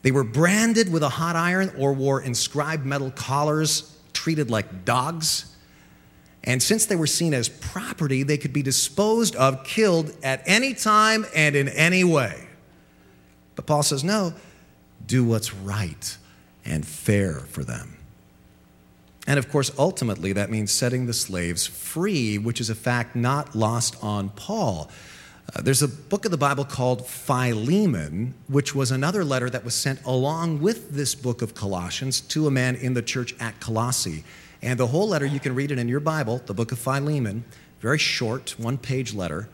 They 0.02 0.12
were 0.12 0.24
branded 0.24 0.92
with 0.92 1.04
a 1.04 1.10
hot 1.10 1.36
iron 1.36 1.72
or 1.78 1.94
wore 1.94 2.22
inscribed 2.22 2.86
metal 2.86 3.12
collars, 3.12 3.98
treated 4.12 4.52
like 4.52 4.86
dogs. 4.86 5.56
And 6.44 6.62
since 6.62 6.86
they 6.86 6.98
were 6.98 7.08
seen 7.08 7.34
as 7.34 7.48
property, 7.48 8.24
they 8.24 8.38
could 8.38 8.52
be 8.52 8.62
disposed 8.62 9.36
of, 9.38 9.64
killed 9.64 10.12
at 10.22 10.44
any 10.46 10.74
time 10.74 11.26
and 11.34 11.56
in 11.56 11.70
any 11.70 12.04
way. 12.04 12.48
But 13.56 13.66
Paul 13.66 13.84
says, 13.84 14.04
no, 14.04 14.34
do 15.06 15.24
what's 15.24 15.54
right 15.54 16.18
and 16.66 16.86
fair 16.86 17.36
for 17.40 17.64
them. 17.64 17.98
And 19.26 19.40
of 19.40 19.50
course, 19.50 19.72
ultimately, 19.78 20.34
that 20.34 20.50
means 20.50 20.72
setting 20.72 21.06
the 21.06 21.14
slaves 21.14 21.66
free, 21.66 22.38
which 22.38 22.60
is 22.60 22.70
a 22.70 22.76
fact 22.76 23.16
not 23.16 23.56
lost 23.56 23.96
on 24.04 24.30
Paul. 24.30 24.90
Uh, 25.52 25.62
there's 25.62 25.82
a 25.82 25.88
book 25.88 26.26
of 26.26 26.32
the 26.32 26.38
Bible 26.38 26.64
called 26.64 27.06
Philemon, 27.06 28.34
which 28.48 28.74
was 28.74 28.92
another 28.92 29.26
letter 29.26 29.50
that 29.50 29.66
was 29.66 29.76
sent 29.76 30.04
along 30.06 30.62
with 30.62 30.92
this 30.92 31.16
book 31.16 31.42
of 31.42 31.54
Colossians 31.54 32.22
to 32.22 32.48
a 32.48 32.52
man 32.52 32.76
in 32.76 32.94
the 32.94 33.02
church 33.02 33.36
at 33.40 33.60
Colossae. 33.60 34.24
And 34.62 34.80
the 34.80 34.88
whole 34.88 35.10
letter, 35.10 35.26
you 35.26 35.42
can 35.42 35.54
read 35.54 35.72
it 35.72 35.80
in 35.80 35.90
your 35.90 36.00
Bible, 36.00 36.42
the 36.46 36.54
book 36.54 36.72
of 36.72 36.80
Philemon, 36.80 37.44
very 37.82 37.98
short, 37.98 38.56
one 38.58 38.78
page 38.78 39.14
letter. 39.14 39.50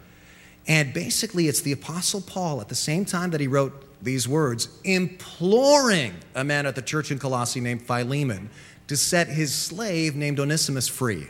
And 0.68 0.94
basically, 0.94 1.48
it's 1.48 1.62
the 1.62 1.72
Apostle 1.72 2.22
Paul, 2.22 2.62
at 2.62 2.70
the 2.70 2.76
same 2.76 3.04
time 3.04 3.32
that 3.32 3.42
he 3.42 3.48
wrote 3.48 3.86
these 4.04 4.28
words, 4.28 4.70
imploring 4.84 6.14
a 6.36 6.44
man 6.44 6.68
at 6.68 6.76
the 6.76 6.82
church 6.84 7.10
in 7.12 7.18
Colossae 7.18 7.60
named 7.60 7.82
Philemon 7.82 8.52
to 8.88 8.96
set 8.96 9.28
his 9.28 9.54
slave 9.54 10.16
named 10.16 10.40
Onesimus 10.40 10.88
free. 10.88 11.28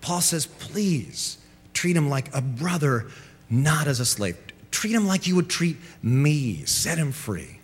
Paul 0.00 0.20
says, 0.20 0.46
please 0.46 1.38
treat 1.72 1.96
him 1.96 2.08
like 2.10 2.34
a 2.34 2.40
brother, 2.40 3.06
not 3.52 3.86
as 3.86 4.00
a 4.00 4.06
slave. 4.06 4.36
Treat 4.70 4.94
him 4.94 5.06
like 5.06 5.26
you 5.26 5.36
would 5.36 5.50
treat 5.50 5.76
me. 6.02 6.64
Set 6.64 6.96
him 6.96 7.12
free. 7.12 7.60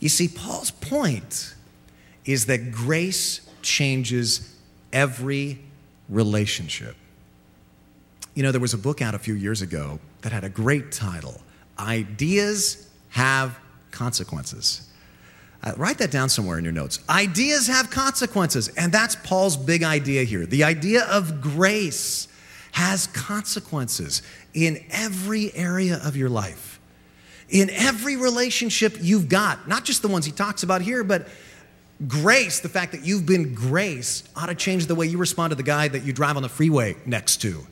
You 0.00 0.08
see, 0.08 0.26
Paul's 0.26 0.70
point 0.70 1.54
is 2.24 2.46
that 2.46 2.72
grace 2.72 3.46
changes 3.60 4.56
every 4.92 5.58
relationship. 6.08 6.96
You 8.34 8.42
know, 8.42 8.50
there 8.50 8.60
was 8.60 8.72
a 8.72 8.78
book 8.78 9.02
out 9.02 9.14
a 9.14 9.18
few 9.18 9.34
years 9.34 9.60
ago 9.60 10.00
that 10.22 10.32
had 10.32 10.42
a 10.42 10.48
great 10.48 10.90
title 10.90 11.40
Ideas 11.78 12.88
have 13.10 13.58
consequences. 13.90 14.88
Uh, 15.62 15.72
write 15.76 15.98
that 15.98 16.10
down 16.10 16.28
somewhere 16.28 16.58
in 16.58 16.64
your 16.64 16.72
notes. 16.72 17.00
Ideas 17.08 17.66
have 17.66 17.90
consequences. 17.90 18.68
And 18.68 18.92
that's 18.92 19.16
Paul's 19.16 19.56
big 19.56 19.82
idea 19.82 20.24
here. 20.24 20.44
The 20.46 20.64
idea 20.64 21.04
of 21.04 21.40
grace 21.40 22.28
has 22.72 23.06
consequences 23.08 24.22
in 24.52 24.84
every 24.90 25.54
area 25.54 26.00
of 26.04 26.16
your 26.16 26.28
life, 26.28 26.80
in 27.48 27.70
every 27.70 28.16
relationship 28.16 28.96
you've 29.00 29.28
got, 29.28 29.68
not 29.68 29.84
just 29.84 30.02
the 30.02 30.08
ones 30.08 30.26
he 30.26 30.32
talks 30.32 30.62
about 30.62 30.82
here, 30.82 31.04
but 31.04 31.28
grace, 32.08 32.60
the 32.60 32.68
fact 32.68 32.92
that 32.92 33.04
you've 33.04 33.24
been 33.24 33.54
graced, 33.54 34.28
ought 34.34 34.46
to 34.46 34.54
change 34.54 34.86
the 34.86 34.94
way 34.94 35.06
you 35.06 35.18
respond 35.18 35.50
to 35.50 35.54
the 35.54 35.62
guy 35.62 35.86
that 35.88 36.02
you 36.02 36.12
drive 36.12 36.36
on 36.36 36.42
the 36.42 36.48
freeway 36.48 36.96
next 37.06 37.38
to 37.38 37.66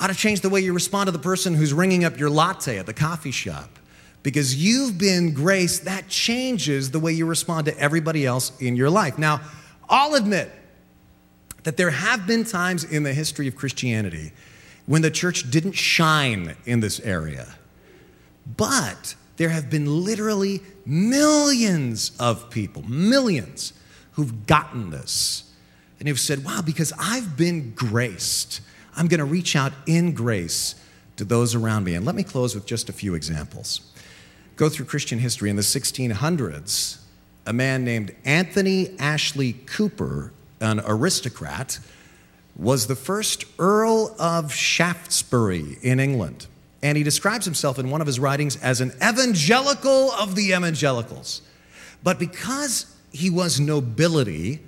ought 0.00 0.08
to 0.08 0.14
change 0.14 0.40
the 0.40 0.48
way 0.48 0.60
you 0.60 0.72
respond 0.72 1.08
to 1.08 1.12
the 1.12 1.18
person 1.18 1.54
who's 1.54 1.72
ringing 1.72 2.04
up 2.04 2.18
your 2.18 2.30
latte 2.30 2.78
at 2.78 2.86
the 2.86 2.94
coffee 2.94 3.30
shop. 3.30 3.70
Because 4.22 4.54
you've 4.54 4.98
been 4.98 5.32
graced, 5.32 5.84
that 5.84 6.08
changes 6.08 6.90
the 6.90 6.98
way 6.98 7.12
you 7.12 7.26
respond 7.26 7.66
to 7.66 7.78
everybody 7.78 8.26
else 8.26 8.52
in 8.60 8.76
your 8.76 8.90
life. 8.90 9.16
Now, 9.16 9.40
I'll 9.88 10.14
admit 10.14 10.50
that 11.64 11.76
there 11.76 11.90
have 11.90 12.26
been 12.26 12.44
times 12.44 12.84
in 12.84 13.02
the 13.02 13.12
history 13.12 13.48
of 13.48 13.56
Christianity 13.56 14.32
when 14.86 15.02
the 15.02 15.10
church 15.10 15.50
didn't 15.50 15.72
shine 15.72 16.56
in 16.64 16.80
this 16.80 17.00
area. 17.00 17.56
But 18.56 19.14
there 19.36 19.50
have 19.50 19.70
been 19.70 20.04
literally 20.04 20.60
millions 20.86 22.12
of 22.18 22.50
people, 22.50 22.82
millions, 22.88 23.72
who've 24.12 24.46
gotten 24.46 24.90
this 24.90 25.52
and 25.98 26.08
who've 26.08 26.18
said, 26.18 26.44
wow, 26.44 26.62
because 26.64 26.92
I've 26.98 27.36
been 27.36 27.72
graced. 27.74 28.60
I'm 28.96 29.06
going 29.06 29.18
to 29.18 29.24
reach 29.24 29.54
out 29.54 29.72
in 29.86 30.12
grace 30.12 30.74
to 31.16 31.24
those 31.24 31.54
around 31.54 31.84
me. 31.84 31.94
And 31.94 32.06
let 32.06 32.14
me 32.14 32.22
close 32.22 32.54
with 32.54 32.66
just 32.66 32.88
a 32.88 32.92
few 32.92 33.14
examples. 33.14 33.80
Go 34.56 34.68
through 34.68 34.86
Christian 34.86 35.18
history 35.18 35.50
in 35.50 35.56
the 35.56 35.62
1600s, 35.62 36.98
a 37.46 37.52
man 37.52 37.84
named 37.84 38.14
Anthony 38.24 38.98
Ashley 38.98 39.52
Cooper, 39.52 40.32
an 40.60 40.80
aristocrat, 40.84 41.78
was 42.56 42.86
the 42.86 42.96
first 42.96 43.44
Earl 43.58 44.14
of 44.18 44.52
Shaftesbury 44.52 45.78
in 45.82 46.00
England. 46.00 46.46
And 46.82 46.96
he 46.96 47.04
describes 47.04 47.44
himself 47.44 47.78
in 47.78 47.90
one 47.90 48.00
of 48.00 48.06
his 48.06 48.20
writings 48.20 48.56
as 48.56 48.80
an 48.80 48.92
evangelical 49.02 50.12
of 50.12 50.34
the 50.34 50.52
evangelicals. 50.52 51.42
But 52.02 52.18
because 52.18 52.94
he 53.12 53.30
was 53.30 53.58
nobility, 53.58 54.60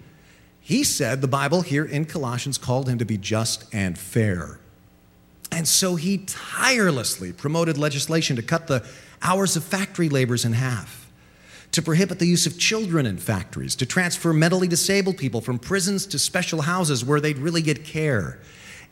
he 0.60 0.84
said 0.84 1.20
the 1.20 1.28
Bible 1.28 1.62
here 1.62 1.84
in 1.84 2.04
Colossians 2.04 2.58
called 2.58 2.88
him 2.88 2.98
to 2.98 3.04
be 3.04 3.16
just 3.18 3.64
and 3.72 3.98
fair. 3.98 4.58
And 5.52 5.66
so 5.66 5.96
he 5.96 6.18
tirelessly 6.18 7.32
promoted 7.32 7.76
legislation 7.76 8.36
to 8.36 8.42
cut 8.42 8.66
the 8.66 8.84
hours 9.22 9.56
of 9.56 9.64
factory 9.64 10.08
labors 10.08 10.44
in 10.44 10.52
half, 10.52 10.99
to 11.72 11.82
prohibit 11.82 12.18
the 12.18 12.26
use 12.26 12.46
of 12.46 12.58
children 12.58 13.06
in 13.06 13.16
factories, 13.16 13.76
to 13.76 13.86
transfer 13.86 14.32
mentally 14.32 14.66
disabled 14.66 15.16
people 15.16 15.40
from 15.40 15.58
prisons 15.58 16.06
to 16.06 16.18
special 16.18 16.62
houses 16.62 17.04
where 17.04 17.20
they'd 17.20 17.38
really 17.38 17.62
get 17.62 17.84
care, 17.84 18.40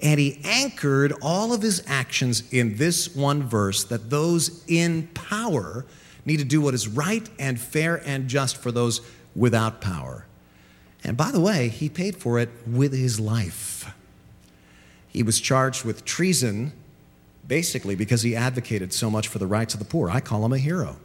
And 0.01 0.20
he 0.20 0.41
anchored 0.45 1.12
all 1.20 1.53
of 1.53 1.61
his 1.61 1.83
actions 1.89 2.45
in 2.53 2.76
this 2.76 3.14
one 3.16 3.43
verse 3.43 3.85
that 3.85 4.11
those 4.11 4.64
in 4.68 5.09
power 5.09 5.85
need 6.24 6.39
to 6.39 6.45
do 6.45 6.61
what 6.61 6.74
is 6.74 6.87
right 6.87 7.29
and 7.39 7.59
fair 7.59 8.01
and 8.07 8.29
just 8.29 8.57
for 8.59 8.70
those 8.70 9.01
without 9.35 9.81
power. 9.81 10.26
And 11.03 11.16
by 11.16 11.33
the 11.33 11.41
way, 11.41 11.68
he 11.68 11.89
paid 11.89 12.16
for 12.16 12.39
it 12.39 12.51
with 12.66 12.93
his 12.93 13.18
life. 13.18 13.93
He 15.09 15.22
was 15.22 15.41
charged 15.41 15.85
with 15.85 16.05
treason 16.05 16.72
basically 17.47 17.95
because 17.95 18.22
he 18.22 18.37
advocated 18.37 18.93
so 18.93 19.11
much 19.11 19.26
for 19.26 19.39
the 19.39 19.47
rights 19.47 19.74
of 19.74 19.81
the 19.81 19.87
poor. 19.87 20.11
I 20.11 20.20
call 20.20 20.45
him 20.45 20.53
a 20.53 20.59
hero. 20.59 20.99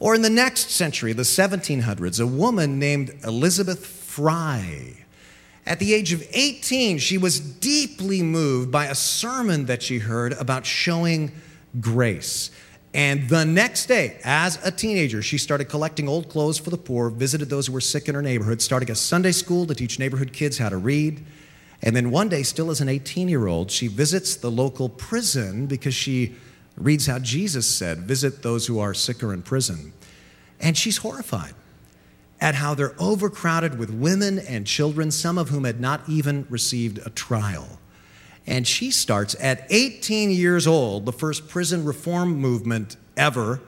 Or 0.00 0.14
in 0.14 0.22
the 0.22 0.30
next 0.30 0.70
century, 0.70 1.12
the 1.12 1.22
1700s, 1.22 2.20
a 2.20 2.26
woman 2.26 2.78
named 2.78 3.16
Elizabeth 3.22 3.84
Fry. 3.86 4.96
At 5.66 5.78
the 5.78 5.92
age 5.92 6.14
of 6.14 6.26
18, 6.32 6.98
she 6.98 7.18
was 7.18 7.38
deeply 7.38 8.22
moved 8.22 8.72
by 8.72 8.86
a 8.86 8.94
sermon 8.94 9.66
that 9.66 9.82
she 9.82 9.98
heard 9.98 10.32
about 10.32 10.64
showing 10.64 11.30
grace. 11.80 12.50
And 12.94 13.28
the 13.28 13.44
next 13.44 13.86
day, 13.86 14.16
as 14.24 14.58
a 14.66 14.70
teenager, 14.72 15.22
she 15.22 15.36
started 15.36 15.66
collecting 15.66 16.08
old 16.08 16.30
clothes 16.30 16.58
for 16.58 16.70
the 16.70 16.78
poor, 16.78 17.10
visited 17.10 17.50
those 17.50 17.66
who 17.66 17.74
were 17.74 17.80
sick 17.80 18.08
in 18.08 18.14
her 18.14 18.22
neighborhood, 18.22 18.62
starting 18.62 18.90
a 18.90 18.94
Sunday 18.94 19.32
school 19.32 19.66
to 19.66 19.74
teach 19.74 19.98
neighborhood 19.98 20.32
kids 20.32 20.58
how 20.58 20.70
to 20.70 20.78
read. 20.78 21.24
And 21.82 21.94
then 21.94 22.10
one 22.10 22.30
day, 22.30 22.42
still 22.42 22.70
as 22.70 22.80
an 22.80 22.88
18 22.88 23.28
year 23.28 23.46
old, 23.46 23.70
she 23.70 23.86
visits 23.86 24.34
the 24.34 24.50
local 24.50 24.88
prison 24.88 25.66
because 25.66 25.94
she 25.94 26.34
reads 26.80 27.06
how 27.06 27.18
Jesus 27.18 27.66
said, 27.66 28.00
Visit 28.00 28.42
those 28.42 28.66
who 28.66 28.78
are 28.78 28.94
sick 28.94 29.22
or 29.22 29.32
in 29.32 29.42
prison. 29.42 29.92
And 30.60 30.76
she's 30.76 30.98
horrified 30.98 31.54
at 32.40 32.54
how 32.54 32.74
they're 32.74 32.94
overcrowded 32.98 33.78
with 33.78 33.90
women 33.90 34.38
and 34.38 34.66
children, 34.66 35.10
some 35.10 35.38
of 35.38 35.50
whom 35.50 35.64
had 35.64 35.80
not 35.80 36.08
even 36.08 36.46
received 36.48 36.98
a 37.04 37.10
trial. 37.10 37.78
And 38.46 38.66
she 38.66 38.90
starts 38.90 39.36
at 39.38 39.66
18 39.70 40.30
years 40.30 40.66
old, 40.66 41.04
the 41.04 41.12
first 41.12 41.48
prison 41.48 41.84
reform 41.84 42.36
movement 42.36 42.96
ever. 43.16 43.60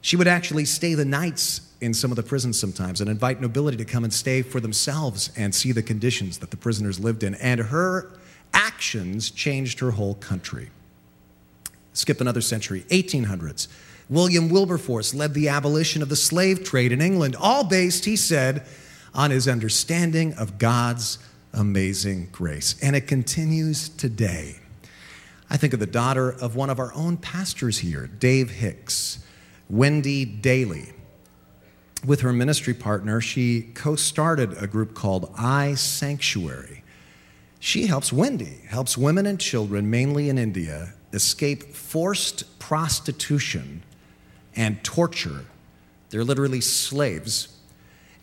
She 0.00 0.16
would 0.16 0.28
actually 0.28 0.64
stay 0.64 0.94
the 0.94 1.04
nights 1.04 1.72
in 1.80 1.92
some 1.92 2.12
of 2.12 2.16
the 2.16 2.22
prisons 2.22 2.58
sometimes 2.58 3.00
and 3.00 3.10
invite 3.10 3.40
nobility 3.40 3.76
to 3.76 3.84
come 3.84 4.04
and 4.04 4.12
stay 4.12 4.42
for 4.42 4.60
themselves 4.60 5.30
and 5.36 5.54
see 5.54 5.72
the 5.72 5.82
conditions 5.82 6.38
that 6.38 6.50
the 6.50 6.56
prisoners 6.56 7.00
lived 7.00 7.22
in. 7.22 7.34
And 7.34 7.60
her 7.60 8.12
actions 8.52 9.30
changed 9.30 9.80
her 9.80 9.90
whole 9.90 10.14
country. 10.14 10.70
Skip 11.94 12.20
another 12.20 12.42
century, 12.42 12.84
1800s. 12.90 13.68
William 14.10 14.50
Wilberforce 14.50 15.14
led 15.14 15.32
the 15.32 15.48
abolition 15.48 16.02
of 16.02 16.10
the 16.10 16.16
slave 16.16 16.62
trade 16.62 16.92
in 16.92 17.00
England, 17.00 17.34
all 17.36 17.64
based, 17.64 18.04
he 18.04 18.16
said, 18.16 18.66
on 19.14 19.30
his 19.30 19.48
understanding 19.48 20.34
of 20.34 20.58
God's 20.58 21.18
amazing 21.54 22.28
grace. 22.30 22.74
And 22.82 22.94
it 22.94 23.06
continues 23.06 23.88
today. 23.88 24.56
I 25.48 25.56
think 25.56 25.72
of 25.72 25.80
the 25.80 25.86
daughter 25.86 26.32
of 26.32 26.56
one 26.56 26.68
of 26.68 26.78
our 26.78 26.92
own 26.94 27.16
pastors 27.16 27.78
here, 27.78 28.06
Dave 28.06 28.50
Hicks, 28.50 29.24
Wendy 29.70 30.24
Daly. 30.24 30.92
With 32.04 32.20
her 32.20 32.32
ministry 32.32 32.74
partner, 32.74 33.20
she 33.20 33.70
co 33.74 33.96
started 33.96 34.60
a 34.60 34.66
group 34.66 34.94
called 34.94 35.32
iSanctuary. 35.34 36.82
She 37.60 37.86
helps 37.86 38.12
Wendy, 38.12 38.60
helps 38.68 38.98
women 38.98 39.24
and 39.24 39.40
children, 39.40 39.88
mainly 39.88 40.28
in 40.28 40.36
India, 40.36 40.92
escape 41.14 41.74
forced 41.74 42.58
prostitution 42.58 43.82
and 44.56 44.82
torture. 44.84 45.46
They're 46.10 46.24
literally 46.24 46.60
slaves 46.60 47.54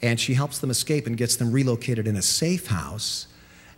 and 0.02 0.20
she 0.20 0.34
helps 0.34 0.60
them 0.60 0.70
escape 0.70 1.06
and 1.06 1.16
gets 1.16 1.36
them 1.36 1.52
relocated 1.52 2.08
in 2.08 2.16
a 2.16 2.22
safe 2.22 2.68
house. 2.68 3.28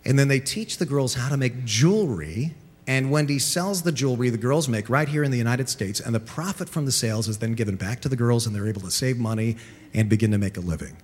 And 0.05 0.17
then 0.17 0.27
they 0.27 0.39
teach 0.39 0.77
the 0.77 0.85
girls 0.85 1.15
how 1.15 1.29
to 1.29 1.37
make 1.37 1.65
jewelry. 1.65 2.53
And 2.87 3.11
Wendy 3.11 3.39
sells 3.39 3.81
the 3.81 3.91
jewelry 3.91 4.29
the 4.29 4.37
girls 4.37 4.67
make 4.67 4.89
right 4.89 5.07
here 5.07 5.23
in 5.23 5.31
the 5.31 5.37
United 5.37 5.69
States, 5.69 6.01
and 6.01 6.13
the 6.13 6.19
profit 6.19 6.67
from 6.67 6.85
the 6.85 6.91
sales 6.91 7.29
is 7.29 7.37
then 7.37 7.53
given 7.53 7.77
back 7.77 8.01
to 8.01 8.09
the 8.09 8.17
girls, 8.17 8.45
and 8.45 8.53
they're 8.53 8.67
able 8.67 8.81
to 8.81 8.91
save 8.91 9.17
money 9.17 9.55
and 9.93 10.09
begin 10.09 10.31
to 10.31 10.37
make 10.37 10.57
a 10.57 10.61
living. 10.61 10.97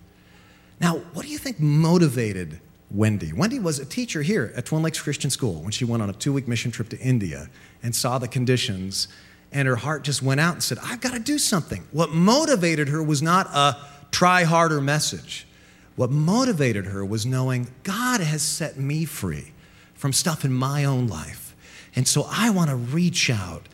Now, 0.82 0.98
what 1.14 1.26
do 1.26 1.32
you 1.32 1.38
think 1.38 1.60
motivated 1.60 2.60
Wendy? 2.92 3.34
Wendy 3.34 3.60
was 3.60 3.80
a 3.80 3.86
teacher 3.86 4.22
here 4.22 4.52
at 4.56 4.66
Twin 4.66 4.82
Lakes 4.82 5.02
Christian 5.02 5.30
School 5.30 5.62
when 5.62 5.72
she 5.72 5.86
went 5.86 6.02
on 6.02 6.10
a 6.10 6.14
two 6.14 6.34
week 6.34 6.48
mission 6.48 6.72
trip 6.72 6.90
to 6.90 7.00
India 7.00 7.50
and 7.84 7.96
saw 7.96 8.18
the 8.18 8.28
conditions, 8.28 9.08
and 9.52 9.68
her 9.68 9.76
heart 9.76 10.04
just 10.04 10.24
went 10.24 10.40
out 10.40 10.54
and 10.54 10.64
said, 10.64 10.80
I've 10.84 11.02
got 11.02 11.14
to 11.14 11.20
do 11.20 11.38
something. 11.38 11.88
What 11.92 12.12
motivated 12.12 12.90
her 12.90 13.04
was 13.04 13.22
not 13.22 13.48
a 13.48 13.78
try 14.12 14.44
harder 14.44 14.82
message. 14.82 15.48
What 15.96 16.12
motivated 16.12 16.86
her 16.86 17.06
was 17.06 17.26
knowing 17.26 17.70
God 17.84 18.22
has 18.22 18.42
set 18.42 18.78
me 18.78 19.06
free 19.06 19.52
from 19.94 20.14
stuff 20.14 20.46
in 20.46 20.54
my 20.54 20.86
own 20.86 21.08
life. 21.08 21.56
And 21.96 22.08
so 22.08 22.26
I 22.30 22.50
want 22.52 22.70
to 22.70 22.76
reach 22.76 23.30
out 23.30 23.68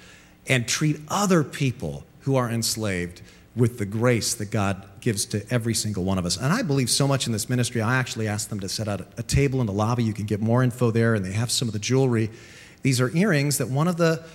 and 0.47 0.67
treat 0.67 0.99
other 1.07 1.43
people 1.43 2.03
who 2.21 2.35
are 2.35 2.49
enslaved 2.49 3.21
with 3.55 3.77
the 3.77 3.85
grace 3.85 4.33
that 4.35 4.51
God 4.51 4.85
gives 4.99 5.25
to 5.27 5.45
every 5.49 5.73
single 5.73 6.03
one 6.03 6.17
of 6.17 6.25
us. 6.25 6.37
And 6.37 6.51
I 6.51 6.61
believe 6.61 6.89
so 6.89 7.07
much 7.07 7.25
in 7.25 7.33
this 7.33 7.49
ministry, 7.49 7.81
I 7.81 7.95
actually 7.95 8.27
asked 8.27 8.49
them 8.49 8.59
to 8.59 8.69
set 8.69 8.87
out 8.87 9.07
a 9.17 9.23
table 9.23 9.61
in 9.61 9.67
the 9.67 9.73
lobby. 9.73 10.03
You 10.03 10.13
can 10.13 10.25
get 10.25 10.41
more 10.41 10.63
info 10.63 10.91
there, 10.91 11.15
and 11.15 11.23
they 11.23 11.31
have 11.31 11.49
some 11.49 11.67
of 11.69 11.73
the 11.73 11.79
jewelry. 11.79 12.29
These 12.81 12.99
are 12.99 13.15
earrings 13.15 13.57
that 13.59 13.69
one 13.69 13.87
of 13.87 13.97
the 13.97 14.25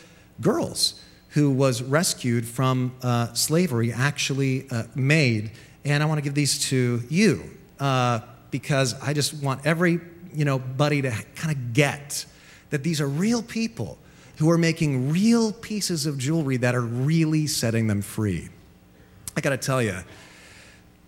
girls 0.40 1.02
who 1.30 1.50
was 1.50 1.82
rescued 1.82 2.46
from 2.46 2.92
uh, 3.02 3.32
slavery 3.34 3.92
actually 3.92 4.66
uh, 4.70 4.84
made 4.94 5.50
and 5.84 6.02
I 6.02 6.06
want 6.06 6.18
to 6.18 6.22
give 6.22 6.34
these 6.34 6.58
to 6.68 7.02
you 7.08 7.42
uh, 7.78 8.20
because 8.50 8.94
I 9.00 9.12
just 9.12 9.34
want 9.34 9.66
every 9.66 10.00
you 10.34 10.44
know 10.44 10.58
buddy 10.58 11.02
to 11.02 11.10
kind 11.34 11.54
of 11.54 11.72
get 11.72 12.24
that 12.70 12.82
these 12.82 13.00
are 13.00 13.08
real 13.08 13.42
people 13.42 13.98
who 14.36 14.50
are 14.50 14.58
making 14.58 15.10
real 15.10 15.52
pieces 15.52 16.06
of 16.06 16.18
jewelry 16.18 16.56
that 16.58 16.74
are 16.74 16.82
really 16.82 17.46
setting 17.46 17.86
them 17.86 18.00
free. 18.00 18.48
I 19.36 19.40
got 19.40 19.50
to 19.50 19.56
tell 19.56 19.82
you, 19.82 19.96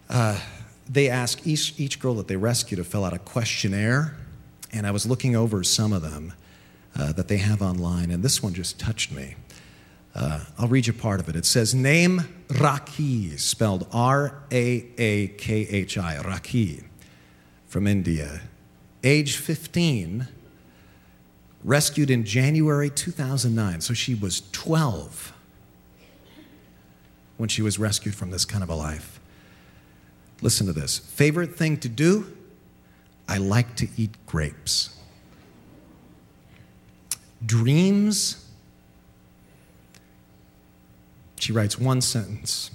uh, 0.09 0.39
they 0.89 1.09
ask 1.09 1.47
each, 1.47 1.79
each 1.79 1.99
girl 1.99 2.15
that 2.15 2.29
they 2.29 2.37
rescue 2.37 2.77
to 2.77 2.85
fill 2.85 3.05
out 3.05 3.13
a 3.13 3.19
questionnaire, 3.19 4.17
and 4.73 4.87
I 4.87 4.91
was 4.91 5.07
looking 5.07 5.35
over 5.35 5.65
some 5.65 5.93
of 5.93 6.03
them 6.03 6.33
uh, 6.97 7.13
that 7.13 7.29
they 7.29 7.39
have 7.39 7.63
online, 7.63 8.11
and 8.11 8.23
this 8.23 8.43
one 8.43 8.55
just 8.55 8.79
touched 8.79 9.13
me. 9.13 9.35
Uh, 10.15 10.41
I'll 10.59 10.69
read 10.69 10.87
you 10.87 10.93
part 10.93 11.21
of 11.21 11.29
it. 11.29 11.37
It 11.37 11.47
says, 11.47 11.75
Name 11.75 12.21
Rakhi, 12.49 13.39
spelled 13.39 13.87
R 13.93 14.43
A 14.53 14.87
A 14.99 15.29
K 15.29 15.55
H 15.55 15.97
I, 15.97 16.17
Rakhi, 16.17 16.85
from 17.67 17.87
India. 17.87 18.43
Age 19.03 19.37
15, 19.37 20.29
rescued 21.65 22.11
in 22.11 22.25
January 22.25 22.91
2009. 22.91 23.81
So 23.81 23.95
she 23.95 24.15
was 24.15 24.43
12 24.53 25.33
when 27.43 27.49
she 27.49 27.61
was 27.61 27.77
rescued 27.77 28.15
from 28.15 28.31
this 28.31 28.45
kind 28.45 28.63
of 28.63 28.71
a 28.71 28.75
life. 28.77 29.19
Listen 30.43 30.65
to 30.69 30.73
this. 30.73 31.01
Favorite 31.01 31.57
thing 31.57 31.77
to 31.79 31.89
do? 31.89 32.25
I 33.29 33.39
like 33.39 33.75
to 33.79 33.89
eat 33.97 34.13
grapes. 34.27 34.97
Dreams 37.45 38.49
she 41.41 41.51
writes 41.51 41.77
one 41.77 42.01
sentence 42.01 42.71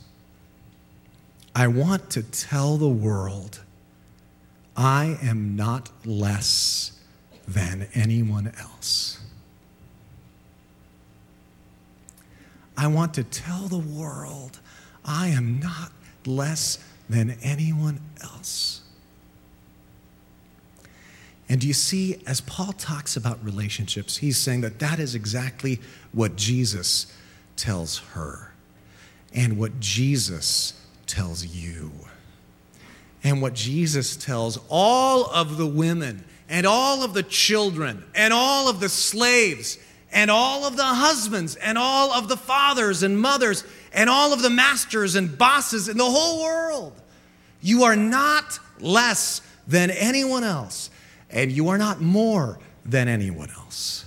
I 1.55 1.68
want 1.68 2.09
to 2.09 2.22
tell 2.22 2.76
the 2.76 2.89
world 2.89 3.61
I 4.76 5.18
am 5.24 5.55
not 5.55 5.91
less 6.05 6.99
than 7.47 7.88
anyone 7.93 8.51
else. 8.59 9.22
I 12.78 12.88
want 12.88 13.15
to 13.15 13.23
tell 13.23 13.67
the 13.67 13.80
world 13.80 14.59
I 15.03 15.30
am 15.30 15.59
not 15.59 15.91
less 16.25 16.78
than 17.09 17.38
anyone 17.41 17.99
else. 18.21 18.82
And 21.49 21.61
do 21.61 21.67
you 21.67 21.73
see, 21.73 22.21
as 22.28 22.41
Paul 22.41 22.73
talks 22.73 23.15
about 23.15 23.43
relationships, 23.43 24.17
he's 24.17 24.38
saying 24.38 24.61
that 24.61 24.80
that 24.80 24.99
is 24.99 25.15
exactly 25.15 25.80
what 26.11 26.36
Jesus 26.36 27.07
tells 27.55 27.99
her 27.99 28.51
and 29.34 29.57
what 29.57 29.80
Jesus 29.80 30.73
tells 31.05 31.45
you. 31.45 31.91
And 33.23 33.41
what 33.41 33.53
Jesus 33.53 34.15
tells 34.15 34.59
all 34.69 35.25
of 35.25 35.57
the 35.57 35.67
women 35.67 36.23
and 36.47 36.65
all 36.65 37.03
of 37.03 37.13
the 37.13 37.23
children 37.23 38.05
and 38.13 38.34
all 38.34 38.69
of 38.69 38.80
the 38.80 38.89
slaves 38.89 39.78
and 40.11 40.31
all 40.31 40.65
of 40.65 40.77
the 40.77 40.83
husbands 40.83 41.55
and 41.55 41.77
all 41.77 42.11
of 42.11 42.27
the 42.27 42.37
fathers 42.37 43.03
and 43.03 43.19
mothers 43.19 43.63
and 43.93 44.09
all 44.09 44.33
of 44.33 44.41
the 44.41 44.49
masters 44.49 45.15
and 45.15 45.37
bosses 45.37 45.89
in 45.89 45.97
the 45.97 46.05
whole 46.05 46.43
world. 46.43 46.93
You 47.61 47.83
are 47.83 47.95
not 47.95 48.59
less 48.79 49.41
than 49.67 49.91
anyone 49.91 50.43
else, 50.43 50.89
and 51.29 51.51
you 51.51 51.69
are 51.69 51.77
not 51.77 51.99
more 51.99 52.59
than 52.85 53.07
anyone 53.07 53.49
else. 53.49 54.05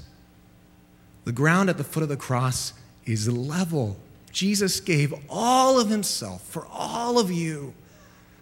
The 1.25 1.33
ground 1.33 1.69
at 1.69 1.77
the 1.77 1.85
foot 1.85 2.03
of 2.03 2.09
the 2.09 2.17
cross 2.17 2.73
is 3.05 3.29
level 3.29 3.97
Jesus 4.33 4.81
gave 4.81 5.13
all 5.29 5.81
of 5.81 5.89
himself 5.89 6.43
for 6.43 6.67
all 6.71 7.19
of 7.19 7.31
you. 7.31 7.75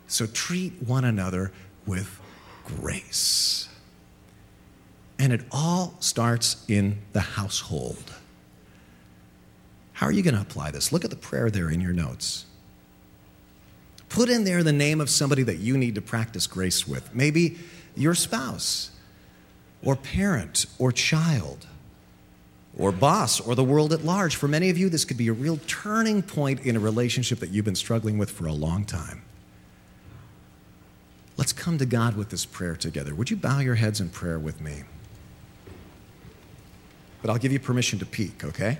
So 0.07 0.27
treat 0.27 0.73
one 0.83 1.05
another 1.05 1.53
with 1.87 2.21
grace. 2.65 3.68
And 5.19 5.33
it 5.33 5.43
all 5.51 5.95
starts 6.01 6.65
in 6.69 6.99
the 7.13 7.21
household. 7.21 8.15
How 9.95 10.07
are 10.07 10.13
you 10.13 10.23
going 10.23 10.35
to 10.35 10.41
apply 10.41 10.71
this? 10.71 10.93
Look 10.93 11.05
at 11.05 11.11
the 11.11 11.17
prayer 11.17 11.51
there 11.51 11.71
in 11.71 11.81
your 11.81 11.93
notes. 11.93 12.45
Put 14.09 14.29
in 14.29 14.45
there 14.45 14.63
the 14.63 14.73
name 14.73 15.01
of 15.01 15.11
somebody 15.11 15.43
that 15.43 15.59
you 15.59 15.77
need 15.77 15.97
to 15.97 16.01
practice 16.01 16.47
grace 16.47 16.87
with. 16.87 17.15
Maybe 17.15 17.59
your 17.97 18.15
spouse, 18.15 18.91
or 19.83 19.97
parent, 19.97 20.67
or 20.79 20.93
child, 20.93 21.67
or 22.77 22.93
boss, 22.93 23.41
or 23.41 23.55
the 23.55 23.65
world 23.65 23.93
at 23.93 24.05
large. 24.05 24.37
For 24.37 24.47
many 24.47 24.71
of 24.71 24.79
you, 24.79 24.89
this 24.89 25.05
could 25.05 25.17
be 25.17 25.29
a 25.29 25.33
real 25.33 25.59
turning 25.67 26.23
point 26.23 26.61
in 26.61 26.77
a 26.77 26.81
relationship 26.81 27.41
that 27.41 27.51
you've 27.51 27.65
been 27.65 27.75
struggling 27.75 28.19
with 28.19 28.31
for 28.31 28.47
a 28.47 28.53
long 28.53 28.85
time. 28.85 29.23
Let's 31.37 31.53
come 31.53 31.79
to 31.79 31.87
God 31.87 32.17
with 32.17 32.31
this 32.31 32.45
prayer 32.45 32.77
together. 32.77 33.15
Would 33.15 33.31
you 33.31 33.37
bow 33.37 33.59
your 33.59 33.77
heads 33.77 34.01
in 34.01 34.11
prayer 34.11 34.39
with 34.39 34.61
me? 34.61 34.85
But 37.21 37.31
I'll 37.31 37.39
give 37.39 37.53
you 37.53 37.59
permission 37.59 37.99
to 37.99 38.07
peek, 38.07 38.45
okay? 38.45 38.79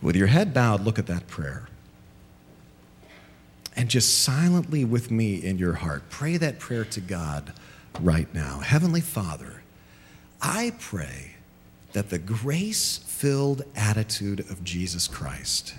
With 0.00 0.16
your 0.16 0.28
head 0.28 0.52
bowed, 0.54 0.82
look 0.82 0.98
at 0.98 1.06
that 1.06 1.26
prayer. 1.26 1.68
And 3.76 3.88
just 3.88 4.22
silently 4.22 4.84
with 4.84 5.10
me 5.10 5.36
in 5.36 5.58
your 5.58 5.74
heart, 5.74 6.10
pray 6.10 6.36
that 6.36 6.58
prayer 6.58 6.84
to 6.84 7.00
God 7.00 7.52
right 8.00 8.32
now. 8.32 8.60
Heavenly 8.60 9.00
Father, 9.00 9.62
I 10.40 10.74
pray 10.78 11.32
that 11.92 12.10
the 12.10 12.18
grace 12.18 12.98
filled 12.98 13.62
attitude 13.74 14.40
of 14.40 14.62
Jesus 14.62 15.08
Christ 15.08 15.74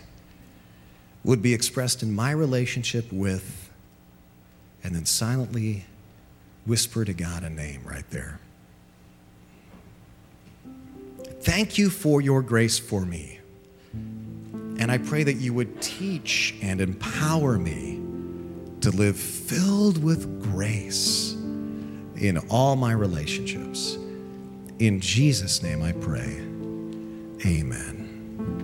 would 1.24 1.42
be 1.42 1.54
expressed 1.54 2.04
in 2.04 2.14
my 2.14 2.32
relationship 2.32 3.12
with, 3.12 3.72
and 4.84 4.96
then 4.96 5.06
silently 5.06 5.86
whisper 6.66 7.06
to 7.06 7.14
God 7.14 7.44
a 7.44 7.50
name 7.50 7.82
right 7.86 8.10
there. 8.10 8.40
Thank 11.46 11.78
you 11.78 11.92
for 11.92 12.22
your 12.22 12.42
grace 12.42 12.80
for 12.80 13.06
me. 13.06 13.40
And 13.94 14.92
I 14.92 14.98
pray 14.98 15.22
that 15.22 15.36
you 15.36 15.54
would 15.54 15.80
teach 15.80 16.56
and 16.60 16.82
empower 16.82 17.60
me 17.60 18.02
to 18.82 18.90
live 18.90 19.16
filled 19.16 20.04
with 20.04 20.42
grace 20.42 21.34
in 22.16 22.40
all 22.50 22.76
my 22.76 22.94
relationships. 22.94 23.96
In 24.80 25.00
Jesus' 25.00 25.62
name 25.62 25.84
I 25.84 25.92
pray. 25.92 26.42
Amen. 27.46 28.56